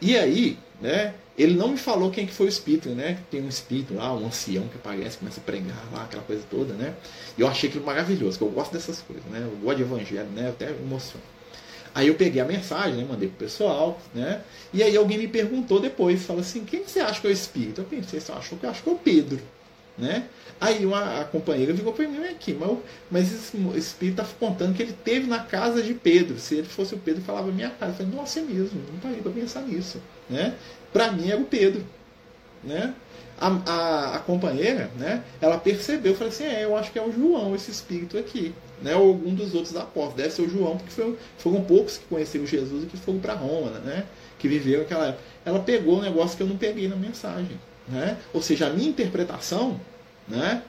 E 0.00 0.16
aí, 0.16 0.58
né, 0.80 1.14
ele 1.36 1.54
não 1.54 1.68
me 1.68 1.76
falou 1.76 2.10
quem 2.10 2.26
que 2.26 2.32
foi 2.32 2.46
o 2.46 2.48
espírito, 2.48 2.88
né? 2.90 3.18
Tem 3.30 3.40
um 3.40 3.48
espírito 3.48 3.94
lá, 3.94 4.12
um 4.12 4.26
ancião 4.26 4.66
que 4.68 4.76
aparece, 4.76 5.18
começa 5.18 5.40
a 5.40 5.42
pregar 5.42 5.84
lá, 5.92 6.04
aquela 6.04 6.22
coisa 6.22 6.42
toda, 6.50 6.74
né? 6.74 6.94
E 7.36 7.40
eu 7.40 7.48
achei 7.48 7.68
aquilo 7.68 7.84
maravilhoso, 7.84 8.38
que 8.38 8.44
eu 8.44 8.48
gosto 8.48 8.72
dessas 8.72 9.00
coisas, 9.00 9.24
né? 9.26 9.40
Eu 9.42 9.56
gosto 9.58 9.76
de 9.76 9.82
evangelho, 9.82 10.28
né? 10.30 10.46
Eu 10.46 10.50
até 10.50 10.70
emociono. 10.70 11.22
Aí 11.94 12.08
eu 12.08 12.14
peguei 12.14 12.40
a 12.40 12.44
mensagem, 12.44 12.96
né, 12.96 13.06
mandei 13.08 13.28
pro 13.28 13.38
pessoal, 13.38 14.00
né? 14.14 14.42
E 14.72 14.82
aí 14.82 14.96
alguém 14.96 15.18
me 15.18 15.26
perguntou 15.26 15.80
depois, 15.80 16.24
fala 16.24 16.40
assim, 16.40 16.64
quem 16.64 16.84
você 16.84 17.00
acha 17.00 17.20
que 17.20 17.26
é 17.26 17.30
o 17.30 17.32
espírito? 17.32 17.80
Eu 17.80 17.84
pensei, 17.84 18.20
você 18.20 18.30
achou 18.30 18.58
que 18.58 18.66
eu 18.66 18.70
acho 18.70 18.82
que 18.82 18.88
é 18.88 18.92
o 18.92 18.96
Pedro, 18.96 19.40
né? 19.98 20.24
Aí 20.60 20.84
uma, 20.84 21.20
a 21.20 21.24
companheira 21.24 21.74
ficou 21.74 21.92
para 21.92 22.08
mim 22.08 22.24
aqui, 22.24 22.52
mas, 22.52 22.78
mas 23.10 23.32
esse 23.32 23.56
espírito 23.76 24.22
está 24.22 24.34
contando 24.38 24.74
que 24.74 24.82
ele 24.82 24.92
teve 24.92 25.26
na 25.26 25.40
casa 25.40 25.82
de 25.82 25.94
Pedro. 25.94 26.38
Se 26.38 26.56
ele 26.56 26.66
fosse 26.66 26.94
o 26.94 26.98
Pedro, 26.98 27.22
falava 27.22 27.50
minha 27.52 27.70
casa. 27.70 27.92
Eu 27.92 27.96
falei, 27.96 28.12
nossa, 28.12 28.40
é 28.40 28.42
mesmo, 28.42 28.80
não 28.92 28.98
parei 29.00 29.20
para 29.20 29.32
pensar 29.32 29.62
nisso, 29.62 30.00
né? 30.28 30.54
Para 30.92 31.12
mim 31.12 31.30
era 31.30 31.40
o 31.40 31.44
Pedro, 31.44 31.84
né? 32.62 32.94
A, 33.40 33.46
a, 33.66 34.16
a, 34.16 34.18
companheira, 34.18 34.90
né, 34.96 35.22
ela 35.40 35.56
percebeu, 35.58 36.12
falou 36.16 36.32
assim, 36.32 36.42
é, 36.42 36.64
eu 36.64 36.76
acho 36.76 36.90
que 36.90 36.98
é 36.98 37.02
o 37.02 37.12
João, 37.12 37.54
esse 37.54 37.70
espírito 37.70 38.18
aqui, 38.18 38.52
né, 38.82 38.96
ou 38.96 39.10
algum 39.10 39.32
dos 39.32 39.54
outros 39.54 39.76
apóstolos, 39.76 40.16
deve 40.16 40.30
ser 40.30 40.42
o 40.42 40.50
João, 40.50 40.76
porque 40.76 40.90
foram, 40.90 41.16
foram 41.36 41.62
poucos 41.62 41.98
que 41.98 42.04
conheceram 42.06 42.44
Jesus 42.44 42.82
e 42.82 42.86
que 42.86 42.96
foram 42.96 43.20
para 43.20 43.34
Roma, 43.34 43.70
né, 43.78 44.06
que 44.40 44.48
viveu 44.48 44.82
aquela 44.82 45.06
época. 45.06 45.22
Ela 45.44 45.60
pegou 45.60 45.98
um 45.98 46.02
negócio 46.02 46.36
que 46.36 46.42
eu 46.42 46.48
não 46.48 46.56
peguei 46.56 46.88
na 46.88 46.96
mensagem. 46.96 47.56
Né? 47.88 48.16
Ou 48.32 48.42
seja, 48.42 48.66
a 48.66 48.70
minha 48.70 48.88
interpretação 48.88 49.80
né, 50.26 50.62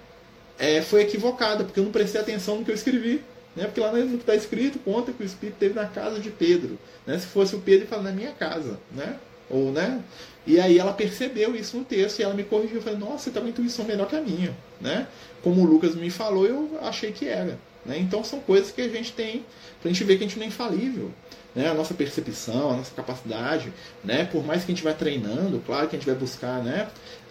é, 0.58 0.82
foi 0.82 1.02
equivocada, 1.02 1.64
porque 1.64 1.80
eu 1.80 1.84
não 1.84 1.92
prestei 1.92 2.22
atenção 2.22 2.58
no 2.58 2.66
que 2.66 2.72
eu 2.72 2.76
escrevi. 2.76 3.22
Né? 3.56 3.66
Porque 3.66 3.80
lá 3.80 3.92
no 3.92 4.08
que 4.10 4.16
está 4.16 4.36
escrito, 4.36 4.80
conta 4.80 5.12
que 5.12 5.24
o 5.24 5.26
Espírito 5.26 5.56
esteve 5.56 5.74
na 5.74 5.86
casa 5.86 6.20
de 6.20 6.30
Pedro. 6.30 6.78
Né? 7.06 7.18
Se 7.18 7.28
fosse 7.28 7.56
o 7.56 7.60
Pedro, 7.60 7.82
ele 7.82 7.88
fala 7.88 8.04
na 8.04 8.12
minha 8.12 8.32
casa. 8.32 8.80
Né? 8.92 9.18
Ou, 9.50 9.72
né? 9.72 10.02
E 10.46 10.60
aí 10.60 10.78
ela 10.78 10.94
percebeu 10.94 11.56
isso 11.56 11.78
no 11.78 11.84
texto 11.84 12.20
e 12.20 12.24
ela 12.24 12.34
me 12.34 12.44
corrigiu. 12.44 12.82
Falei, 12.82 13.00
nossa, 13.00 13.26
você 13.26 13.32
tem 13.32 13.42
uma 13.42 13.50
intuição 13.50 13.86
melhor 13.86 14.08
que 14.08 14.16
a 14.16 14.22
minha. 14.22 14.56
Né? 14.80 15.08
Como 15.44 15.62
o 15.62 15.66
Lucas 15.66 15.96
me 15.96 16.10
falou, 16.10 16.46
eu 16.46 16.80
achei 16.82 17.12
que 17.12 17.28
era. 17.28 17.58
Né? 17.86 17.98
Então 18.00 18.24
são 18.24 18.40
coisas 18.40 18.72
que 18.72 18.82
a 18.82 18.88
gente 18.88 19.14
tem 19.14 19.44
para 19.82 19.90
a 19.90 19.94
gente 19.94 20.04
ver 20.04 20.18
que 20.18 20.24
a 20.24 20.28
gente 20.28 20.38
não 20.38 20.46
é 20.46 20.48
infalível. 20.48 21.12
Né? 21.56 21.68
A 21.68 21.74
nossa 21.74 21.94
percepção, 21.94 22.72
a 22.72 22.78
nossa 22.78 22.92
capacidade, 22.96 23.74
né? 24.04 24.26
por 24.26 24.46
mais 24.46 24.64
que 24.64 24.72
a 24.72 24.76
gente 24.76 24.84
vá 24.84 24.94
treinando, 24.94 25.62
claro 25.66 25.88
que 25.88 25.96
a 25.96 26.00
gente 26.00 26.08
vai 26.08 26.16
buscar, 26.16 26.64
né? 26.64 26.88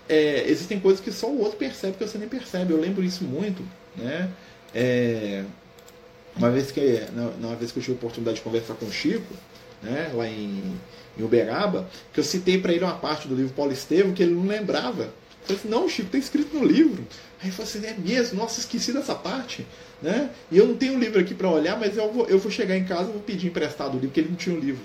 É, 0.09 0.49
existem 0.49 0.81
coisas 0.81 1.01
que 1.01 1.13
só 1.13 1.29
o 1.29 1.39
outro 1.41 1.59
percebe 1.59 1.99
que 1.99 2.07
você 2.07 2.17
nem 2.17 2.29
percebe. 2.29 2.73
Eu 2.73 2.81
lembro 2.81 3.05
isso 3.05 3.25
muito. 3.25 3.63
Né? 3.95 4.31
É, 4.75 5.45
uma 6.37 6.51
vez 6.51 6.71
que, 6.71 7.03
uma 7.39 7.57
vez 7.57 7.73
que 7.73 7.79
eu 7.79 7.83
tive 7.83 7.95
a 7.95 7.99
oportunidade 7.99 8.37
de 8.37 8.43
conversar 8.43 8.75
com 8.75 8.87
o 8.87 8.93
Chico, 8.93 9.35
né, 9.83 10.11
lá 10.15 10.27
em, 10.27 10.63
em 11.19 11.23
Uberaba, 11.23 11.89
que 12.13 12.21
eu 12.21 12.25
citei 12.25 12.61
para 12.61 12.73
ele 12.73 12.85
uma 12.85 12.95
parte 12.95 13.29
do 13.29 13.35
livro 13.35 13.53
Paulo 13.53 13.73
Estevam 13.73 14.13
que 14.13 14.23
ele 14.23 14.35
não 14.35 14.47
lembrava. 14.47 15.11
Eu 15.49 15.57
falei 15.57 15.79
não, 15.79 15.89
Chico, 15.89 16.11
tem 16.11 16.21
escrito 16.21 16.57
no 16.57 16.65
livro. 16.65 17.07
Aí 17.41 17.47
ele 17.49 17.53
falou 17.53 17.69
assim, 17.69 17.85
é 17.87 17.95
mesmo? 17.95 18.39
Nossa, 18.39 18.61
esqueci 18.61 18.93
dessa 18.93 19.15
parte. 19.15 19.67
Né? 20.03 20.31
E 20.51 20.59
eu 20.59 20.67
não 20.67 20.77
tenho 20.77 20.95
um 20.95 20.99
livro 20.99 21.21
aqui 21.21 21.35
para 21.35 21.51
olhar, 21.51 21.79
mas 21.79 21.97
eu 21.97 22.13
vou, 22.13 22.27
eu 22.27 22.39
vou 22.39 22.51
chegar 22.51 22.77
em 22.77 22.85
casa 22.85 23.09
e 23.09 23.13
vou 23.13 23.23
pedir 23.23 23.49
emprestado 23.49 23.91
o 23.91 23.95
livro, 23.95 24.09
porque 24.09 24.21
ele 24.21 24.31
não 24.31 24.37
tinha 24.37 24.57
o 24.57 24.61
livro. 24.61 24.83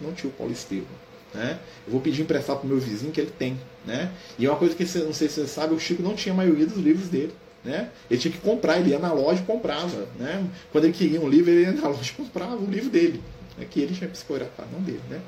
Não 0.00 0.12
tinha 0.12 0.30
o 0.30 0.32
Paulo 0.32 0.52
Estevam. 0.52 0.86
Né? 1.34 1.58
Eu 1.86 1.92
vou 1.92 2.00
pedir 2.00 2.22
emprestado 2.22 2.60
para 2.60 2.68
meu 2.68 2.78
vizinho, 2.78 3.12
que 3.12 3.20
ele 3.20 3.32
tem. 3.38 3.58
Né? 3.86 4.10
E 4.38 4.46
é 4.46 4.50
uma 4.50 4.58
coisa 4.58 4.74
que 4.74 4.84
você, 4.84 5.00
não 5.00 5.12
sei 5.12 5.28
se 5.28 5.34
você 5.34 5.46
sabe, 5.46 5.74
o 5.74 5.78
Chico 5.78 6.02
não 6.02 6.14
tinha 6.14 6.32
a 6.32 6.36
maioria 6.36 6.66
dos 6.66 6.78
livros 6.78 7.08
dele. 7.08 7.32
Né? 7.64 7.90
Ele 8.10 8.20
tinha 8.20 8.32
que 8.32 8.38
comprar, 8.38 8.78
ele 8.78 8.90
ia 8.90 8.98
na 8.98 9.12
loja 9.12 9.42
e 9.42 9.44
comprava. 9.44 10.08
Né? 10.18 10.44
Quando 10.72 10.84
ele 10.84 10.92
queria 10.92 11.20
um 11.20 11.28
livro, 11.28 11.50
ele 11.50 11.62
ia 11.62 11.72
na 11.72 11.88
loja 11.88 12.10
e 12.10 12.14
comprava 12.14 12.56
o 12.56 12.66
livro 12.66 12.88
dele. 12.88 13.22
Né? 13.58 13.66
Que 13.68 13.80
ele 13.80 13.94
tinha 13.94 14.08
psicografado, 14.08 14.68
não 14.72 14.80
dele. 14.80 15.02
Né? 15.08 15.20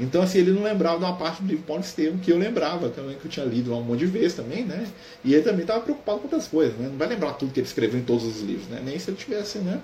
Então, 0.00 0.22
assim, 0.22 0.38
ele 0.38 0.52
não 0.52 0.62
lembrava 0.62 0.98
de 0.98 1.04
uma 1.04 1.16
parte 1.16 1.42
do 1.42 1.48
livro 1.48 1.64
Paulo 1.64 1.82
Estevam 1.82 2.18
que 2.18 2.32
eu 2.32 2.38
lembrava, 2.38 2.88
também 2.88 3.16
que 3.16 3.24
eu 3.24 3.30
tinha 3.30 3.44
lido 3.44 3.74
um 3.74 3.82
monte 3.82 4.00
de 4.00 4.06
vezes 4.06 4.34
também, 4.34 4.64
né? 4.64 4.86
E 5.24 5.34
ele 5.34 5.42
também 5.42 5.60
estava 5.60 5.80
preocupado 5.80 6.18
com 6.18 6.24
outras 6.24 6.48
coisas, 6.48 6.76
né? 6.76 6.88
Não 6.88 6.96
vai 6.96 7.08
lembrar 7.08 7.34
tudo 7.34 7.52
que 7.52 7.60
ele 7.60 7.66
escreveu 7.66 8.00
em 8.00 8.02
todos 8.02 8.24
os 8.24 8.40
livros, 8.40 8.66
né? 8.68 8.80
Nem 8.84 8.98
se 8.98 9.10
ele 9.10 9.16
tivesse, 9.16 9.58
né? 9.58 9.80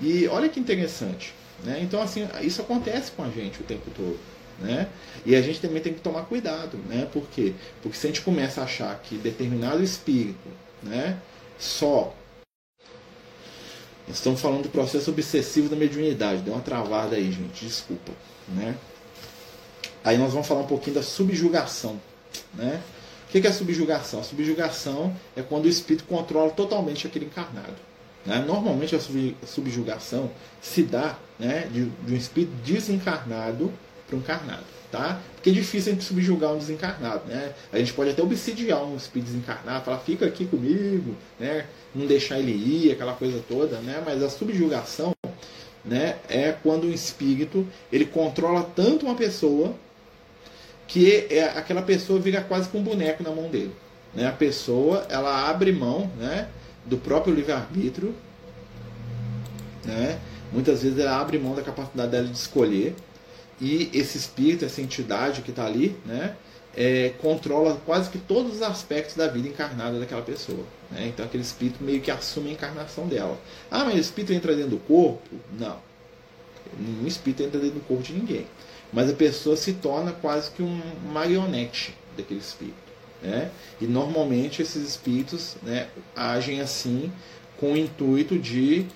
E 0.00 0.26
olha 0.28 0.48
que 0.48 0.58
interessante, 0.58 1.32
né? 1.64 1.78
Então, 1.82 2.02
assim, 2.02 2.26
isso 2.42 2.60
acontece 2.60 3.12
com 3.12 3.22
a 3.22 3.30
gente 3.30 3.60
o 3.60 3.64
tempo 3.64 3.90
todo, 3.96 4.18
né? 4.58 4.88
E 5.24 5.36
a 5.36 5.40
gente 5.40 5.60
também 5.60 5.80
tem 5.80 5.94
que 5.94 6.00
tomar 6.00 6.22
cuidado, 6.22 6.76
né? 6.88 7.08
Por 7.12 7.26
quê? 7.28 7.54
Porque 7.80 7.96
se 7.96 8.06
a 8.06 8.10
gente 8.10 8.22
começa 8.22 8.60
a 8.60 8.64
achar 8.64 9.00
que 9.02 9.16
determinado 9.16 9.82
espírito, 9.82 10.48
né? 10.82 11.16
Só 11.58 12.14
Estamos 14.10 14.40
falando 14.40 14.62
do 14.62 14.68
processo 14.70 15.10
obsessivo 15.10 15.68
da 15.68 15.76
mediunidade. 15.76 16.42
Deu 16.42 16.54
uma 16.54 16.62
travada 16.62 17.16
aí, 17.16 17.30
gente. 17.30 17.64
Desculpa. 17.64 18.12
Né? 18.48 18.74
Aí 20.02 20.16
nós 20.16 20.32
vamos 20.32 20.46
falar 20.46 20.60
um 20.60 20.66
pouquinho 20.66 20.96
da 20.96 21.02
subjugação. 21.02 22.00
Né? 22.54 22.80
O 23.28 23.30
que 23.30 23.46
é 23.46 23.50
a 23.50 23.52
subjugação? 23.52 24.20
A 24.20 24.22
subjugação 24.22 25.14
é 25.36 25.42
quando 25.42 25.66
o 25.66 25.68
espírito 25.68 26.04
controla 26.04 26.50
totalmente 26.50 27.06
aquele 27.06 27.26
encarnado. 27.26 27.76
Né? 28.24 28.42
Normalmente 28.46 28.96
a 28.96 29.00
subjugação 29.46 30.30
se 30.62 30.82
dá 30.82 31.18
né, 31.38 31.68
de, 31.70 31.84
de 31.84 32.14
um 32.14 32.16
espírito 32.16 32.52
desencarnado 32.64 33.72
para 34.06 34.16
um 34.16 34.20
encarnado. 34.20 34.77
Tá? 34.90 35.20
Porque 35.34 35.50
é 35.50 35.52
difícil 35.52 35.92
a 35.92 35.94
gente 35.94 36.04
subjugar 36.04 36.52
um 36.52 36.58
desencarnado. 36.58 37.26
Né? 37.26 37.52
A 37.70 37.78
gente 37.78 37.92
pode 37.92 38.10
até 38.10 38.22
obsidiar 38.22 38.82
um 38.82 38.96
espírito 38.96 39.30
desencarnado, 39.30 39.84
falar, 39.84 39.98
fica 39.98 40.24
aqui 40.24 40.46
comigo, 40.46 41.14
né? 41.38 41.66
não 41.94 42.06
deixar 42.06 42.38
ele 42.38 42.52
ir, 42.52 42.92
aquela 42.92 43.12
coisa 43.12 43.42
toda. 43.46 43.78
Né? 43.80 44.02
Mas 44.04 44.22
a 44.22 44.30
subjugação 44.30 45.12
né, 45.84 46.16
é 46.28 46.52
quando 46.52 46.84
o 46.84 46.92
espírito 46.92 47.66
ele 47.92 48.04
controla 48.04 48.62
tanto 48.62 49.06
uma 49.06 49.14
pessoa 49.14 49.74
que 50.86 51.26
é, 51.30 51.44
aquela 51.44 51.82
pessoa 51.82 52.18
vira 52.18 52.40
quase 52.40 52.68
com 52.68 52.78
um 52.78 52.82
boneco 52.82 53.22
na 53.22 53.30
mão 53.30 53.48
dele. 53.48 53.72
Né? 54.14 54.26
A 54.26 54.32
pessoa 54.32 55.06
ela 55.08 55.48
abre 55.48 55.72
mão 55.72 56.10
né, 56.18 56.48
do 56.86 56.96
próprio 56.96 57.34
livre-arbítrio, 57.34 58.14
né? 59.84 60.18
muitas 60.52 60.82
vezes 60.82 60.98
ela 60.98 61.20
abre 61.20 61.38
mão 61.38 61.54
da 61.54 61.62
capacidade 61.62 62.10
dela 62.10 62.26
de 62.26 62.36
escolher, 62.36 62.94
e 63.60 63.90
esse 63.92 64.18
espírito, 64.18 64.64
essa 64.64 64.80
entidade 64.80 65.42
que 65.42 65.50
está 65.50 65.66
ali, 65.66 65.96
né, 66.06 66.36
é, 66.76 67.12
controla 67.20 67.80
quase 67.84 68.08
que 68.10 68.18
todos 68.18 68.56
os 68.56 68.62
aspectos 68.62 69.16
da 69.16 69.26
vida 69.26 69.48
encarnada 69.48 69.98
daquela 69.98 70.22
pessoa. 70.22 70.64
Né? 70.90 71.08
Então 71.08 71.24
aquele 71.24 71.42
espírito 71.42 71.82
meio 71.82 72.00
que 72.00 72.10
assume 72.10 72.50
a 72.50 72.52
encarnação 72.52 73.06
dela. 73.06 73.38
Ah, 73.70 73.84
mas 73.84 73.94
o 73.94 73.98
espírito 73.98 74.32
entra 74.32 74.54
dentro 74.54 74.72
do 74.72 74.78
corpo? 74.78 75.28
Não. 75.58 75.76
Nenhum 76.78 77.06
espírito 77.06 77.42
entra 77.42 77.58
dentro 77.58 77.76
do 77.76 77.86
corpo 77.86 78.02
de 78.02 78.12
ninguém 78.12 78.46
mas 78.92 79.10
a 79.10 79.14
pessoa 79.14 79.56
se 79.56 79.74
torna 79.74 80.12
quase 80.12 80.50
que 80.50 80.62
um 80.62 80.80
marionete 81.12 81.94
daquele 82.16 82.40
espírito. 82.40 82.76
Né? 83.22 83.50
E 83.80 83.86
normalmente 83.86 84.62
esses 84.62 84.88
espíritos 84.88 85.56
né, 85.62 85.88
agem 86.14 86.60
assim 86.60 87.12
com 87.58 87.72
o 87.72 87.76
intuito 87.76 88.38
de 88.38 88.86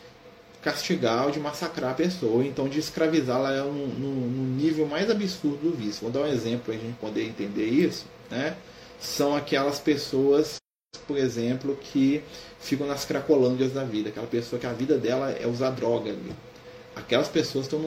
castigar 0.62 1.26
ou 1.26 1.30
de 1.30 1.40
massacrar 1.40 1.90
a 1.90 1.94
pessoa, 1.94 2.44
então 2.44 2.68
de 2.68 2.78
escravizá-la 2.78 3.62
no, 3.64 3.88
no, 3.88 4.14
no, 4.14 4.56
nível 4.56 4.86
mais 4.86 5.10
absurdo 5.10 5.70
do 5.70 5.76
vício. 5.76 6.02
Vou 6.02 6.10
dar 6.10 6.20
um 6.20 6.32
exemplo 6.32 6.66
para 6.66 6.74
a 6.74 6.78
gente 6.78 6.96
poder 6.98 7.26
entender 7.26 7.66
isso. 7.66 8.06
Né? 8.30 8.56
São 9.00 9.34
aquelas 9.34 9.80
pessoas, 9.80 10.56
por 11.06 11.18
exemplo, 11.18 11.76
que 11.76 12.22
ficam 12.60 12.86
nas 12.86 13.04
cracolândias 13.04 13.72
da 13.72 13.82
vida, 13.82 14.08
aquela 14.08 14.26
pessoa 14.26 14.58
que 14.60 14.66
a 14.66 14.72
vida 14.72 14.96
dela 14.96 15.30
é 15.30 15.46
usar 15.46 15.70
droga 15.70 16.14
aquelas 16.94 17.28
pessoas 17.28 17.66
estão, 17.66 17.80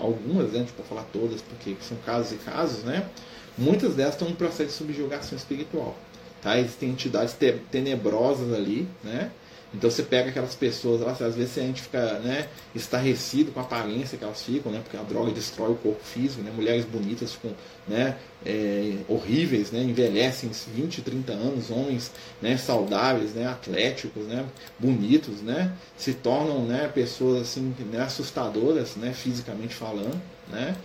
algumas, 0.00 0.52
né, 0.52 0.64
tipo, 0.64 0.82
falar 0.82 1.04
todas, 1.12 1.42
porque 1.42 1.76
são 1.80 1.96
casos 1.98 2.32
e 2.32 2.36
casos, 2.36 2.84
né? 2.84 3.08
Muitas 3.56 3.94
delas 3.94 4.14
estão 4.14 4.28
no 4.28 4.36
processo 4.36 4.70
de 4.70 4.72
subjugação 4.72 5.36
espiritual. 5.36 5.96
Tá? 6.42 6.58
Existem 6.58 6.90
entidades 6.90 7.36
tenebrosas 7.70 8.52
ali, 8.52 8.86
né? 9.02 9.30
Então 9.74 9.90
você 9.90 10.02
pega 10.02 10.30
aquelas 10.30 10.54
pessoas, 10.54 11.02
elas, 11.02 11.20
às 11.20 11.34
vezes 11.34 11.58
a 11.58 11.62
gente 11.62 11.82
fica 11.82 12.18
né, 12.20 12.48
estarrecido 12.74 13.50
com 13.50 13.60
a 13.60 13.62
aparência 13.62 14.16
que 14.16 14.24
elas 14.24 14.42
ficam, 14.42 14.70
né, 14.70 14.80
porque 14.82 14.96
a 14.96 15.02
droga 15.02 15.32
destrói 15.32 15.72
o 15.72 15.76
corpo 15.76 16.02
físico, 16.02 16.42
né, 16.42 16.50
mulheres 16.54 16.84
bonitas 16.84 17.32
ficam 17.32 17.50
né, 17.86 18.16
é, 18.44 18.94
horríveis, 19.08 19.72
né, 19.72 19.82
envelhecem 19.82 20.50
20, 20.74 21.02
30 21.02 21.32
anos, 21.32 21.70
homens 21.70 22.12
né, 22.40 22.56
saudáveis, 22.56 23.34
né, 23.34 23.46
atléticos, 23.46 24.24
né, 24.24 24.46
bonitos, 24.78 25.42
né, 25.42 25.72
se 25.98 26.14
tornam 26.14 26.64
né, 26.64 26.88
pessoas 26.94 27.42
assim, 27.42 27.74
né, 27.92 28.00
assustadoras 28.00 28.96
né, 28.96 29.12
fisicamente 29.12 29.74
falando. 29.74 30.20
Né, 30.48 30.76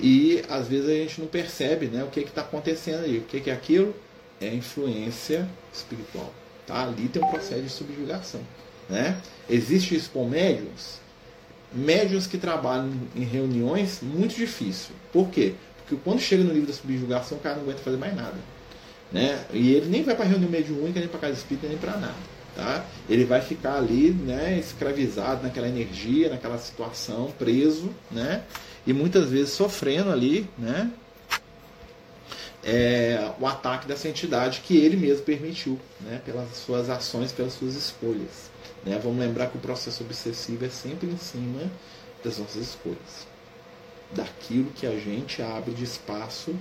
e 0.00 0.42
às 0.48 0.68
vezes 0.68 0.88
a 0.88 0.94
gente 0.94 1.20
não 1.20 1.28
percebe 1.28 1.86
né, 1.86 2.02
o 2.02 2.08
que 2.08 2.20
está 2.20 2.40
acontecendo 2.40 3.04
aí, 3.04 3.18
o 3.18 3.22
que, 3.22 3.40
que 3.40 3.50
é 3.50 3.52
aquilo? 3.52 3.94
É 4.40 4.52
influência 4.52 5.48
espiritual. 5.72 6.32
Tá? 6.66 6.82
Ali 6.82 7.08
tem 7.08 7.22
um 7.22 7.28
processo 7.28 7.62
de 7.62 7.70
subjugação. 7.70 8.40
Né? 8.88 9.16
Existe 9.48 9.94
isso 9.94 10.10
com 10.10 10.28
médiums? 10.28 11.00
Médiums 11.72 12.26
que 12.26 12.36
trabalham 12.36 12.92
em 13.16 13.24
reuniões, 13.24 14.00
muito 14.02 14.34
difícil. 14.34 14.94
Por 15.12 15.28
quê? 15.30 15.54
Porque 15.78 15.96
quando 16.04 16.20
chega 16.20 16.44
no 16.44 16.52
nível 16.52 16.68
da 16.68 16.74
subjugação, 16.74 17.38
o 17.38 17.40
cara 17.40 17.56
não 17.56 17.62
aguenta 17.62 17.78
fazer 17.78 17.96
mais 17.96 18.14
nada. 18.14 18.36
Né? 19.10 19.44
E 19.52 19.72
ele 19.72 19.88
nem 19.88 20.02
vai 20.02 20.14
para 20.14 20.24
reunião 20.24 20.50
mediúnica, 20.50 21.00
nem 21.00 21.08
para 21.08 21.20
casa 21.20 21.34
espírita, 21.34 21.66
nem 21.66 21.78
para 21.78 21.96
nada. 21.96 22.14
Tá? 22.54 22.84
Ele 23.08 23.24
vai 23.24 23.40
ficar 23.40 23.76
ali 23.76 24.10
né, 24.10 24.58
escravizado 24.58 25.42
naquela 25.42 25.68
energia, 25.68 26.28
naquela 26.28 26.58
situação, 26.58 27.32
preso, 27.38 27.90
né? 28.10 28.42
e 28.86 28.92
muitas 28.92 29.30
vezes 29.30 29.52
sofrendo 29.52 30.10
ali 30.10 30.48
né, 30.58 30.90
é, 32.64 33.32
o 33.40 33.46
ataque 33.46 33.86
dessa 33.86 34.08
entidade 34.08 34.60
que 34.60 34.76
ele 34.76 34.96
mesmo 34.96 35.24
permitiu, 35.24 35.78
né, 36.00 36.20
pelas 36.24 36.48
suas 36.56 36.88
ações, 36.88 37.32
pelas 37.32 37.54
suas 37.54 37.74
escolhas. 37.74 38.50
Né? 38.84 38.98
Vamos 39.02 39.18
lembrar 39.18 39.48
que 39.48 39.56
o 39.56 39.60
processo 39.60 40.02
obsessivo 40.02 40.64
é 40.64 40.68
sempre 40.68 41.08
em 41.08 41.16
cima 41.16 41.70
das 42.24 42.38
nossas 42.38 42.62
escolhas, 42.62 43.26
daquilo 44.12 44.70
que 44.70 44.86
a 44.86 44.98
gente 44.98 45.42
abre 45.42 45.72
de 45.72 45.84
espaço 45.84 46.54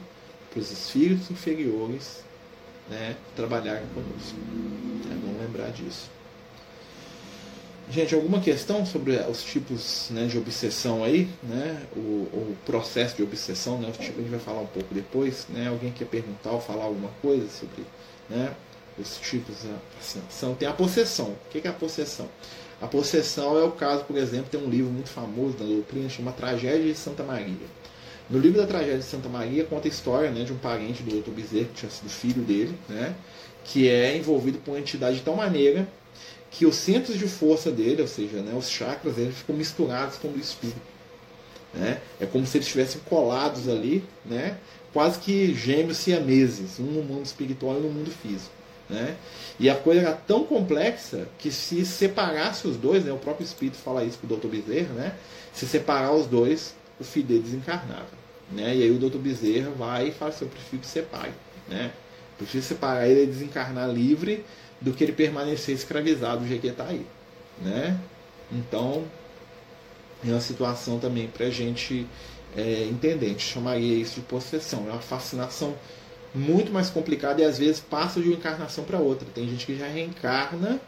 para 0.50 0.60
os 0.60 0.72
espíritos 0.72 1.30
inferiores 1.30 2.24
né, 2.90 3.16
trabalharem 3.36 3.88
conosco. 3.94 4.38
É 5.10 5.16
bom 5.16 5.40
lembrar 5.40 5.72
disso. 5.72 6.10
Gente, 7.92 8.16
alguma 8.16 8.40
questão 8.40 8.86
sobre 8.86 9.18
os 9.18 9.44
tipos 9.44 10.08
né, 10.12 10.26
de 10.26 10.38
obsessão 10.38 11.04
aí, 11.04 11.28
né? 11.44 11.78
O, 11.94 12.00
o, 12.00 12.58
processo 12.66 13.18
de 13.18 13.24
obsessão, 13.24 13.80
né? 13.80 13.92
Tipo 13.92 14.18
a 14.18 14.22
gente 14.22 14.32
vai 14.32 14.40
falar 14.40 14.62
um 14.62 14.68
pouco 14.68 14.94
depois, 14.94 15.46
né? 15.50 15.68
Alguém 15.68 15.92
quer 15.92 16.06
perguntar 16.06 16.52
ou 16.52 16.62
falar 16.62 16.86
alguma 16.86 17.10
coisa 17.22 17.46
sobre, 17.50 17.84
né? 18.30 18.56
Os 18.98 19.18
tipos 19.18 19.64
de 19.64 19.68
obsessão. 19.98 20.56
Tem 20.56 20.70
a 20.70 20.72
possessão. 20.72 21.32
O 21.32 21.50
que 21.50 21.68
é 21.68 21.70
a 21.70 21.74
possessão? 21.74 22.30
A 22.82 22.88
possessão 22.88 23.60
é 23.60 23.64
o 23.64 23.72
caso, 23.72 24.06
por 24.06 24.16
exemplo, 24.16 24.48
tem 24.50 24.62
um 24.62 24.70
livro 24.70 24.90
muito 24.90 25.10
famoso 25.10 25.58
da 25.58 25.66
doutrina 25.66 26.08
chama 26.08 26.32
Tragédia 26.32 26.94
de 26.94 26.96
Santa 26.96 27.24
Maria. 27.24 27.68
No 28.30 28.40
livro 28.40 28.62
da 28.62 28.68
tragédia 28.68 29.00
de 29.00 29.04
Santa 29.04 29.28
Maria 29.28 29.66
conta 29.66 29.90
a 29.90 29.92
história 29.92 30.32
né, 30.32 30.46
de 30.46 30.54
um 30.54 30.58
parente 30.58 31.04
do 31.04 31.22
Dr. 31.22 31.32
Bezerra, 31.32 31.66
que 31.66 31.74
tinha 31.74 31.92
sido 31.92 32.10
filho 32.10 32.42
dele, 32.42 32.74
né, 32.88 33.14
que 33.66 33.90
é 33.90 34.16
envolvido 34.16 34.60
por 34.60 34.72
uma 34.72 34.80
entidade 34.80 35.18
de 35.18 35.24
tal 35.24 35.36
maneira 35.36 35.86
que 36.52 36.66
os 36.66 36.76
centros 36.76 37.18
de 37.18 37.28
força 37.28 37.72
dele, 37.72 38.02
ou 38.02 38.08
seja, 38.08 38.42
né, 38.42 38.54
os 38.54 38.70
chakras 38.70 39.16
dele 39.16 39.32
ficam 39.32 39.56
misturados 39.56 40.18
com 40.18 40.28
o 40.28 40.38
espírito. 40.38 40.82
Né? 41.74 42.02
É 42.20 42.26
como 42.26 42.46
se 42.46 42.58
eles 42.58 42.68
estivessem 42.68 43.02
colados 43.06 43.70
ali, 43.70 44.04
né? 44.26 44.58
quase 44.92 45.18
que 45.20 45.54
gêmeos 45.56 45.98
siameses, 45.98 46.78
um 46.78 46.84
no 46.84 47.02
mundo 47.02 47.26
espiritual 47.26 47.78
e 47.78 47.82
no 47.82 47.90
mundo 47.90 48.12
físico. 48.12 48.52
Né? 48.90 49.16
E 49.58 49.70
a 49.70 49.76
coisa 49.76 50.02
era 50.02 50.12
tão 50.12 50.44
complexa 50.44 51.30
que 51.40 51.50
se 51.50 51.86
separasse 51.86 52.68
os 52.68 52.76
dois, 52.76 53.06
né, 53.06 53.14
o 53.14 53.18
próprio 53.18 53.46
Espírito 53.46 53.78
fala 53.78 54.04
isso 54.04 54.18
para 54.18 54.36
o 54.36 54.38
Dr. 54.38 54.48
Bezerra, 54.48 54.94
né, 54.94 55.16
se 55.54 55.66
separar 55.66 56.12
os 56.12 56.28
dois, 56.28 56.76
o 57.00 57.04
filho 57.06 57.28
dele 57.28 57.44
desencarnava. 57.44 58.22
Né? 58.52 58.76
E 58.76 58.84
aí 58.84 58.92
o 58.92 59.00
Dr. 59.00 59.18
Bezerra 59.18 59.70
vai 59.70 60.10
e 60.10 60.12
fala 60.12 60.32
assim, 60.32 60.44
eu 60.44 60.52
prefiro 60.52 60.82
que 60.82 60.88
separe. 60.88 61.32
Né? 61.70 61.92
Prefiro 62.38 62.62
separar 62.62 63.08
ele 63.08 63.24
e 63.24 63.28
desencarnar 63.28 63.90
livre 63.90 64.44
do 64.82 64.92
que 64.92 65.04
ele 65.04 65.14
permanecer 65.14 65.76
escravizado 65.76 66.42
do 66.42 66.48
jeito 66.48 66.62
que 66.62 66.68
ele 66.68 66.74
está 66.74 66.86
aí. 66.86 67.06
Né? 67.62 67.98
Então, 68.52 69.06
é 70.26 70.32
uma 70.32 70.42
situação 70.42 71.00
também 71.00 71.28
para 71.28 71.46
a 71.46 71.50
gente 71.50 72.08
é, 72.56 72.84
entender. 72.86 73.28
A 73.28 73.30
gente 73.30 73.46
chamaria 73.46 73.96
isso 73.96 74.16
de 74.16 74.22
possessão. 74.22 74.88
É 74.88 74.92
uma 74.92 75.02
fascinação 75.02 75.76
muito 76.34 76.72
mais 76.72 76.90
complicada 76.90 77.42
e 77.42 77.46
às 77.46 77.60
vezes 77.60 77.80
passa 77.80 78.20
de 78.20 78.28
uma 78.28 78.36
encarnação 78.36 78.84
para 78.84 79.00
outra. 79.00 79.28
Tem 79.34 79.48
gente 79.48 79.66
que 79.66 79.78
já 79.78 79.88
reencarna 79.88 80.80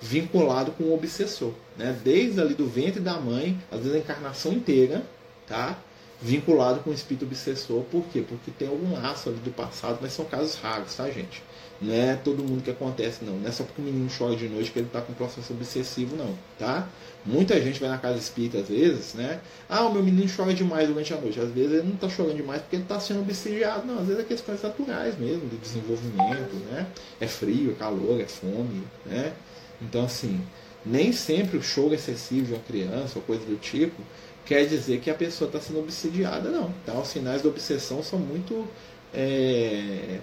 vinculado 0.00 0.70
com 0.72 0.84
o 0.84 0.94
obsessor, 0.94 1.52
né? 1.76 1.96
Desde 2.04 2.40
ali 2.40 2.54
do 2.54 2.66
ventre 2.66 3.00
da 3.00 3.18
mãe, 3.18 3.58
às 3.70 3.80
vezes 3.80 3.94
a 3.94 3.98
encarnação 3.98 4.52
inteira, 4.52 5.02
tá? 5.46 5.76
Vinculado 6.20 6.80
com 6.80 6.90
o 6.90 6.94
espírito 6.94 7.24
obsessor. 7.24 7.82
Por 7.84 8.04
quê? 8.12 8.24
Porque 8.26 8.50
tem 8.50 8.68
algum 8.68 8.92
laço 8.92 9.28
ali 9.28 9.38
do 9.38 9.50
passado, 9.50 9.98
mas 10.00 10.12
são 10.12 10.24
casos 10.24 10.54
raros, 10.56 10.94
tá, 10.94 11.10
gente? 11.10 11.42
Não 11.80 11.94
é 11.94 12.16
todo 12.16 12.42
mundo 12.42 12.62
que 12.62 12.70
acontece, 12.70 13.24
não. 13.24 13.34
Não 13.34 13.48
é 13.48 13.52
só 13.52 13.62
porque 13.62 13.80
o 13.80 13.84
menino 13.84 14.10
chora 14.16 14.34
de 14.34 14.48
noite 14.48 14.70
que 14.70 14.78
ele 14.78 14.86
está 14.88 15.00
com 15.00 15.12
processo 15.12 15.52
obsessivo, 15.52 16.16
não, 16.16 16.36
tá? 16.58 16.88
Muita 17.24 17.60
gente 17.60 17.78
vai 17.78 17.88
na 17.88 17.98
casa 17.98 18.18
espírita 18.18 18.58
às 18.58 18.68
vezes, 18.68 19.14
né? 19.14 19.40
Ah, 19.68 19.84
o 19.84 19.92
meu 19.92 20.02
menino 20.02 20.28
chora 20.34 20.52
demais 20.52 20.88
durante 20.88 21.12
a 21.14 21.20
noite. 21.20 21.38
Às 21.38 21.50
vezes 21.50 21.72
ele 21.72 21.82
não 21.82 21.94
está 21.94 22.08
chorando 22.08 22.36
demais 22.36 22.62
porque 22.62 22.76
ele 22.76 22.82
está 22.82 22.98
sendo 22.98 23.20
obsidiado. 23.20 23.86
Não, 23.86 24.00
às 24.00 24.06
vezes 24.06 24.22
é 24.22 24.24
questões 24.24 24.62
naturais 24.62 25.16
mesmo, 25.18 25.48
de 25.48 25.56
desenvolvimento, 25.56 26.54
né? 26.70 26.86
É 27.20 27.28
frio, 27.28 27.72
é 27.72 27.74
calor, 27.74 28.20
é 28.20 28.26
fome, 28.26 28.82
né? 29.06 29.32
Então, 29.80 30.04
assim, 30.04 30.40
nem 30.84 31.12
sempre 31.12 31.56
o 31.58 31.62
choro 31.62 31.94
excessivo 31.94 32.46
de 32.46 32.52
uma 32.54 32.62
criança 32.62 33.18
ou 33.18 33.22
coisa 33.22 33.44
do 33.44 33.56
tipo 33.56 34.02
quer 34.44 34.66
dizer 34.66 35.00
que 35.00 35.10
a 35.10 35.14
pessoa 35.14 35.46
está 35.46 35.60
sendo 35.60 35.80
obsidiada, 35.80 36.48
não. 36.48 36.72
Tá? 36.86 36.98
Os 36.98 37.08
sinais 37.08 37.42
de 37.42 37.48
obsessão 37.48 38.02
são 38.02 38.18
muito 38.18 38.66
é, 39.12 40.18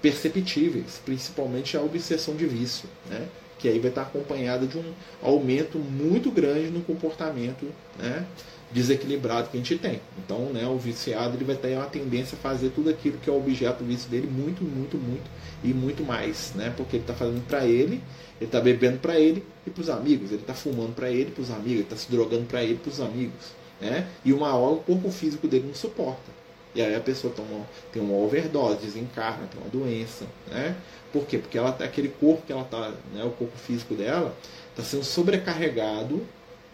perceptíveis, 0.00 1.00
principalmente 1.04 1.76
a 1.76 1.82
obsessão 1.82 2.34
de 2.34 2.46
vício, 2.46 2.88
né? 3.08 3.28
que 3.60 3.68
aí 3.68 3.78
vai 3.78 3.90
estar 3.90 4.02
acompanhada 4.02 4.66
de 4.66 4.78
um 4.78 4.92
aumento 5.22 5.78
muito 5.78 6.30
grande 6.30 6.70
no 6.70 6.80
comportamento 6.80 7.66
né, 7.98 8.24
desequilibrado 8.72 9.50
que 9.50 9.56
a 9.56 9.60
gente 9.60 9.76
tem. 9.76 10.00
Então, 10.18 10.46
né, 10.46 10.66
o 10.66 10.78
viciado 10.78 11.36
ele 11.36 11.44
vai 11.44 11.56
ter 11.56 11.76
uma 11.76 11.86
tendência 11.86 12.36
a 12.36 12.40
fazer 12.40 12.70
tudo 12.70 12.88
aquilo 12.88 13.18
que 13.18 13.28
é 13.28 13.32
o 13.32 13.36
objeto 13.36 13.78
do 13.80 13.84
vício 13.84 14.08
dele 14.08 14.26
muito, 14.26 14.64
muito, 14.64 14.96
muito 14.96 15.30
e 15.62 15.74
muito 15.74 16.02
mais, 16.02 16.52
né? 16.54 16.72
Porque 16.74 16.96
ele 16.96 17.02
está 17.02 17.12
fazendo 17.12 17.44
para 17.46 17.66
ele, 17.66 18.02
ele 18.40 18.46
está 18.46 18.60
bebendo 18.60 18.98
para 18.98 19.20
ele 19.20 19.44
e 19.66 19.70
para 19.70 19.82
os 19.82 19.90
amigos, 19.90 20.30
ele 20.30 20.40
está 20.40 20.54
fumando 20.54 20.94
para 20.94 21.10
ele, 21.10 21.30
para 21.30 21.42
os 21.42 21.50
amigos, 21.50 21.72
ele 21.72 21.82
está 21.82 21.96
se 21.96 22.10
drogando 22.10 22.46
para 22.46 22.62
ele, 22.62 22.76
para 22.76 22.90
os 22.90 23.00
amigos, 23.00 23.52
né? 23.78 24.08
E 24.24 24.32
uma 24.32 24.54
hora 24.54 24.76
o 24.76 24.80
corpo 24.80 25.10
físico 25.10 25.46
dele 25.46 25.66
não 25.66 25.74
suporta. 25.74 26.39
E 26.74 26.80
aí 26.80 26.94
a 26.94 27.00
pessoa 27.00 27.32
toma, 27.34 27.66
tem 27.92 28.00
uma 28.00 28.14
overdose, 28.14 28.86
desencarna, 28.86 29.46
tem 29.46 29.60
uma 29.60 29.70
doença, 29.70 30.24
né? 30.48 30.76
Por 31.12 31.26
quê? 31.26 31.38
Porque 31.38 31.58
ela, 31.58 31.70
aquele 31.70 32.08
corpo 32.08 32.42
que 32.46 32.52
ela 32.52 32.64
tá, 32.64 32.92
né, 33.12 33.24
o 33.24 33.30
corpo 33.30 33.56
físico 33.58 33.94
dela, 33.94 34.36
está 34.70 34.84
sendo 34.84 35.04
sobrecarregado 35.04 36.24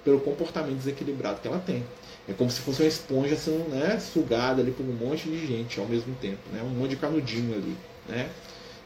pelo 0.05 0.21
comportamento 0.21 0.77
desequilibrado 0.77 1.41
que 1.41 1.49
ela 1.49 1.59
tem. 1.59 1.83
É 2.29 2.33
como 2.33 2.51
se 2.51 2.61
fosse 2.61 2.83
uma 2.83 2.89
esponja 2.89 3.37
sendo 3.37 3.69
né, 3.71 3.99
sugada 3.99 4.61
ali 4.61 4.73
por 4.73 4.85
um 4.85 4.93
monte 4.93 5.29
de 5.29 5.47
gente 5.47 5.81
ao 5.81 5.87
mesmo 5.87 6.15
tempo, 6.17 6.39
né? 6.53 6.61
um 6.63 6.69
monte 6.69 6.91
de 6.91 6.97
canudinho 6.97 7.55
ali. 7.55 7.77
Né? 8.09 8.29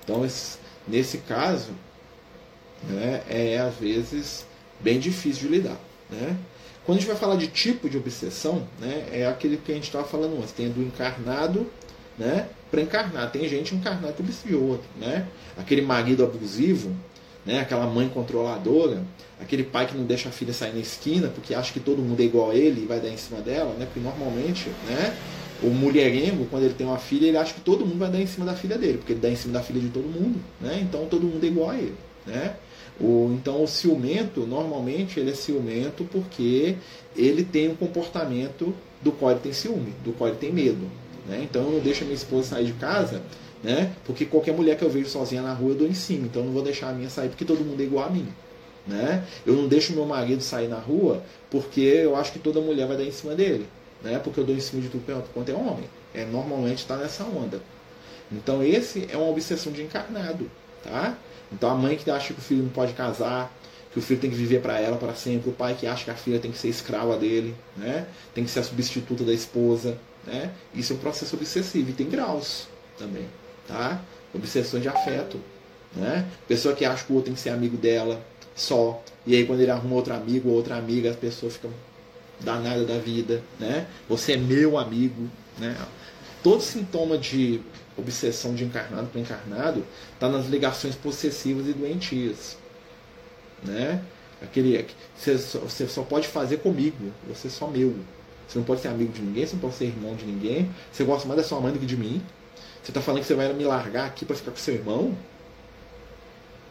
Então, 0.05 0.25
esse, 0.25 0.59
nesse 0.87 1.19
caso, 1.19 1.73
né, 2.85 3.23
é 3.29 3.59
às 3.59 3.75
vezes 3.75 4.47
bem 4.79 4.99
difícil 4.99 5.49
de 5.49 5.57
lidar. 5.57 5.79
Né? 6.09 6.37
Quando 6.85 6.99
a 6.99 7.01
gente 7.01 7.09
vai 7.09 7.17
falar 7.17 7.37
de 7.37 7.49
tipo 7.49 7.89
de 7.89 7.97
obsessão, 7.97 8.67
né, 8.81 9.07
é 9.13 9.27
aquele 9.27 9.57
que 9.57 9.71
a 9.71 9.75
gente 9.75 9.85
estava 9.85 10.05
falando 10.05 10.37
antes, 10.39 10.53
tem 10.53 10.69
do 10.71 10.83
encarnado 10.83 11.67
né, 12.19 12.49
para 12.71 12.81
encarnar. 12.81 13.31
Tem 13.31 13.49
gente 13.49 13.75
encarnada 13.75 14.13
que 14.13 14.55
outro. 14.55 14.89
Né? 14.99 15.27
Aquele 15.57 15.83
marido 15.83 16.25
abusivo, 16.25 16.95
né, 17.45 17.61
aquela 17.61 17.87
mãe 17.87 18.09
controladora, 18.09 19.03
aquele 19.41 19.65
pai 19.65 19.87
que 19.87 19.97
não 19.97 20.05
deixa 20.05 20.29
a 20.29 20.33
filha 20.33 20.53
sair 20.53 20.73
na 20.73 20.81
esquina 20.81 21.29
porque 21.29 21.55
acha 21.55 21.73
que 21.73 21.81
todo 21.81 22.03
mundo 22.03 22.21
é 22.21 22.25
igual 22.25 22.51
a 22.51 22.55
ele 22.55 22.83
e 22.83 22.87
vai 22.87 23.01
dar 23.01 23.09
em 23.09 23.17
cima 23.17 23.41
dela, 23.41 23.75
né? 23.79 23.87
porque 23.87 24.01
normalmente 24.01 24.69
né, 24.87 25.17
o 25.63 25.69
mulherengo, 25.69 26.47
quando 26.51 26.65
ele 26.65 26.75
tem 26.75 26.87
uma 26.87 26.99
filha, 26.99 27.27
ele 27.27 27.37
acha 27.37 27.55
que 27.55 27.61
todo 27.61 27.85
mundo 27.87 27.99
vai 27.99 28.11
dar 28.11 28.21
em 28.21 28.27
cima 28.27 28.45
da 28.45 28.55
filha 28.55 28.77
dele, 28.77 28.99
porque 28.99 29.13
ele 29.13 29.21
dá 29.21 29.31
em 29.31 29.37
cima 29.37 29.55
da 29.55 29.63
filha 29.63 29.81
de 29.81 29.89
todo 29.89 30.05
mundo, 30.05 30.39
né? 30.61 30.79
então 30.83 31.07
todo 31.07 31.23
mundo 31.23 31.43
é 31.43 31.47
igual 31.47 31.71
a 31.71 31.77
ele. 31.77 31.97
Né? 32.27 32.55
O, 33.01 33.33
então 33.35 33.65
o 33.65 33.67
ciumento, 33.67 34.47
normalmente, 34.47 35.19
ele 35.19 35.31
é 35.31 35.35
ciumento 35.35 36.05
porque 36.05 36.77
ele 37.17 37.43
tem 37.45 37.69
um 37.71 37.75
comportamento 37.75 38.75
do 39.01 39.11
qual 39.11 39.31
ele 39.31 39.41
tem 39.41 39.53
ciúme, 39.53 39.95
do 40.05 40.13
qual 40.13 40.29
ele 40.29 40.39
tem 40.39 40.53
medo. 40.53 40.87
Né? 41.27 41.41
Então 41.43 41.63
eu 41.63 41.71
não 41.73 41.81
deixo 41.81 42.03
a 42.03 42.05
minha 42.05 42.17
esposa 42.17 42.49
sair 42.49 42.67
de 42.67 42.73
casa, 42.75 43.23
né? 43.63 43.93
porque 44.05 44.25
qualquer 44.25 44.55
mulher 44.55 44.77
que 44.77 44.85
eu 44.85 44.91
vejo 44.91 45.09
sozinha 45.09 45.43
na 45.43 45.55
rua 45.55 45.71
eu 45.71 45.77
dou 45.77 45.89
em 45.89 45.95
cima. 45.95 46.27
Então 46.27 46.43
eu 46.43 46.47
não 46.47 46.53
vou 46.53 46.63
deixar 46.63 46.91
a 46.91 46.93
minha 46.93 47.09
sair 47.09 47.29
porque 47.29 47.45
todo 47.45 47.65
mundo 47.65 47.81
é 47.81 47.85
igual 47.85 48.07
a 48.07 48.11
mim. 48.11 48.29
Né? 48.87 49.25
Eu 49.47 49.55
não 49.55 49.69
deixo 49.69 49.93
meu 49.93 50.05
marido 50.05 50.43
sair 50.43 50.69
na 50.69 50.79
rua 50.79 51.23
porque 51.51 51.81
eu 51.81 52.17
acho 52.17 52.33
que 52.33 52.39
toda 52.39 52.61
mulher 52.61 52.87
vai 52.87 52.97
dar 52.97 53.05
em 53.05 53.13
cima 53.13 53.35
dele. 53.35 53.67
Né? 54.03 54.19
Porque 54.19 54.41
eu 54.41 54.45
dou 54.45 54.55
em 54.55 54.61
cima 54.61 54.83
de 54.83 54.89
tudo 54.89 55.05
quanto 55.33 55.51
é 55.51 55.55
homem. 55.55 55.89
É, 56.13 56.25
normalmente 56.25 56.79
está 56.79 56.97
nessa 56.97 57.25
onda. 57.25 57.61
Então 58.33 58.63
esse 58.63 59.07
é 59.11 59.17
uma 59.17 59.29
obsessão 59.29 59.73
de 59.73 59.83
encarnado. 59.83 60.51
Tá? 60.83 61.17
Então 61.53 61.71
a 61.71 61.75
mãe 61.75 61.97
que 61.97 62.11
acha 62.11 62.33
que 62.33 62.41
o 62.41 62.43
filho 62.43 62.63
não 62.63 62.71
pode 62.71 62.93
casar, 62.93 63.53
que 63.93 63.99
o 63.99 64.03
filho 64.03 64.21
tem 64.21 64.31
que 64.31 64.37
viver 64.37 64.61
para 64.61 64.79
ela 64.79 64.97
para 64.97 65.15
sempre, 65.15 65.51
o 65.51 65.53
pai 65.53 65.75
que 65.79 65.87
acha 65.87 66.05
que 66.05 66.11
a 66.11 66.15
filha 66.15 66.39
tem 66.39 66.53
que 66.53 66.59
ser 66.59 66.69
escrava 66.69 67.17
dele, 67.17 67.55
né? 67.77 68.07
tem 68.33 68.45
que 68.45 68.51
ser 68.51 68.61
a 68.61 68.63
substituta 68.63 69.25
da 69.25 69.33
esposa. 69.33 69.99
Né? 70.27 70.53
Isso 70.75 70.93
é 70.93 70.97
um 70.97 70.99
processo 70.99 71.35
obsessivo 71.35 71.91
e 71.91 71.93
tem 71.93 72.09
graus 72.09 72.69
também. 72.97 73.27
Tá? 73.67 74.01
Obsessão 74.33 74.79
de 74.79 74.89
afeto. 74.89 75.41
Né? 75.95 76.25
Pessoa 76.47 76.75
que 76.75 76.85
acha 76.85 77.05
que 77.05 77.13
o 77.13 77.17
outro 77.17 77.27
tem 77.27 77.35
que 77.35 77.41
ser 77.41 77.51
amigo 77.51 77.77
dela 77.77 78.25
só. 78.55 79.03
E 79.27 79.35
aí 79.35 79.45
quando 79.45 79.61
ele 79.61 79.71
arruma 79.71 79.97
outro 79.97 80.15
amigo 80.15 80.51
ou 80.51 80.55
outra 80.55 80.77
amiga, 80.77 81.11
as 81.11 81.17
pessoas 81.17 81.55
ficam 81.55 81.73
danadas 82.39 82.87
da 82.87 82.99
vida. 82.99 83.43
Né? 83.59 83.87
Você 84.09 84.35
é 84.35 84.37
meu 84.37 84.79
amigo. 84.79 85.29
Né? 85.59 85.77
Todo 86.43 86.63
sintoma 86.63 87.19
de 87.19 87.61
obsessão 87.97 88.55
de 88.55 88.65
encarnado 88.65 89.09
para 89.09 89.21
encarnado 89.21 89.85
está 90.15 90.29
nas 90.29 90.47
ligações 90.47 90.95
possessivas 90.95 91.69
e 91.69 91.73
doentias. 91.73 92.57
Né? 93.63 94.03
Aquele, 94.43 94.87
você, 95.15 95.37
só, 95.37 95.59
você 95.59 95.87
só 95.87 96.03
pode 96.03 96.27
fazer 96.27 96.59
comigo, 96.59 97.13
você 97.29 97.49
é 97.49 97.51
só 97.51 97.67
meu. 97.67 97.95
Você 98.49 98.59
não 98.59 98.65
pode 98.65 98.81
ser 98.81 98.89
amigo 98.89 99.13
de 99.13 99.21
ninguém, 99.21 99.47
você 99.47 99.53
não 99.53 99.61
pode 99.61 99.75
ser 99.75 99.85
irmão 99.85 100.15
de 100.17 100.25
ninguém. 100.25 100.71
Você 100.91 101.05
gosta 101.05 101.29
mais 101.29 101.41
da 101.41 101.47
sua 101.47 101.61
mãe 101.61 101.73
do 101.73 101.79
que 101.79 101.87
de 101.87 101.97
mim. 101.97 102.23
Você 102.83 102.91
está 102.91 103.01
falando 103.01 103.21
que 103.21 103.29
você 103.29 103.35
vai 103.35 103.53
me 103.53 103.65
largar 103.65 104.07
aqui 104.07 104.25
para 104.25 104.35
ficar 104.35 104.51
com 104.51 104.57
seu 104.57 104.75
irmão? 104.75 105.17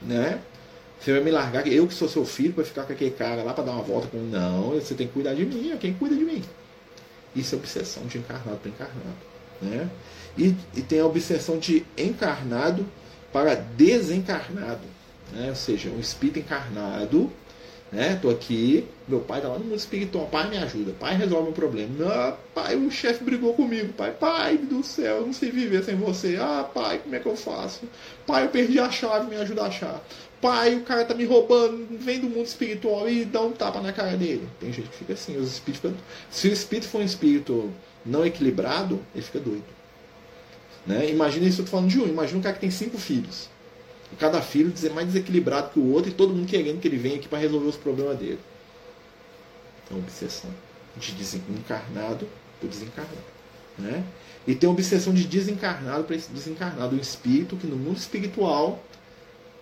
Né? 0.02 0.42
Você 1.00 1.14
vai 1.14 1.24
me 1.24 1.32
largar, 1.32 1.66
eu 1.68 1.88
que 1.88 1.94
sou 1.94 2.10
seu 2.10 2.26
filho, 2.26 2.54
para 2.54 2.66
ficar 2.66 2.84
com 2.84 2.92
aquele 2.92 3.12
cara 3.12 3.44
lá 3.44 3.54
para 3.54 3.64
dar 3.64 3.72
uma 3.72 3.84
volta 3.84 4.08
com. 4.08 4.18
Não, 4.18 4.72
você 4.72 4.94
tem 4.96 5.08
que 5.08 5.14
cuidar 5.14 5.34
de 5.34 5.46
mim, 5.46 5.72
é 5.72 5.78
quem 5.78 5.94
cuida 5.94 6.16
de 6.16 6.26
mim. 6.26 6.44
Isso 7.36 7.56
é 7.56 7.58
obsessão 7.58 8.06
de 8.08 8.18
encarnado 8.18 8.58
para 8.58 8.70
encarnado. 8.70 9.29
Né? 9.62 9.90
E, 10.38 10.56
e 10.76 10.82
tem 10.82 11.00
a 11.00 11.06
obsessão 11.06 11.58
de 11.58 11.86
encarnado 11.98 12.86
para 13.32 13.56
desencarnado. 13.56 14.82
Né? 15.32 15.50
Ou 15.50 15.56
seja, 15.56 15.90
um 15.90 16.00
espírito 16.00 16.40
encarnado 16.40 17.32
né? 17.92 18.18
Tô 18.22 18.30
aqui, 18.30 18.88
meu 19.08 19.20
pai 19.20 19.42
tá 19.42 19.48
lá 19.48 19.58
no 19.58 19.66
mundo 19.66 19.76
espiritual, 19.76 20.28
pai 20.28 20.50
me 20.50 20.58
ajuda, 20.58 20.94
pai 21.00 21.16
resolve 21.16 21.50
o 21.50 21.54
problema. 21.54 21.90
Não, 21.98 22.38
pai, 22.54 22.76
o 22.76 22.92
chefe 22.92 23.24
brigou 23.24 23.54
comigo, 23.54 23.94
pai, 23.94 24.12
pai 24.12 24.58
do 24.58 24.84
céu, 24.84 25.18
eu 25.18 25.26
não 25.26 25.34
sei 25.34 25.50
viver 25.52 25.84
sem 25.84 25.96
você. 25.96 26.38
Ah, 26.40 26.70
pai, 26.72 27.00
como 27.00 27.16
é 27.16 27.20
que 27.20 27.26
eu 27.26 27.36
faço? 27.36 27.82
Pai, 28.28 28.46
eu 28.46 28.50
perdi 28.50 28.80
a 28.80 28.92
chave, 28.92 29.30
me 29.30 29.36
ajuda 29.38 29.64
a 29.64 29.68
achar. 29.68 30.04
Pai, 30.40 30.76
o 30.76 30.82
cara 30.82 31.04
tá 31.04 31.14
me 31.14 31.26
roubando, 31.26 31.88
vem 31.98 32.20
do 32.20 32.30
mundo 32.30 32.46
espiritual 32.46 33.10
e 33.10 33.26
dá 33.26 33.42
um 33.42 33.52
tapa 33.52 33.82
na 33.82 33.92
cara 33.92 34.16
dele. 34.16 34.48
Tem 34.60 34.72
gente 34.72 34.88
que 34.90 34.98
fica 34.98 35.14
assim, 35.14 35.36
os 35.38 35.52
espíritos 35.52 35.92
Se 36.30 36.48
o 36.48 36.54
espírito 36.54 36.88
for 36.88 37.02
um 37.02 37.06
espírito 37.06 37.74
não 38.06 38.26
equilibrado, 38.26 39.00
ele 39.14 39.24
fica 39.24 39.40
doido. 39.40 39.66
Né? 40.86 41.10
Imagina 41.10 41.46
isso, 41.46 41.62
eu 41.62 41.66
tô 41.66 41.72
falando 41.72 41.90
de 41.90 42.00
um, 42.00 42.08
imagina 42.08 42.40
um 42.40 42.42
cara 42.42 42.56
que 42.56 42.62
tem 42.62 42.72
cinco 42.72 42.98
filhos 42.98 43.50
cada 44.18 44.42
filho 44.42 44.72
dizer 44.72 44.92
mais 44.92 45.08
desequilibrado 45.08 45.72
que 45.72 45.80
o 45.80 45.92
outro 45.92 46.10
e 46.10 46.14
todo 46.14 46.34
mundo 46.34 46.48
querendo 46.48 46.80
que 46.80 46.88
ele 46.88 46.98
venha 46.98 47.16
aqui 47.18 47.28
para 47.28 47.40
resolver 47.40 47.68
os 47.68 47.76
problemas 47.76 48.18
dele. 48.18 48.40
É 49.90 49.94
uma 49.94 50.04
obsessão 50.04 50.50
de 50.96 51.12
desencarnado 51.14 52.28
por 52.60 52.70
desencarnado. 52.70 53.40
Né? 53.78 54.04
E 54.48 54.56
tem 54.56 54.70
obsessão 54.70 55.14
de 55.14 55.26
desencarnado 55.26 56.04
para 56.04 56.16
desencarnado, 56.16 56.96
um 56.96 57.00
espírito 57.00 57.56
que 57.56 57.68
no 57.68 57.76
mundo 57.76 57.98
espiritual 57.98 58.84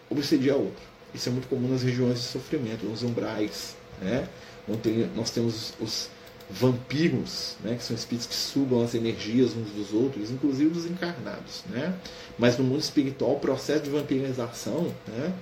obsedia 0.09 0.55
outro. 0.55 0.85
Isso 1.13 1.29
é 1.29 1.31
muito 1.31 1.47
comum 1.47 1.69
nas 1.69 1.83
regiões 1.83 2.19
de 2.19 2.25
sofrimento, 2.25 2.85
nos 2.85 3.03
umbrais, 3.03 3.75
né? 4.01 4.27
onde 4.67 5.07
nós 5.15 5.29
temos 5.29 5.73
os 5.79 6.09
vampiros, 6.49 7.55
né? 7.63 7.75
que 7.75 7.83
são 7.83 7.95
espíritos 7.95 8.27
que 8.27 8.35
sugam 8.35 8.81
as 8.81 8.95
energias 8.95 9.51
uns 9.55 9.69
dos 9.71 9.93
outros, 9.93 10.31
inclusive 10.31 10.69
dos 10.69 10.85
encarnados. 10.85 11.63
Né? 11.69 11.93
Mas 12.37 12.57
no 12.57 12.63
mundo 12.63 12.79
espiritual, 12.79 13.33
o 13.33 13.39
processo 13.39 13.83
de 13.83 13.89
vampirização 13.89 14.93
né? 15.07 15.33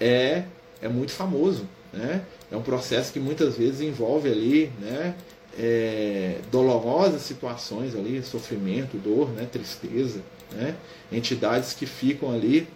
é, 0.00 0.44
é 0.80 0.88
muito 0.88 1.12
famoso. 1.12 1.68
Né? 1.92 2.22
É 2.50 2.56
um 2.56 2.62
processo 2.62 3.12
que 3.12 3.20
muitas 3.20 3.56
vezes 3.56 3.80
envolve 3.80 4.30
ali 4.30 4.72
né? 4.80 5.14
É, 5.56 6.38
dolorosas 6.50 7.22
situações 7.22 7.94
ali, 7.94 8.20
sofrimento, 8.22 8.96
dor, 8.96 9.30
né? 9.30 9.46
tristeza. 9.50 10.20
Né? 10.50 10.74
Entidades 11.12 11.74
que 11.74 11.86
ficam 11.86 12.32
ali 12.32 12.66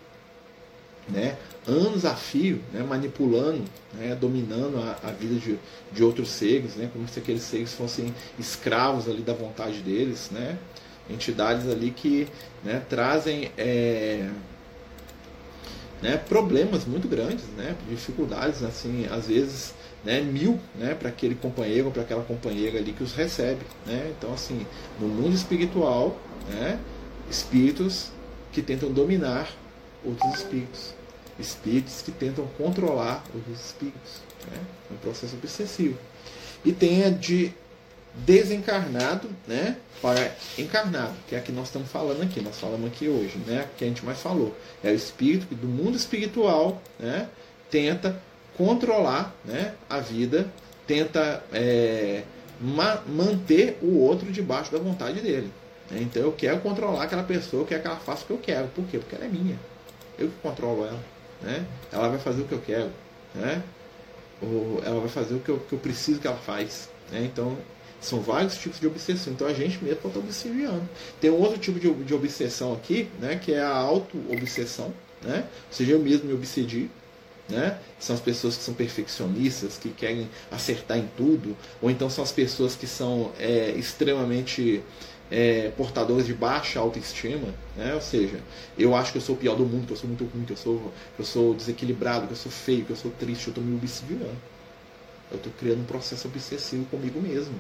né, 1.09 1.37
anos 1.67 2.05
a 2.05 2.15
fio, 2.15 2.63
né, 2.73 2.83
manipulando, 2.83 3.63
né, 3.95 4.15
dominando 4.15 4.79
a, 4.79 5.09
a, 5.09 5.13
vida 5.13 5.35
de, 5.35 5.59
de 5.93 6.05
outros 6.05 6.29
seres, 6.29 6.77
né, 6.77 6.89
como 6.93 7.07
se 7.09 7.19
aqueles 7.19 7.43
seres 7.43 7.73
fossem 7.73 8.15
escravos 8.39 9.09
ali 9.09 9.23
da 9.23 9.33
vontade 9.33 9.81
deles, 9.81 10.31
né, 10.31 10.59
entidades 11.09 11.69
ali 11.69 11.91
que 11.91 12.29
né, 12.65 12.83
trazem 12.89 13.51
é, 13.57 14.29
né, 16.03 16.17
problemas 16.17 16.85
muito 16.85 17.09
grandes, 17.09 17.45
né, 17.57 17.75
dificuldades, 17.89 18.63
assim, 18.63 19.07
às 19.11 19.27
vezes 19.27 19.75
né, 20.05 20.21
mil 20.21 20.59
né, 20.77 20.95
para 20.95 21.09
aquele 21.09 21.35
companheiro 21.35 21.91
para 21.91 22.03
aquela 22.03 22.23
companheira 22.23 22.79
ali 22.79 22.93
que 22.93 23.03
os 23.03 23.13
recebe. 23.13 23.63
Né? 23.87 24.13
Então, 24.17 24.33
assim, 24.33 24.67
no 25.01 25.09
mundo 25.09 25.35
espiritual, 25.35 26.17
né, 26.49 26.79
espíritos 27.31 28.11
que 28.53 28.63
tentam 28.63 28.91
dominar 28.91 29.49
outros 30.05 30.35
espíritos 30.35 30.99
espíritos 31.39 32.03
que 32.03 32.11
tentam 32.11 32.47
controlar 32.59 33.25
os 33.35 33.61
espíritos. 33.61 34.21
Né? 34.51 34.59
É 34.91 34.95
um 34.95 34.97
processo 34.97 35.37
obsessivo. 35.37 35.97
E 36.65 36.73
tem 36.73 37.05
a 37.05 37.11
de 37.11 37.53
desencarnado 38.15 39.31
né, 39.47 39.77
para 40.03 40.35
encarnado, 40.59 41.15
que 41.29 41.37
é 41.37 41.39
a 41.39 41.41
que 41.41 41.53
nós 41.53 41.67
estamos 41.67 41.89
falando 41.89 42.23
aqui, 42.23 42.41
nós 42.41 42.59
falamos 42.59 42.89
aqui 42.89 43.09
hoje, 43.09 43.39
né, 43.47 43.67
que 43.77 43.85
a 43.85 43.87
gente 43.87 44.05
mais 44.05 44.21
falou. 44.21 44.57
É 44.83 44.91
o 44.91 44.95
espírito 44.95 45.47
que 45.47 45.55
do 45.55 45.69
mundo 45.69 45.97
espiritual 45.97 46.83
né, 46.99 47.29
tenta 47.71 48.21
controlar 48.57 49.33
né, 49.45 49.75
a 49.89 50.01
vida, 50.01 50.51
tenta 50.87 51.45
é, 51.53 52.25
ma 52.61 53.01
manter 53.07 53.79
o 53.81 53.99
outro 53.99 54.33
debaixo 54.33 54.73
da 54.73 54.79
vontade 54.79 55.21
dele. 55.21 55.53
Então 55.93 56.23
eu 56.23 56.33
quero 56.33 56.61
controlar 56.61 57.05
aquela 57.05 57.23
pessoa, 57.23 57.63
eu 57.63 57.67
quero 57.67 57.83
que 57.83 57.87
ela 57.87 57.97
faça 57.97 58.25
o 58.25 58.27
que 58.27 58.33
eu 58.33 58.39
quero. 58.39 58.69
Por 58.69 58.85
quê? 58.87 58.99
Porque 58.99 59.15
ela 59.15 59.25
é 59.25 59.29
minha. 59.29 59.59
Eu 60.19 60.29
que 60.29 60.37
controlo 60.43 60.85
ela 60.85 61.01
né? 61.41 61.67
ela 61.93 62.09
vai 62.09 62.19
fazer 62.19 62.43
o 62.43 62.45
que 62.45 62.53
eu 62.53 62.61
quero, 62.61 62.91
né? 63.35 63.63
ou 64.41 64.81
ela 64.85 65.01
vai 65.01 65.09
fazer 65.09 65.35
o 65.35 65.41
que 65.41 65.49
eu, 65.49 65.59
que 65.59 65.73
eu 65.73 65.79
preciso 65.79 66.21
que 66.21 66.27
ela 66.27 66.37
faz. 66.37 66.89
Né? 67.11 67.25
Então, 67.25 67.57
são 68.01 68.21
vários 68.21 68.57
tipos 68.57 68.79
de 68.79 68.87
obsessão. 68.87 69.33
Então, 69.33 69.47
a 69.47 69.53
gente 69.53 69.83
mesmo 69.83 70.01
pode 70.01 70.17
estar 70.17 70.21
obsediando. 70.21 70.89
Tem 71.21 71.31
um 71.31 71.41
outro 71.41 71.59
tipo 71.59 71.81
de, 71.81 71.93
de 71.93 72.15
obsessão 72.15 72.73
aqui, 72.73 73.09
né? 73.21 73.37
que 73.37 73.53
é 73.53 73.61
a 73.61 73.75
auto-obsessão. 73.75 74.93
Né? 75.23 75.45
Ou 75.69 75.73
seja, 75.73 75.93
eu 75.93 75.99
mesmo 75.99 76.29
me 76.29 76.35
obsedi. 76.35 76.89
Né? 77.49 77.79
São 77.99 78.15
as 78.15 78.21
pessoas 78.21 78.57
que 78.57 78.63
são 78.63 78.75
perfeccionistas, 78.75 79.79
que 79.79 79.89
querem 79.89 80.29
acertar 80.51 80.99
em 80.99 81.09
tudo, 81.17 81.57
ou 81.81 81.91
então 81.91 82.11
são 82.11 82.23
as 82.23 82.31
pessoas 82.31 82.77
que 82.77 82.87
são 82.87 83.33
é, 83.39 83.71
extremamente 83.71 84.83
é, 85.31 85.71
portadores 85.77 86.27
de 86.27 86.35
baixa 86.35 86.81
autoestima, 86.81 87.55
né? 87.77 87.95
ou 87.95 88.01
seja, 88.01 88.41
eu 88.79 88.95
acho 88.95 89.13
que 89.13 89.19
eu 89.19 89.23
sou 89.23 89.35
o 89.35 89.39
pior 89.39 89.57
do 89.57 89.65
mundo, 89.65 89.87
que 89.87 89.93
eu 89.93 89.97
sou 89.97 90.09
muito 90.09 90.25
ruim, 90.25 90.45
que 90.45 90.53
eu 90.53 90.57
sou, 90.57 90.93
que 91.17 91.23
eu 91.23 91.27
sou 91.27 91.55
desequilibrado, 91.55 92.27
que 92.27 92.33
eu 92.33 92.37
sou 92.37 92.51
feio, 92.51 92.85
que 92.85 92.91
eu 92.91 92.97
sou 92.97 93.11
triste, 93.11 93.49
eu 93.49 93.51
estou 93.51 93.63
me 93.63 93.77
obsediando. 93.77 94.37
Eu 95.31 95.37
estou 95.37 95.53
criando 95.59 95.81
um 95.81 95.85
processo 95.85 96.27
obsessivo 96.27 96.85
comigo 96.87 97.21
mesmo. 97.21 97.55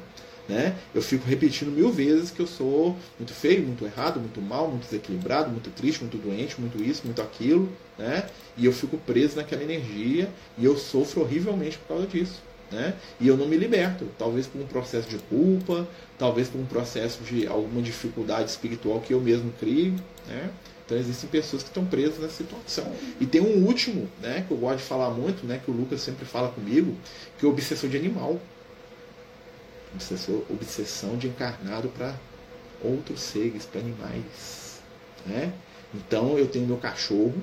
Né? 0.48 0.74
Eu 0.94 1.02
fico 1.02 1.26
repetindo 1.28 1.70
mil 1.70 1.92
vezes 1.92 2.30
que 2.30 2.40
eu 2.40 2.46
sou 2.46 2.96
muito 3.18 3.34
feio, 3.34 3.62
muito 3.62 3.84
errado, 3.84 4.18
muito 4.18 4.40
mal, 4.40 4.66
muito 4.68 4.84
desequilibrado, 4.84 5.50
muito 5.50 5.68
triste, 5.70 6.00
muito 6.00 6.16
doente, 6.16 6.58
muito 6.58 6.82
isso, 6.82 7.02
muito 7.04 7.20
aquilo, 7.20 7.70
né? 7.98 8.26
E 8.56 8.64
eu 8.64 8.72
fico 8.72 8.96
preso 8.96 9.36
naquela 9.36 9.62
energia 9.62 10.30
e 10.56 10.64
eu 10.64 10.74
sofro 10.78 11.20
horrivelmente 11.20 11.76
por 11.76 11.88
causa 11.88 12.06
disso. 12.06 12.40
Né? 12.70 12.94
E 13.20 13.28
eu 13.28 13.36
não 13.36 13.46
me 13.46 13.56
liberto, 13.56 14.06
talvez 14.18 14.46
por 14.46 14.60
um 14.60 14.66
processo 14.66 15.08
de 15.08 15.18
culpa, 15.18 15.86
talvez 16.18 16.48
por 16.48 16.60
um 16.60 16.66
processo 16.66 17.22
de 17.22 17.46
alguma 17.46 17.80
dificuldade 17.80 18.50
espiritual 18.50 19.00
que 19.00 19.14
eu 19.14 19.20
mesmo 19.20 19.52
crio. 19.58 19.94
Né? 20.26 20.50
Então 20.84 20.96
existem 20.96 21.28
pessoas 21.28 21.62
que 21.62 21.68
estão 21.68 21.84
presas 21.84 22.18
nessa 22.18 22.36
situação. 22.36 22.90
E 23.20 23.26
tem 23.26 23.42
um 23.42 23.66
último, 23.66 24.08
né, 24.22 24.44
que 24.48 24.54
eu 24.54 24.56
gosto 24.56 24.78
de 24.78 24.84
falar 24.84 25.10
muito, 25.10 25.46
né, 25.46 25.60
que 25.62 25.70
o 25.70 25.74
Lucas 25.74 26.00
sempre 26.00 26.24
fala 26.24 26.48
comigo, 26.48 26.96
que 27.38 27.44
é 27.44 27.48
o 27.48 27.52
obsessor 27.52 27.90
de 27.90 27.96
animal. 27.98 28.40
Obsessor, 29.94 30.42
obsessão 30.48 31.16
de 31.18 31.28
encarnado 31.28 31.88
para 31.88 32.14
outros 32.82 33.20
seres, 33.20 33.66
para 33.66 33.82
animais. 33.82 34.80
Né? 35.26 35.52
Então 35.94 36.38
eu 36.38 36.48
tenho 36.48 36.66
meu 36.66 36.78
cachorro, 36.78 37.36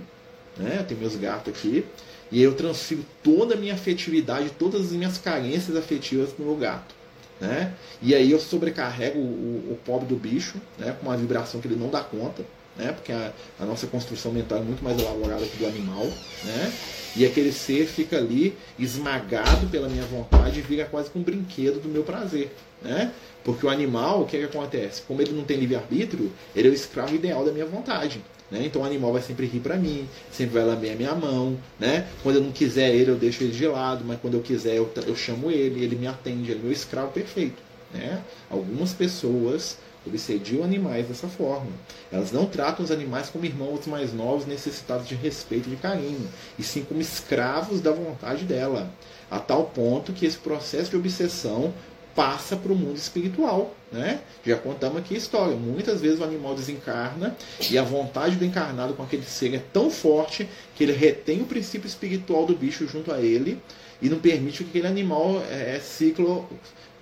né, 0.57 0.77
eu 0.79 0.83
tenho 0.83 0.99
meus 0.99 1.15
gatos 1.15 1.53
aqui, 1.53 1.85
e 2.31 2.41
eu 2.41 2.55
transfiro 2.55 3.05
toda 3.23 3.53
a 3.53 3.57
minha 3.57 3.75
afetividade, 3.75 4.49
todas 4.57 4.85
as 4.85 4.91
minhas 4.91 5.19
carências 5.19 5.77
afetivas 5.77 6.31
para 6.31 6.43
o 6.43 6.47
meu 6.47 6.57
gato. 6.57 6.95
Né? 7.39 7.73
E 8.01 8.15
aí 8.15 8.31
eu 8.31 8.39
sobrecarrego 8.39 9.19
o, 9.19 9.73
o, 9.73 9.79
pobre 9.85 10.07
do 10.07 10.15
bicho 10.15 10.55
né? 10.77 10.95
com 10.99 11.07
uma 11.07 11.17
vibração 11.17 11.59
que 11.59 11.67
ele 11.67 11.75
não 11.75 11.89
dá 11.89 12.01
conta, 12.01 12.45
né? 12.77 12.93
porque 12.93 13.11
a, 13.11 13.33
a, 13.59 13.65
nossa 13.65 13.87
construção 13.87 14.31
mental 14.31 14.59
é 14.59 14.61
muito 14.61 14.81
mais 14.81 14.97
elaborada 14.97 15.45
que 15.45 15.57
do 15.57 15.67
animal. 15.67 16.05
Né? 16.43 16.73
E 17.17 17.25
aquele 17.25 17.51
ser 17.51 17.87
fica 17.87 18.17
ali 18.17 18.57
esmagado 18.79 19.67
pela 19.67 19.89
minha 19.89 20.05
vontade 20.05 20.59
e 20.59 20.61
vira 20.61 20.85
quase 20.85 21.09
que 21.09 21.17
um 21.17 21.23
brinquedo 21.23 21.81
do 21.81 21.89
meu 21.89 22.03
prazer. 22.03 22.53
Né? 22.81 23.11
Porque 23.43 23.65
o 23.65 23.69
animal, 23.69 24.21
o 24.21 24.25
que, 24.25 24.37
é 24.37 24.39
que 24.39 24.45
acontece? 24.45 25.01
Como 25.01 25.21
ele 25.21 25.31
não 25.31 25.43
tem 25.43 25.57
livre-arbítrio, 25.57 26.31
ele 26.55 26.69
é 26.69 26.71
o 26.71 26.73
escravo 26.73 27.15
ideal 27.15 27.43
da 27.43 27.51
minha 27.51 27.65
vontade. 27.65 28.21
Né? 28.51 28.63
Então 28.65 28.81
o 28.81 28.85
animal 28.85 29.13
vai 29.13 29.21
sempre 29.21 29.45
rir 29.45 29.59
para 29.59 29.75
mim, 29.75 30.07
sempre 30.31 30.53
vai 30.53 30.63
lamber 30.63 30.93
a 30.93 30.95
minha 30.95 31.15
mão. 31.15 31.57
Né? 31.79 32.07
Quando 32.23 32.37
eu 32.37 32.41
não 32.41 32.51
quiser 32.51 32.93
ele, 32.93 33.11
eu 33.11 33.15
deixo 33.15 33.43
ele 33.43 33.51
de 33.51 33.67
lado, 33.67 34.03
mas 34.05 34.19
quando 34.19 34.35
eu 34.35 34.41
quiser, 34.41 34.75
eu, 34.75 34.89
eu 35.05 35.15
chamo 35.15 35.49
ele, 35.49 35.83
ele 35.83 35.95
me 35.95 36.07
atende, 36.07 36.51
ele 36.51 36.59
é 36.59 36.63
meu 36.63 36.71
escravo 36.71 37.11
perfeito. 37.11 37.61
Né? 37.93 38.21
Algumas 38.49 38.93
pessoas 38.93 39.77
obsediam 40.05 40.63
animais 40.63 41.07
dessa 41.07 41.27
forma. 41.27 41.71
Elas 42.11 42.31
não 42.31 42.45
tratam 42.45 42.85
os 42.85 42.91
animais 42.91 43.29
como 43.29 43.45
irmãos 43.45 43.87
mais 43.87 44.13
novos 44.13 44.45
necessitados 44.45 45.07
de 45.07 45.15
respeito 45.15 45.67
e 45.67 45.71
de 45.71 45.77
carinho, 45.77 46.29
e 46.59 46.63
sim 46.63 46.83
como 46.83 47.01
escravos 47.01 47.81
da 47.81 47.91
vontade 47.91 48.43
dela, 48.43 48.91
a 49.29 49.39
tal 49.39 49.65
ponto 49.65 50.13
que 50.13 50.25
esse 50.25 50.37
processo 50.37 50.91
de 50.91 50.97
obsessão 50.97 51.73
passa 52.15 52.55
para 52.55 52.71
o 52.71 52.75
mundo 52.75 52.95
espiritual. 52.95 53.75
Né? 53.91 54.21
Já 54.45 54.57
contamos 54.57 54.97
aqui 54.97 55.13
a 55.13 55.17
história. 55.17 55.55
Muitas 55.55 56.01
vezes 56.01 56.19
o 56.19 56.23
animal 56.23 56.55
desencarna 56.55 57.35
e 57.69 57.77
a 57.77 57.83
vontade 57.83 58.37
do 58.37 58.45
encarnado 58.45 58.93
com 58.93 59.03
aquele 59.03 59.23
ser 59.23 59.53
é 59.53 59.61
tão 59.71 59.91
forte 59.91 60.49
que 60.75 60.83
ele 60.83 60.93
retém 60.93 61.41
o 61.41 61.45
princípio 61.45 61.87
espiritual 61.87 62.45
do 62.45 62.55
bicho 62.55 62.87
junto 62.87 63.11
a 63.11 63.19
ele 63.19 63.61
e 64.01 64.09
não 64.09 64.19
permite 64.19 64.63
que 64.63 64.69
aquele 64.69 64.87
animal 64.87 65.41
é, 65.49 65.75
é 65.75 65.79
ciclo, 65.79 66.49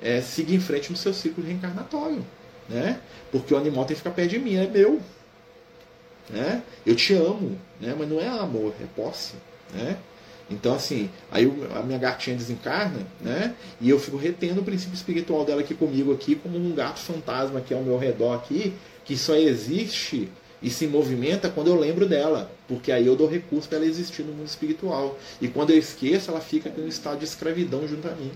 é, 0.01 0.21
siga 0.21 0.53
em 0.53 0.59
frente 0.59 0.91
no 0.91 0.97
seu 0.97 1.13
ciclo 1.13 1.43
reencarnatório. 1.43 2.25
Né? 2.67 2.99
Porque 3.31 3.53
o 3.53 3.57
animal 3.57 3.85
tem 3.85 3.95
que 3.95 4.01
ficar 4.01 4.11
perto 4.11 4.31
de 4.31 4.39
mim, 4.39 4.55
é 4.55 4.67
meu. 4.67 4.99
Né? 6.29 6.63
Eu 6.85 6.95
te 6.95 7.13
amo, 7.13 7.59
né? 7.79 7.95
mas 7.97 8.09
não 8.09 8.19
é 8.19 8.27
amor, 8.27 8.73
é 8.81 8.85
posse. 8.95 9.33
Né? 9.73 9.97
Então, 10.53 10.75
assim, 10.75 11.09
aí 11.31 11.51
a 11.75 11.81
minha 11.81 11.97
gatinha 11.97 12.35
desencarna, 12.35 12.99
né? 13.19 13.55
E 13.81 13.89
eu 13.89 13.99
fico 13.99 14.17
retendo 14.17 14.61
o 14.61 14.63
princípio 14.63 14.95
espiritual 14.95 15.43
dela 15.43 15.61
aqui 15.61 15.73
comigo, 15.73 16.13
aqui, 16.13 16.35
como 16.35 16.57
um 16.57 16.73
gato 16.73 16.99
fantasma 16.99 17.59
aqui 17.59 17.73
ao 17.73 17.81
meu 17.81 17.97
redor 17.97 18.33
aqui, 18.33 18.73
que 19.03 19.17
só 19.17 19.35
existe 19.35 20.29
e 20.61 20.69
se 20.69 20.87
movimenta 20.87 21.49
quando 21.49 21.67
eu 21.67 21.75
lembro 21.75 22.07
dela, 22.07 22.49
porque 22.67 22.91
aí 22.91 23.05
eu 23.05 23.15
dou 23.17 23.27
recurso 23.27 23.67
para 23.67 23.79
ela 23.79 23.85
existir 23.85 24.23
no 24.23 24.31
mundo 24.31 24.47
espiritual. 24.47 25.17
E 25.41 25.47
quando 25.49 25.71
eu 25.71 25.77
esqueço, 25.77 26.31
ela 26.31 26.39
fica 26.39 26.71
em 26.77 26.85
um 26.85 26.87
estado 26.87 27.19
de 27.19 27.25
escravidão 27.25 27.85
junto 27.85 28.07
a 28.07 28.11
mim. 28.11 28.31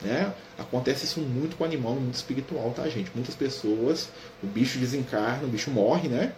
Né? 0.00 0.32
Acontece 0.58 1.04
isso 1.04 1.20
muito 1.20 1.56
com 1.56 1.62
o 1.62 1.66
animal 1.66 1.94
no 1.94 2.00
mundo 2.00 2.14
espiritual, 2.14 2.70
tá, 2.70 2.88
gente? 2.88 3.10
Muitas 3.14 3.34
pessoas, 3.34 4.08
o 4.42 4.46
bicho 4.46 4.78
desencarna, 4.78 5.44
o 5.44 5.48
bicho 5.48 5.70
morre, 5.70 6.08
né? 6.08 6.32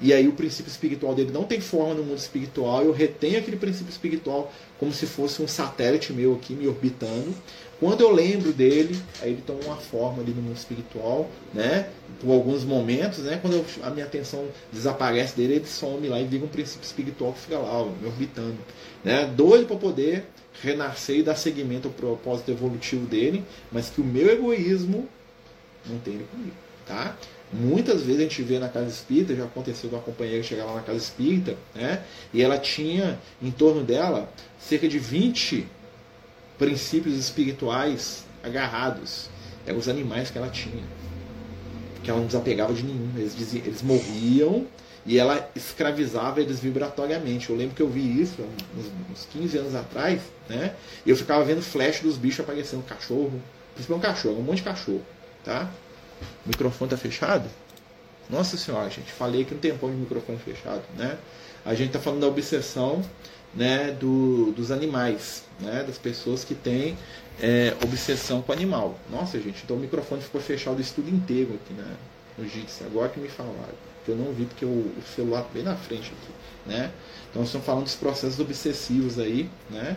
E 0.00 0.12
aí 0.12 0.26
o 0.26 0.32
princípio 0.32 0.70
espiritual 0.70 1.14
dele 1.14 1.30
não 1.32 1.44
tem 1.44 1.60
forma 1.60 1.94
no 1.94 2.02
mundo 2.02 2.18
espiritual, 2.18 2.82
eu 2.82 2.92
retenho 2.92 3.38
aquele 3.38 3.56
princípio 3.56 3.90
espiritual 3.90 4.52
como 4.78 4.92
se 4.92 5.06
fosse 5.06 5.40
um 5.40 5.48
satélite 5.48 6.12
meu 6.12 6.34
aqui 6.34 6.54
me 6.54 6.66
orbitando. 6.66 7.34
Quando 7.80 8.00
eu 8.00 8.10
lembro 8.10 8.52
dele, 8.52 9.00
aí 9.20 9.32
ele 9.32 9.42
toma 9.46 9.60
uma 9.64 9.76
forma 9.76 10.22
ali 10.22 10.32
no 10.32 10.42
mundo 10.42 10.56
espiritual, 10.56 11.28
né? 11.52 11.88
Por 12.20 12.32
alguns 12.32 12.64
momentos, 12.64 13.18
né? 13.20 13.38
Quando 13.40 13.54
eu, 13.54 13.64
a 13.82 13.90
minha 13.90 14.06
atenção 14.06 14.46
desaparece 14.72 15.36
dele, 15.36 15.54
ele 15.54 15.66
some 15.66 16.08
lá 16.08 16.20
e 16.20 16.24
vira 16.24 16.44
um 16.44 16.48
princípio 16.48 16.84
espiritual 16.84 17.32
que 17.32 17.40
fica 17.40 17.58
lá, 17.58 17.82
ó, 17.82 17.86
me 17.86 18.06
orbitando, 18.06 18.56
né? 19.02 19.26
Doido 19.26 19.66
para 19.66 19.76
poder 19.76 20.24
renascer 20.62 21.18
e 21.18 21.22
dar 21.22 21.36
seguimento 21.36 21.88
ao 21.88 21.94
propósito 21.94 22.50
evolutivo 22.50 23.06
dele, 23.06 23.44
mas 23.72 23.90
que 23.90 24.00
o 24.00 24.04
meu 24.04 24.30
egoísmo 24.30 25.08
não 25.86 25.98
tem 25.98 26.14
ele 26.14 26.26
comigo, 26.30 26.56
tá? 26.86 27.16
Muitas 27.54 28.02
vezes 28.02 28.20
a 28.20 28.24
gente 28.24 28.42
vê 28.42 28.58
na 28.58 28.68
casa 28.68 28.88
espírita, 28.88 29.34
já 29.34 29.44
aconteceu 29.44 29.88
de 29.88 29.94
uma 29.94 30.02
companheira 30.02 30.42
chegar 30.42 30.64
lá 30.64 30.74
na 30.74 30.80
casa 30.80 30.98
espírita, 30.98 31.56
né? 31.72 32.02
E 32.32 32.42
ela 32.42 32.58
tinha 32.58 33.16
em 33.40 33.50
torno 33.52 33.84
dela 33.84 34.28
cerca 34.58 34.88
de 34.88 34.98
20 34.98 35.64
princípios 36.58 37.16
espirituais 37.16 38.24
agarrados. 38.42 39.28
Eram 39.64 39.78
os 39.78 39.88
animais 39.88 40.30
que 40.30 40.38
ela 40.38 40.48
tinha. 40.48 40.82
Que 42.02 42.10
ela 42.10 42.18
não 42.18 42.26
desapegava 42.26 42.74
de 42.74 42.82
nenhum. 42.82 43.10
Eles, 43.16 43.36
diziam, 43.36 43.64
eles 43.64 43.82
morriam 43.82 44.66
e 45.06 45.16
ela 45.16 45.48
escravizava 45.54 46.40
eles 46.40 46.58
vibratoriamente. 46.58 47.50
Eu 47.50 47.56
lembro 47.56 47.76
que 47.76 47.82
eu 47.82 47.88
vi 47.88 48.20
isso 48.20 48.42
uns, 48.76 48.86
uns 49.12 49.26
15 49.26 49.58
anos 49.58 49.74
atrás, 49.76 50.20
né? 50.48 50.74
E 51.06 51.10
eu 51.10 51.16
ficava 51.16 51.44
vendo 51.44 51.62
flash 51.62 52.00
dos 52.00 52.16
bichos 52.16 52.40
aparecendo, 52.40 52.82
cachorro, 52.84 53.40
principalmente 53.74 54.06
um 54.06 54.10
cachorro, 54.10 54.38
um 54.40 54.42
monte 54.42 54.56
de 54.56 54.64
cachorro, 54.64 55.02
tá? 55.44 55.70
O 56.44 56.48
microfone 56.48 56.90
tá 56.90 56.96
fechado? 56.96 57.48
Nossa 58.28 58.56
senhora, 58.56 58.88
gente, 58.90 59.12
falei 59.12 59.44
que 59.44 59.54
um 59.54 59.58
tempão 59.58 59.90
de 59.90 59.96
microfone 59.96 60.38
fechado, 60.38 60.82
né? 60.96 61.18
A 61.64 61.74
gente 61.74 61.92
tá 61.92 61.98
falando 61.98 62.20
da 62.20 62.26
obsessão, 62.28 63.02
né, 63.54 63.92
do, 63.92 64.52
dos 64.52 64.70
animais, 64.70 65.44
né, 65.60 65.84
das 65.86 65.96
pessoas 65.96 66.44
que 66.44 66.54
têm 66.54 66.96
é, 67.40 67.74
obsessão 67.82 68.42
com 68.42 68.52
animal. 68.52 68.98
Nossa, 69.10 69.40
gente, 69.40 69.62
então 69.64 69.76
o 69.76 69.80
microfone 69.80 70.20
ficou 70.20 70.40
fechado 70.40 70.78
o 70.78 70.80
estudo 70.80 71.08
inteiro 71.08 71.54
aqui, 71.54 71.72
né, 71.74 71.96
no 72.36 72.48
Jitsi, 72.48 72.84
agora 72.84 73.08
que 73.08 73.20
me 73.20 73.28
falaram 73.28 73.54
que 74.04 74.10
eu 74.10 74.16
não 74.16 74.32
vi 74.32 74.44
porque 74.44 74.64
o, 74.64 74.68
o 74.68 75.02
celular 75.14 75.42
tá 75.42 75.48
bem 75.54 75.62
na 75.62 75.76
frente 75.76 76.12
aqui, 76.12 76.32
né? 76.66 76.90
Então 77.30 77.42
estamos 77.42 77.66
falando 77.66 77.84
dos 77.84 77.94
processos 77.94 78.38
obsessivos 78.38 79.18
aí, 79.18 79.48
né? 79.70 79.96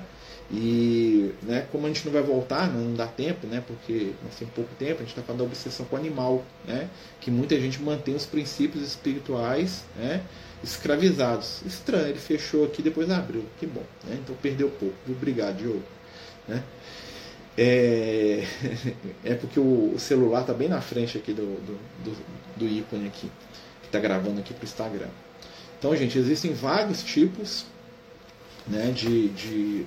E 0.49 1.33
né, 1.43 1.67
como 1.71 1.85
a 1.85 1.89
gente 1.89 2.05
não 2.05 2.13
vai 2.13 2.21
voltar, 2.21 2.71
não 2.71 2.93
dá 2.93 3.05
tempo, 3.05 3.45
né? 3.47 3.61
Porque 3.65 4.13
nós 4.23 4.35
temos 4.35 4.53
pouco 4.53 4.73
tempo, 4.75 4.95
a 4.95 4.99
gente 4.99 5.09
está 5.09 5.21
falando 5.21 5.39
da 5.39 5.45
obsessão 5.45 5.85
com 5.85 5.95
o 5.95 5.99
animal, 5.99 6.43
né? 6.65 6.89
Que 7.19 7.29
muita 7.29 7.59
gente 7.59 7.81
mantém 7.81 8.15
os 8.15 8.25
princípios 8.25 8.81
espirituais, 8.85 9.83
né? 9.95 10.23
Escravizados. 10.63 11.61
Estranho, 11.65 12.07
ele 12.07 12.19
fechou 12.19 12.65
aqui 12.65 12.81
depois 12.81 13.09
abriu. 13.09 13.43
Que 13.59 13.67
bom, 13.67 13.83
né? 14.05 14.17
Então 14.23 14.35
perdeu 14.41 14.69
pouco. 14.69 14.95
Obrigado, 15.09 15.57
Diogo. 15.57 15.83
Né? 16.47 16.63
É, 17.57 18.43
é 19.25 19.33
porque 19.35 19.59
o 19.59 19.95
celular 19.97 20.41
está 20.41 20.53
bem 20.53 20.69
na 20.69 20.79
frente 20.79 21.17
aqui 21.17 21.33
do, 21.33 21.59
do, 21.61 21.77
do, 22.05 22.17
do 22.55 22.67
ícone 22.67 23.07
aqui 23.07 23.29
que 23.81 23.87
está 23.87 23.99
gravando 23.99 24.39
aqui 24.39 24.53
para 24.53 24.63
o 24.63 24.65
Instagram. 24.65 25.09
Então, 25.77 25.95
gente, 25.95 26.17
existem 26.17 26.53
vários 26.53 27.03
tipos 27.03 27.65
né, 28.65 28.91
de, 28.91 29.29
de 29.29 29.85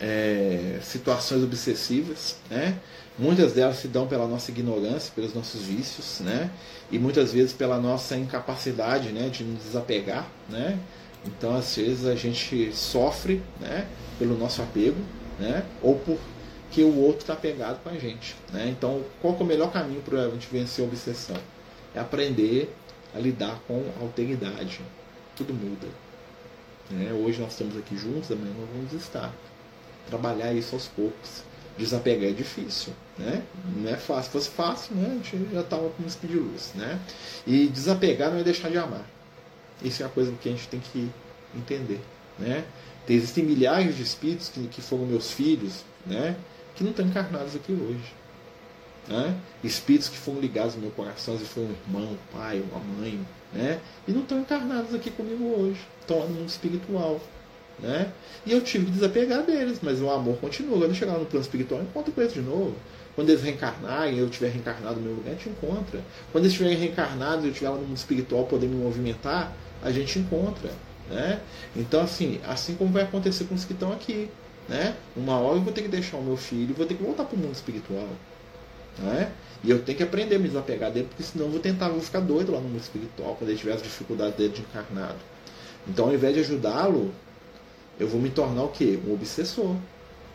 é, 0.00 0.78
situações 0.82 1.42
obsessivas, 1.42 2.36
né? 2.50 2.78
Muitas 3.18 3.54
delas 3.54 3.78
se 3.78 3.88
dão 3.88 4.06
pela 4.06 4.26
nossa 4.26 4.50
ignorância, 4.50 5.10
pelos 5.14 5.32
nossos 5.34 5.62
vícios, 5.62 6.20
né? 6.20 6.50
E 6.90 6.98
muitas 6.98 7.32
vezes 7.32 7.52
pela 7.52 7.80
nossa 7.80 8.16
incapacidade, 8.16 9.08
né, 9.10 9.28
de 9.28 9.42
nos 9.42 9.62
desapegar, 9.62 10.28
né? 10.48 10.78
Então, 11.24 11.56
às 11.56 11.74
vezes 11.74 12.06
a 12.06 12.14
gente 12.14 12.70
sofre, 12.74 13.42
né, 13.60 13.86
pelo 14.18 14.36
nosso 14.36 14.62
apego, 14.62 15.00
né? 15.40 15.64
Ou 15.82 15.98
porque 15.98 16.82
o 16.82 16.94
outro 16.98 17.22
está 17.22 17.32
apegado 17.32 17.82
com 17.82 17.88
a 17.88 17.98
gente, 17.98 18.36
né? 18.52 18.68
Então, 18.68 19.02
qual 19.20 19.34
é 19.38 19.42
o 19.42 19.46
melhor 19.46 19.72
caminho 19.72 20.02
para 20.02 20.26
a 20.26 20.30
gente 20.30 20.48
vencer 20.52 20.84
a 20.84 20.88
obsessão? 20.88 21.36
é 21.96 22.00
aprender 22.00 22.72
a 23.14 23.18
lidar 23.18 23.58
com 23.66 23.82
a 23.98 24.02
alteridade. 24.02 24.80
Tudo 25.34 25.54
muda. 25.54 25.88
Né? 26.90 27.12
Hoje 27.12 27.40
nós 27.40 27.52
estamos 27.52 27.76
aqui 27.76 27.96
juntos, 27.96 28.30
amanhã 28.30 28.52
nós 28.58 28.68
vamos 28.74 28.92
estar. 28.92 29.32
Trabalhar 30.08 30.52
isso 30.52 30.74
aos 30.74 30.86
poucos. 30.86 31.42
Desapegar 31.76 32.30
é 32.30 32.32
difícil, 32.32 32.92
né? 33.18 33.42
Não 33.76 33.90
é 33.90 33.96
fácil. 33.96 34.24
Se 34.24 34.30
fosse 34.30 34.48
fácil, 34.50 34.94
né? 34.94 35.08
a 35.10 35.14
gente 35.14 35.52
já 35.52 35.60
estava 35.60 35.90
com 35.90 36.02
um 36.02 36.08
speed 36.08 36.34
luz, 36.34 36.72
né? 36.74 36.98
E 37.46 37.66
desapegar 37.66 38.30
não 38.30 38.38
é 38.38 38.42
deixar 38.42 38.70
de 38.70 38.78
amar. 38.78 39.04
Isso 39.82 40.02
é 40.02 40.06
a 40.06 40.08
coisa 40.08 40.32
que 40.40 40.48
a 40.48 40.52
gente 40.52 40.68
tem 40.68 40.80
que 40.80 41.10
entender, 41.54 42.00
né? 42.38 42.64
Existem 43.08 43.44
milhares 43.44 43.96
de 43.96 44.02
espíritos 44.02 44.48
que, 44.48 44.66
que 44.68 44.80
foram 44.80 45.04
meus 45.04 45.30
filhos, 45.30 45.84
né? 46.06 46.34
Que 46.74 46.82
não 46.82 46.90
estão 46.90 47.06
encarnados 47.06 47.54
aqui 47.54 47.72
hoje 47.72 48.14
né? 49.08 49.36
espíritos 49.62 50.08
que 50.08 50.16
foram 50.16 50.40
ligados 50.40 50.74
no 50.74 50.82
meu 50.82 50.90
coração, 50.90 51.34
vezes 51.34 51.48
foi 51.48 51.64
um 51.64 51.70
irmão, 51.70 52.12
um 52.12 52.36
pai, 52.36 52.62
uma 52.70 52.80
mãe, 52.80 53.18
né? 53.52 53.80
e 54.06 54.12
não 54.12 54.22
estão 54.22 54.40
encarnados 54.40 54.94
aqui 54.94 55.10
comigo 55.10 55.44
hoje, 55.44 55.80
estão 56.00 56.20
no 56.28 56.34
mundo 56.34 56.48
espiritual. 56.48 57.20
Né? 57.78 58.10
E 58.44 58.52
eu 58.52 58.60
tive 58.60 58.86
que 58.86 58.92
desapegar 58.92 59.42
deles, 59.42 59.80
mas 59.82 60.00
o 60.00 60.10
amor 60.10 60.36
continua. 60.38 60.78
Quando 60.78 60.90
eu 60.90 60.94
chegar 60.94 61.12
no 61.18 61.26
plano 61.26 61.44
espiritual, 61.44 61.80
eu 61.80 61.86
encontro 61.86 62.12
com 62.12 62.20
eles 62.20 62.32
de 62.32 62.40
novo. 62.40 62.74
Quando 63.14 63.30
eles 63.30 63.42
reencarnarem, 63.42 64.18
eu 64.18 64.28
tiver 64.28 64.48
reencarnado 64.48 64.96
no 64.96 65.02
meu 65.02 65.14
lugar, 65.14 65.30
a 65.30 65.34
gente 65.34 65.48
encontra. 65.48 66.00
Quando 66.32 66.44
eles 66.44 66.52
estiverem 66.52 66.78
reencarnados 66.78 67.44
e 67.44 67.48
eu 67.48 67.52
estiver 67.52 67.70
lá 67.70 67.76
no 67.76 67.82
mundo 67.82 67.96
espiritual, 67.96 68.44
poder 68.44 68.66
me 68.66 68.76
movimentar, 68.76 69.54
a 69.82 69.90
gente 69.90 70.18
encontra. 70.18 70.70
Né? 71.10 71.40
Então, 71.74 72.02
assim, 72.02 72.40
assim 72.46 72.74
como 72.74 72.92
vai 72.92 73.04
acontecer 73.04 73.44
com 73.44 73.54
os 73.54 73.64
que 73.64 73.72
estão 73.72 73.92
aqui. 73.92 74.28
Né? 74.68 74.94
Uma 75.16 75.38
hora 75.38 75.56
eu 75.56 75.62
vou 75.62 75.72
ter 75.72 75.82
que 75.82 75.88
deixar 75.88 76.16
o 76.16 76.22
meu 76.22 76.36
filho 76.36 76.74
vou 76.74 76.86
ter 76.86 76.94
que 76.94 77.02
voltar 77.02 77.24
para 77.24 77.36
o 77.36 77.38
mundo 77.38 77.54
espiritual. 77.54 78.08
Né? 78.98 79.30
E 79.62 79.70
eu 79.70 79.82
tenho 79.82 79.96
que 79.96 80.04
aprender 80.04 80.36
a 80.36 80.38
me 80.38 80.48
desapegar 80.48 80.90
dele, 80.90 81.06
porque 81.08 81.22
senão 81.22 81.46
eu 81.46 81.52
vou 81.52 81.60
tentar, 81.60 81.88
vou 81.88 82.00
ficar 82.00 82.20
doido 82.20 82.52
lá 82.52 82.60
no 82.60 82.68
mundo 82.68 82.80
espiritual, 82.80 83.36
quando 83.36 83.50
ele 83.50 83.58
tiver 83.58 83.72
as 83.72 83.82
dificuldades 83.82 84.36
dele 84.36 84.52
de 84.52 84.60
encarnado. 84.60 85.16
Então, 85.88 86.06
ao 86.06 86.14
invés 86.14 86.34
de 86.34 86.40
ajudá-lo, 86.40 87.12
eu 87.98 88.08
vou 88.08 88.20
me 88.20 88.30
tornar 88.30 88.64
o 88.64 88.68
quê? 88.68 88.98
Um 89.06 89.14
obsessor, 89.14 89.70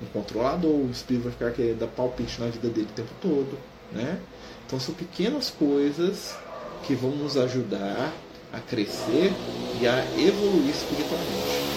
um 0.02 0.06
controlador. 0.14 0.72
O 0.72 0.90
espírito 0.92 1.24
vai 1.24 1.32
ficar 1.32 1.52
querendo 1.52 1.80
dar 1.80 1.88
palpite 1.88 2.40
na 2.40 2.48
vida 2.48 2.70
dele 2.70 2.88
o 2.92 2.96
tempo 2.96 3.12
todo. 3.22 3.58
Né? 3.92 4.20
Então, 4.66 4.80
são 4.80 4.96
pequenas 4.96 5.50
coisas 5.50 6.36
que 6.84 6.96
vão 6.96 7.12
nos 7.12 7.38
ajudar 7.38 8.12
a 8.52 8.60
crescer 8.60 9.32
e 9.80 9.88
a 9.88 10.04
evoluir 10.20 10.70
espiritualmente. 10.70 11.72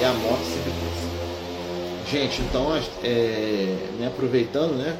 E 0.00 0.04
a 0.04 0.12
morte 0.12 0.44
sempre 0.44 0.72
Gente, 2.10 2.40
então, 2.42 2.68
é, 3.02 3.76
né, 3.98 4.06
aproveitando, 4.06 4.74
né, 4.74 4.96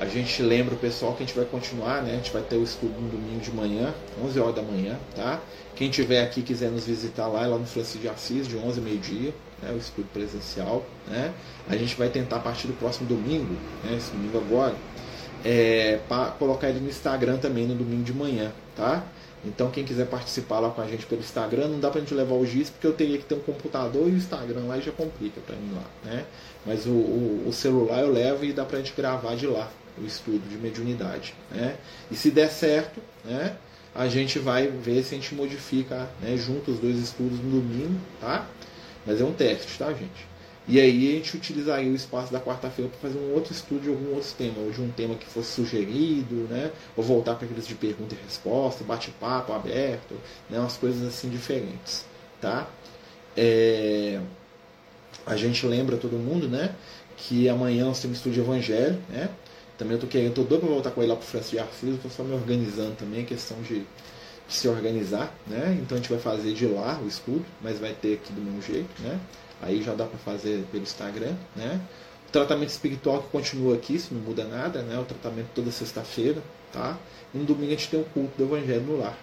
a 0.00 0.06
gente 0.06 0.42
lembra 0.42 0.74
o 0.74 0.78
pessoal 0.78 1.12
que 1.12 1.22
a 1.22 1.26
gente 1.26 1.36
vai 1.36 1.44
continuar, 1.44 2.02
né, 2.02 2.12
a 2.12 2.16
gente 2.16 2.30
vai 2.30 2.40
ter 2.40 2.56
o 2.56 2.62
estudo 2.62 2.98
no 2.98 3.10
domingo 3.10 3.38
de 3.38 3.52
manhã, 3.52 3.92
11 4.24 4.40
horas 4.40 4.54
da 4.54 4.62
manhã, 4.62 4.98
tá? 5.14 5.38
Quem 5.76 5.90
tiver 5.90 6.22
aqui 6.22 6.40
quiser 6.40 6.70
nos 6.70 6.86
visitar 6.86 7.26
lá, 7.26 7.44
é 7.44 7.46
lá 7.46 7.58
no 7.58 7.66
Francisco 7.66 7.98
de 7.98 8.08
Assis, 8.08 8.48
de 8.48 8.56
11 8.56 8.80
a 8.80 8.82
meio-dia, 8.82 9.34
né, 9.62 9.70
o 9.74 9.76
estudo 9.76 10.08
presencial, 10.10 10.86
né? 11.06 11.34
A 11.68 11.76
gente 11.76 11.94
vai 11.96 12.08
tentar 12.08 12.36
a 12.36 12.40
partir 12.40 12.66
do 12.66 12.72
próximo 12.72 13.06
domingo, 13.06 13.54
né, 13.84 13.94
esse 13.98 14.10
domingo 14.10 14.38
agora, 14.38 14.74
é, 15.44 16.00
para 16.08 16.30
colocar 16.30 16.70
ele 16.70 16.80
no 16.80 16.88
Instagram 16.88 17.36
também 17.36 17.66
no 17.66 17.74
domingo 17.74 18.02
de 18.02 18.14
manhã, 18.14 18.52
tá? 18.74 19.04
Então 19.44 19.70
quem 19.70 19.84
quiser 19.84 20.06
participar 20.06 20.60
lá 20.60 20.70
com 20.70 20.80
a 20.80 20.86
gente 20.86 21.04
pelo 21.04 21.20
Instagram, 21.20 21.68
não 21.68 21.80
dá 21.80 21.90
pra 21.90 22.00
gente 22.00 22.14
levar 22.14 22.34
o 22.34 22.46
GIS 22.46 22.70
porque 22.70 22.86
eu 22.86 22.92
teria 22.94 23.18
que 23.18 23.24
ter 23.24 23.34
um 23.34 23.40
computador 23.40 24.08
e 24.08 24.12
o 24.12 24.16
Instagram 24.16 24.64
lá 24.66 24.78
já 24.80 24.92
complica 24.92 25.40
para 25.42 25.56
mim 25.56 25.72
lá, 25.74 26.10
né? 26.10 26.24
Mas 26.64 26.86
o, 26.86 26.90
o, 26.90 27.44
o, 27.48 27.52
celular 27.52 28.00
eu 28.00 28.12
levo 28.12 28.44
e 28.44 28.52
dá 28.52 28.66
pra 28.66 28.78
gente 28.78 28.92
gravar 28.94 29.34
de 29.34 29.46
lá 29.46 29.70
o 29.98 30.04
estudo 30.04 30.48
de 30.48 30.56
mediunidade, 30.56 31.34
né? 31.50 31.76
E 32.10 32.16
se 32.16 32.30
der 32.30 32.50
certo, 32.50 33.00
né? 33.24 33.56
A 33.94 34.06
gente 34.08 34.38
vai 34.38 34.68
ver 34.68 35.02
se 35.02 35.14
a 35.14 35.18
gente 35.18 35.34
modifica 35.34 36.08
né, 36.20 36.36
junto 36.36 36.70
os 36.70 36.78
dois 36.78 36.96
estudos 36.96 37.40
no 37.40 37.60
domingo, 37.60 37.98
tá? 38.20 38.46
Mas 39.04 39.20
é 39.20 39.24
um 39.24 39.32
teste, 39.32 39.78
tá, 39.78 39.92
gente? 39.92 40.30
E 40.68 40.78
aí 40.78 41.08
a 41.08 41.16
gente 41.16 41.36
utilizaria 41.36 41.90
o 41.90 41.94
espaço 41.96 42.32
da 42.32 42.40
quarta-feira 42.40 42.88
para 42.90 43.00
fazer 43.00 43.18
um 43.18 43.34
outro 43.34 43.52
estudo 43.52 43.80
de 43.80 43.88
algum 43.88 44.14
outro 44.14 44.30
tema, 44.38 44.54
ou 44.58 44.70
de 44.70 44.80
um 44.80 44.88
tema 44.90 45.16
que 45.16 45.26
fosse 45.26 45.50
sugerido, 45.50 46.46
né? 46.48 46.70
ou 46.96 47.02
voltar 47.02 47.34
para 47.34 47.46
aqueles 47.46 47.66
de 47.66 47.74
pergunta 47.74 48.14
e 48.14 48.24
resposta, 48.24 48.84
bate-papo 48.84 49.52
aberto, 49.52 50.14
né? 50.48 50.60
umas 50.60 50.76
coisas 50.76 51.02
assim 51.06 51.28
diferentes. 51.28 52.04
Tá? 52.40 52.68
É... 53.36 54.20
A 55.26 55.36
gente 55.36 55.66
lembra 55.66 55.96
todo 55.96 56.12
mundo 56.12 56.48
né? 56.48 56.72
que 57.16 57.48
amanhã 57.48 57.86
nós 57.86 58.00
temos 58.00 58.18
estudo 58.18 58.34
de 58.34 58.40
evangelho. 58.40 59.02
Né? 59.08 59.28
Também 59.80 59.92
eu 59.92 59.96
estou 59.96 60.10
querendo, 60.10 60.28
estou 60.28 60.44
doido 60.44 60.60
para 60.60 60.70
voltar 60.74 60.90
com 60.90 61.00
ele 61.00 61.08
lá 61.08 61.16
para 61.16 61.24
o 61.24 61.26
Francisco 61.26 61.56
de 61.56 61.62
Arcis, 61.62 61.94
estou 61.94 62.10
só 62.10 62.22
me 62.22 62.34
organizando 62.34 62.96
também, 62.96 63.24
questão 63.24 63.56
de, 63.62 63.86
se 64.46 64.68
organizar. 64.68 65.34
Né? 65.46 65.78
Então 65.80 65.96
a 65.96 66.00
gente 66.00 66.10
vai 66.10 66.18
fazer 66.18 66.52
de 66.52 66.66
lá 66.66 67.00
o 67.02 67.08
estudo, 67.08 67.42
mas 67.62 67.78
vai 67.78 67.94
ter 67.94 68.12
aqui 68.12 68.30
do 68.30 68.42
mesmo 68.42 68.60
jeito. 68.60 68.90
Né? 69.00 69.18
Aí 69.62 69.82
já 69.82 69.94
dá 69.94 70.04
para 70.04 70.18
fazer 70.18 70.66
pelo 70.70 70.82
Instagram, 70.82 71.34
né? 71.56 71.80
O 72.28 72.30
tratamento 72.30 72.68
espiritual 72.68 73.22
que 73.22 73.28
continua 73.30 73.74
aqui, 73.74 73.98
se 73.98 74.12
não 74.12 74.20
muda 74.20 74.44
nada, 74.44 74.82
né? 74.82 74.98
O 74.98 75.04
tratamento 75.04 75.48
toda 75.54 75.70
sexta-feira, 75.70 76.42
tá? 76.70 76.98
E 77.34 77.38
no 77.38 77.44
domingo 77.44 77.68
a 77.68 77.70
gente 77.70 77.88
tem 77.88 78.00
o 78.00 78.04
culto 78.04 78.36
do 78.36 78.44
Evangelho 78.44 78.82
no 78.82 78.98
lar, 78.98 79.18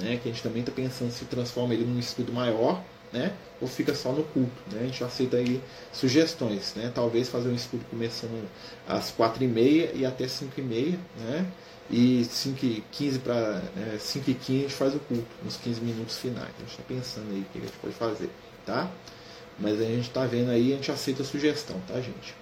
né? 0.00 0.18
Que 0.22 0.28
a 0.28 0.32
gente 0.32 0.42
também 0.42 0.60
está 0.60 0.72
pensando 0.72 1.10
se 1.10 1.26
transforma 1.26 1.74
ele 1.74 1.84
num 1.84 1.98
estudo 1.98 2.32
maior, 2.32 2.82
né? 3.12 3.32
Ou 3.60 3.68
fica 3.68 3.94
só 3.94 4.12
no 4.12 4.22
culto, 4.24 4.62
né? 4.70 4.80
A 4.82 4.84
gente 4.84 5.02
aceita 5.02 5.36
aí 5.36 5.60
sugestões, 5.92 6.74
né? 6.74 6.92
Talvez 6.94 7.28
fazer 7.28 7.48
um 7.48 7.54
estudo 7.54 7.84
começando 7.90 8.48
às 8.86 9.10
quatro 9.10 9.42
e 9.42 9.48
meia 9.48 9.90
e 9.94 10.04
até 10.04 10.28
cinco 10.28 10.60
e 10.60 10.62
meia, 10.62 10.98
né? 11.16 11.46
E 11.90 12.22
5 12.22 12.66
e 12.66 12.84
15 12.92 13.18
para 13.20 13.62
é, 13.94 13.98
5 13.98 14.30
e 14.30 14.34
15 14.34 14.58
a 14.58 14.62
gente 14.62 14.74
faz 14.74 14.94
o 14.94 14.98
culto, 14.98 15.26
nos 15.42 15.56
15 15.56 15.80
minutos 15.80 16.18
finais. 16.18 16.50
A 16.58 16.60
gente 16.60 16.70
está 16.70 16.82
pensando 16.86 17.30
aí 17.30 17.40
o 17.40 17.44
que 17.44 17.58
a 17.58 17.60
gente 17.62 17.72
pode 17.80 17.94
fazer, 17.94 18.30
tá? 18.66 18.90
Mas 19.58 19.80
a 19.80 19.84
gente 19.84 20.02
está 20.02 20.26
vendo 20.26 20.50
aí, 20.50 20.74
a 20.74 20.76
gente 20.76 20.92
aceita 20.92 21.22
a 21.22 21.24
sugestão, 21.24 21.80
tá, 21.88 21.94
gente? 21.94 22.34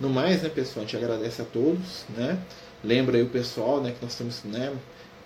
No 0.00 0.10
mais, 0.10 0.42
né, 0.42 0.48
pessoal, 0.48 0.84
a 0.84 0.88
gente 0.88 0.96
agradece 0.96 1.40
a 1.40 1.44
todos, 1.44 2.04
né? 2.08 2.36
lembra 2.82 3.16
aí 3.16 3.22
o 3.22 3.28
pessoal, 3.28 3.80
né, 3.80 3.92
que 3.92 4.02
nós 4.02 4.12
estamos, 4.12 4.42
né, 4.44 4.74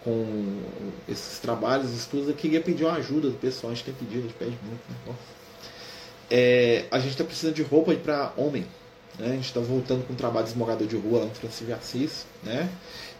com 0.04 0.62
esses 1.08 1.38
trabalhos, 1.38 1.90
estudos, 1.92 2.28
eu 2.28 2.34
queria 2.34 2.60
pedir 2.60 2.84
uma 2.84 2.94
ajuda 2.94 3.30
do 3.30 3.36
pessoal, 3.36 3.72
a 3.72 3.74
gente 3.74 3.86
tem 3.86 3.94
pedido, 3.94 4.18
a 4.18 4.22
gente 4.22 4.34
pede 4.34 4.58
muito, 4.62 4.82
né? 4.90 5.14
É, 6.30 6.84
a 6.90 6.98
gente 6.98 7.12
está 7.12 7.24
precisando 7.24 7.54
de 7.54 7.62
roupa 7.62 7.94
para 7.94 8.32
homem, 8.36 8.66
né? 9.18 9.28
A 9.28 9.34
gente 9.34 9.46
está 9.46 9.60
voltando 9.60 10.06
com 10.06 10.12
o 10.12 10.16
trabalho 10.16 10.44
de 10.44 10.52
esmogador 10.52 10.86
de 10.86 10.96
rua 10.96 11.20
lá 11.20 11.24
no 11.26 11.34
Francisco 11.34 11.72
Assis, 11.72 12.26
né? 12.42 12.68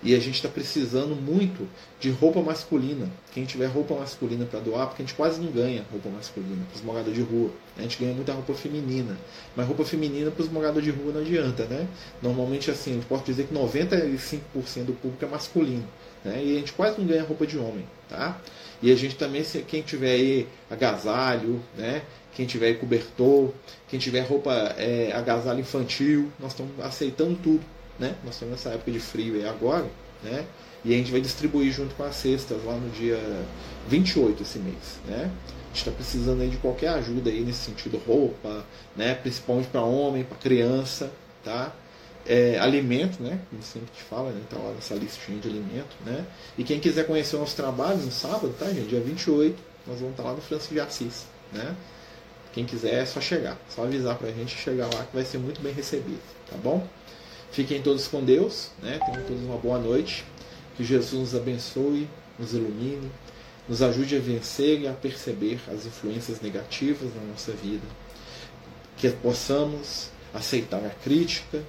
E 0.02 0.14
a 0.14 0.18
gente 0.18 0.34
está 0.34 0.48
precisando 0.48 1.14
muito 1.14 1.66
de 1.98 2.10
roupa 2.10 2.42
masculina. 2.42 3.08
Quem 3.32 3.44
tiver 3.44 3.66
roupa 3.66 3.94
masculina 3.94 4.44
para 4.44 4.60
doar, 4.60 4.88
porque 4.88 5.02
a 5.02 5.06
gente 5.06 5.14
quase 5.14 5.40
não 5.40 5.50
ganha 5.50 5.84
roupa 5.90 6.10
masculina 6.10 6.62
para 6.66 6.76
esmogador 6.76 7.14
de 7.14 7.22
rua. 7.22 7.50
A 7.78 7.82
gente 7.82 7.98
ganha 7.98 8.12
muita 8.12 8.32
roupa 8.34 8.52
feminina. 8.52 9.16
Mas 9.56 9.66
roupa 9.66 9.84
feminina 9.84 10.30
para 10.30 10.44
esmogador 10.44 10.82
de 10.82 10.90
rua 10.90 11.12
não 11.12 11.20
adianta, 11.20 11.64
né? 11.64 11.88
Normalmente, 12.20 12.70
assim, 12.70 12.94
gente 12.94 13.06
pode 13.06 13.24
dizer 13.24 13.46
que 13.46 13.54
95% 13.54 14.40
do 14.84 14.92
público 14.92 15.24
é 15.24 15.28
masculino. 15.28 15.84
Né? 16.24 16.42
E 16.42 16.56
a 16.56 16.58
gente 16.60 16.72
quase 16.72 16.98
não 16.98 17.06
ganha 17.06 17.22
roupa 17.22 17.46
de 17.46 17.58
homem, 17.58 17.84
tá? 18.08 18.40
E 18.82 18.90
a 18.90 18.96
gente 18.96 19.16
também, 19.16 19.42
quem 19.66 19.82
tiver 19.82 20.12
aí 20.12 20.48
agasalho, 20.70 21.62
né? 21.76 22.02
quem 22.34 22.46
tiver 22.46 22.74
cobertor, 22.74 23.52
quem 23.88 23.98
tiver 23.98 24.20
roupa 24.20 24.52
é, 24.76 25.12
agasalho 25.14 25.60
infantil, 25.60 26.30
nós 26.38 26.52
estamos 26.52 26.78
aceitando 26.80 27.36
tudo, 27.36 27.64
né? 27.98 28.16
Nós 28.24 28.34
estamos 28.34 28.52
nessa 28.52 28.70
época 28.70 28.90
de 28.90 29.00
frio 29.00 29.36
aí 29.36 29.46
agora, 29.46 29.86
né? 30.22 30.44
E 30.84 30.92
a 30.92 30.96
gente 30.96 31.10
vai 31.10 31.20
distribuir 31.20 31.72
junto 31.72 31.94
com 31.94 32.02
as 32.02 32.16
cestas 32.16 32.62
lá 32.64 32.74
no 32.74 32.90
dia 32.90 33.18
28 33.88 34.42
esse 34.42 34.58
mês, 34.58 34.98
né? 35.06 35.30
A 35.30 35.66
gente 35.68 35.78
está 35.78 35.90
precisando 35.90 36.42
aí 36.42 36.48
de 36.48 36.56
qualquer 36.56 36.88
ajuda 36.88 37.30
aí 37.30 37.40
nesse 37.40 37.64
sentido, 37.64 38.00
roupa, 38.04 38.64
né? 38.96 39.14
Principalmente 39.14 39.68
para 39.68 39.82
homem, 39.82 40.24
para 40.24 40.36
criança, 40.36 41.10
tá? 41.42 41.72
É, 42.26 42.58
alimento, 42.58 43.22
né? 43.22 43.38
Como 43.50 43.62
sempre 43.62 43.88
te 43.94 44.02
fala, 44.02 44.30
né? 44.30 44.40
Tá 44.48 44.58
lá 44.58 44.72
nessa 44.72 44.94
listinha 44.94 45.38
de 45.38 45.48
alimento, 45.48 45.94
né? 46.06 46.24
E 46.56 46.64
quem 46.64 46.80
quiser 46.80 47.06
conhecer 47.06 47.36
o 47.36 47.40
nosso 47.40 47.54
trabalho 47.54 47.98
no 47.98 48.10
sábado, 48.10 48.54
tá, 48.58 48.66
gente? 48.66 48.88
Dia 48.88 49.00
28, 49.00 49.56
nós 49.86 49.98
vamos 49.98 50.12
estar 50.12 50.22
lá 50.22 50.32
no 50.32 50.40
Francisco 50.40 50.72
de 50.72 50.80
Assis, 50.80 51.26
né? 51.52 51.76
Quem 52.54 52.64
quiser 52.64 53.02
é 53.02 53.04
só 53.04 53.20
chegar, 53.20 53.58
só 53.68 53.82
avisar 53.82 54.16
para 54.16 54.28
a 54.28 54.32
gente 54.32 54.56
chegar 54.56 54.86
lá 54.86 55.04
que 55.04 55.14
vai 55.14 55.24
ser 55.24 55.38
muito 55.38 55.60
bem 55.60 55.72
recebido, 55.72 56.22
tá 56.48 56.56
bom? 56.56 56.86
Fiquem 57.54 57.80
todos 57.80 58.08
com 58.08 58.24
Deus, 58.24 58.70
né? 58.82 58.98
Tenham 58.98 59.22
todos 59.26 59.42
uma 59.44 59.56
boa 59.56 59.78
noite. 59.78 60.24
Que 60.76 60.82
Jesus 60.82 61.32
nos 61.32 61.34
abençoe, 61.40 62.08
nos 62.36 62.52
ilumine, 62.52 63.10
nos 63.68 63.80
ajude 63.80 64.16
a 64.16 64.18
vencer 64.18 64.80
e 64.80 64.88
a 64.88 64.92
perceber 64.92 65.60
as 65.68 65.86
influências 65.86 66.40
negativas 66.40 67.14
na 67.14 67.22
nossa 67.30 67.52
vida. 67.52 67.86
Que 68.96 69.08
possamos 69.10 70.08
aceitar 70.32 70.84
a 70.84 70.90
crítica, 70.90 71.62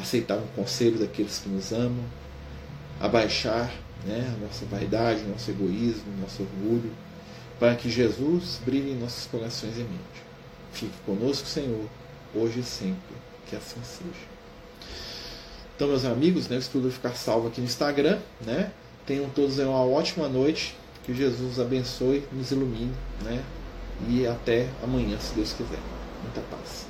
aceitar 0.00 0.36
o 0.36 0.46
conselho 0.56 0.98
daqueles 0.98 1.38
que 1.38 1.48
nos 1.48 1.72
amam, 1.72 2.04
abaixar 3.00 3.70
né, 4.04 4.34
a 4.36 4.44
nossa 4.44 4.64
vaidade, 4.66 5.22
o 5.24 5.28
nosso 5.28 5.50
egoísmo, 5.50 6.12
o 6.16 6.20
nosso 6.20 6.42
orgulho, 6.42 6.90
para 7.58 7.74
que 7.74 7.90
Jesus 7.90 8.60
brilhe 8.64 8.92
em 8.92 8.96
nossos 8.96 9.26
corações 9.26 9.76
e 9.76 9.80
mente. 9.80 10.30
Fique 10.72 10.96
conosco, 11.04 11.46
Senhor, 11.46 11.86
hoje 12.34 12.60
e 12.60 12.62
sempre. 12.62 13.16
Que 13.46 13.56
assim 13.56 13.80
seja. 13.82 14.30
Então, 15.76 15.88
meus 15.88 16.04
amigos, 16.04 16.48
né, 16.48 16.56
o 16.56 16.58
estudo 16.58 16.84
vai 16.84 16.92
ficar 16.92 17.14
salvo 17.14 17.48
aqui 17.48 17.60
no 17.60 17.66
Instagram. 17.66 18.18
Né? 18.44 18.70
Tenham 19.06 19.28
todos 19.30 19.58
uma 19.58 19.84
ótima 19.84 20.28
noite. 20.28 20.76
Que 21.04 21.14
Jesus 21.14 21.58
abençoe, 21.58 22.22
nos 22.32 22.50
ilumine. 22.50 22.92
Né? 23.24 23.42
E 24.08 24.26
até 24.26 24.68
amanhã, 24.82 25.18
se 25.18 25.34
Deus 25.34 25.52
quiser. 25.52 25.78
Muita 26.22 26.40
paz. 26.54 26.89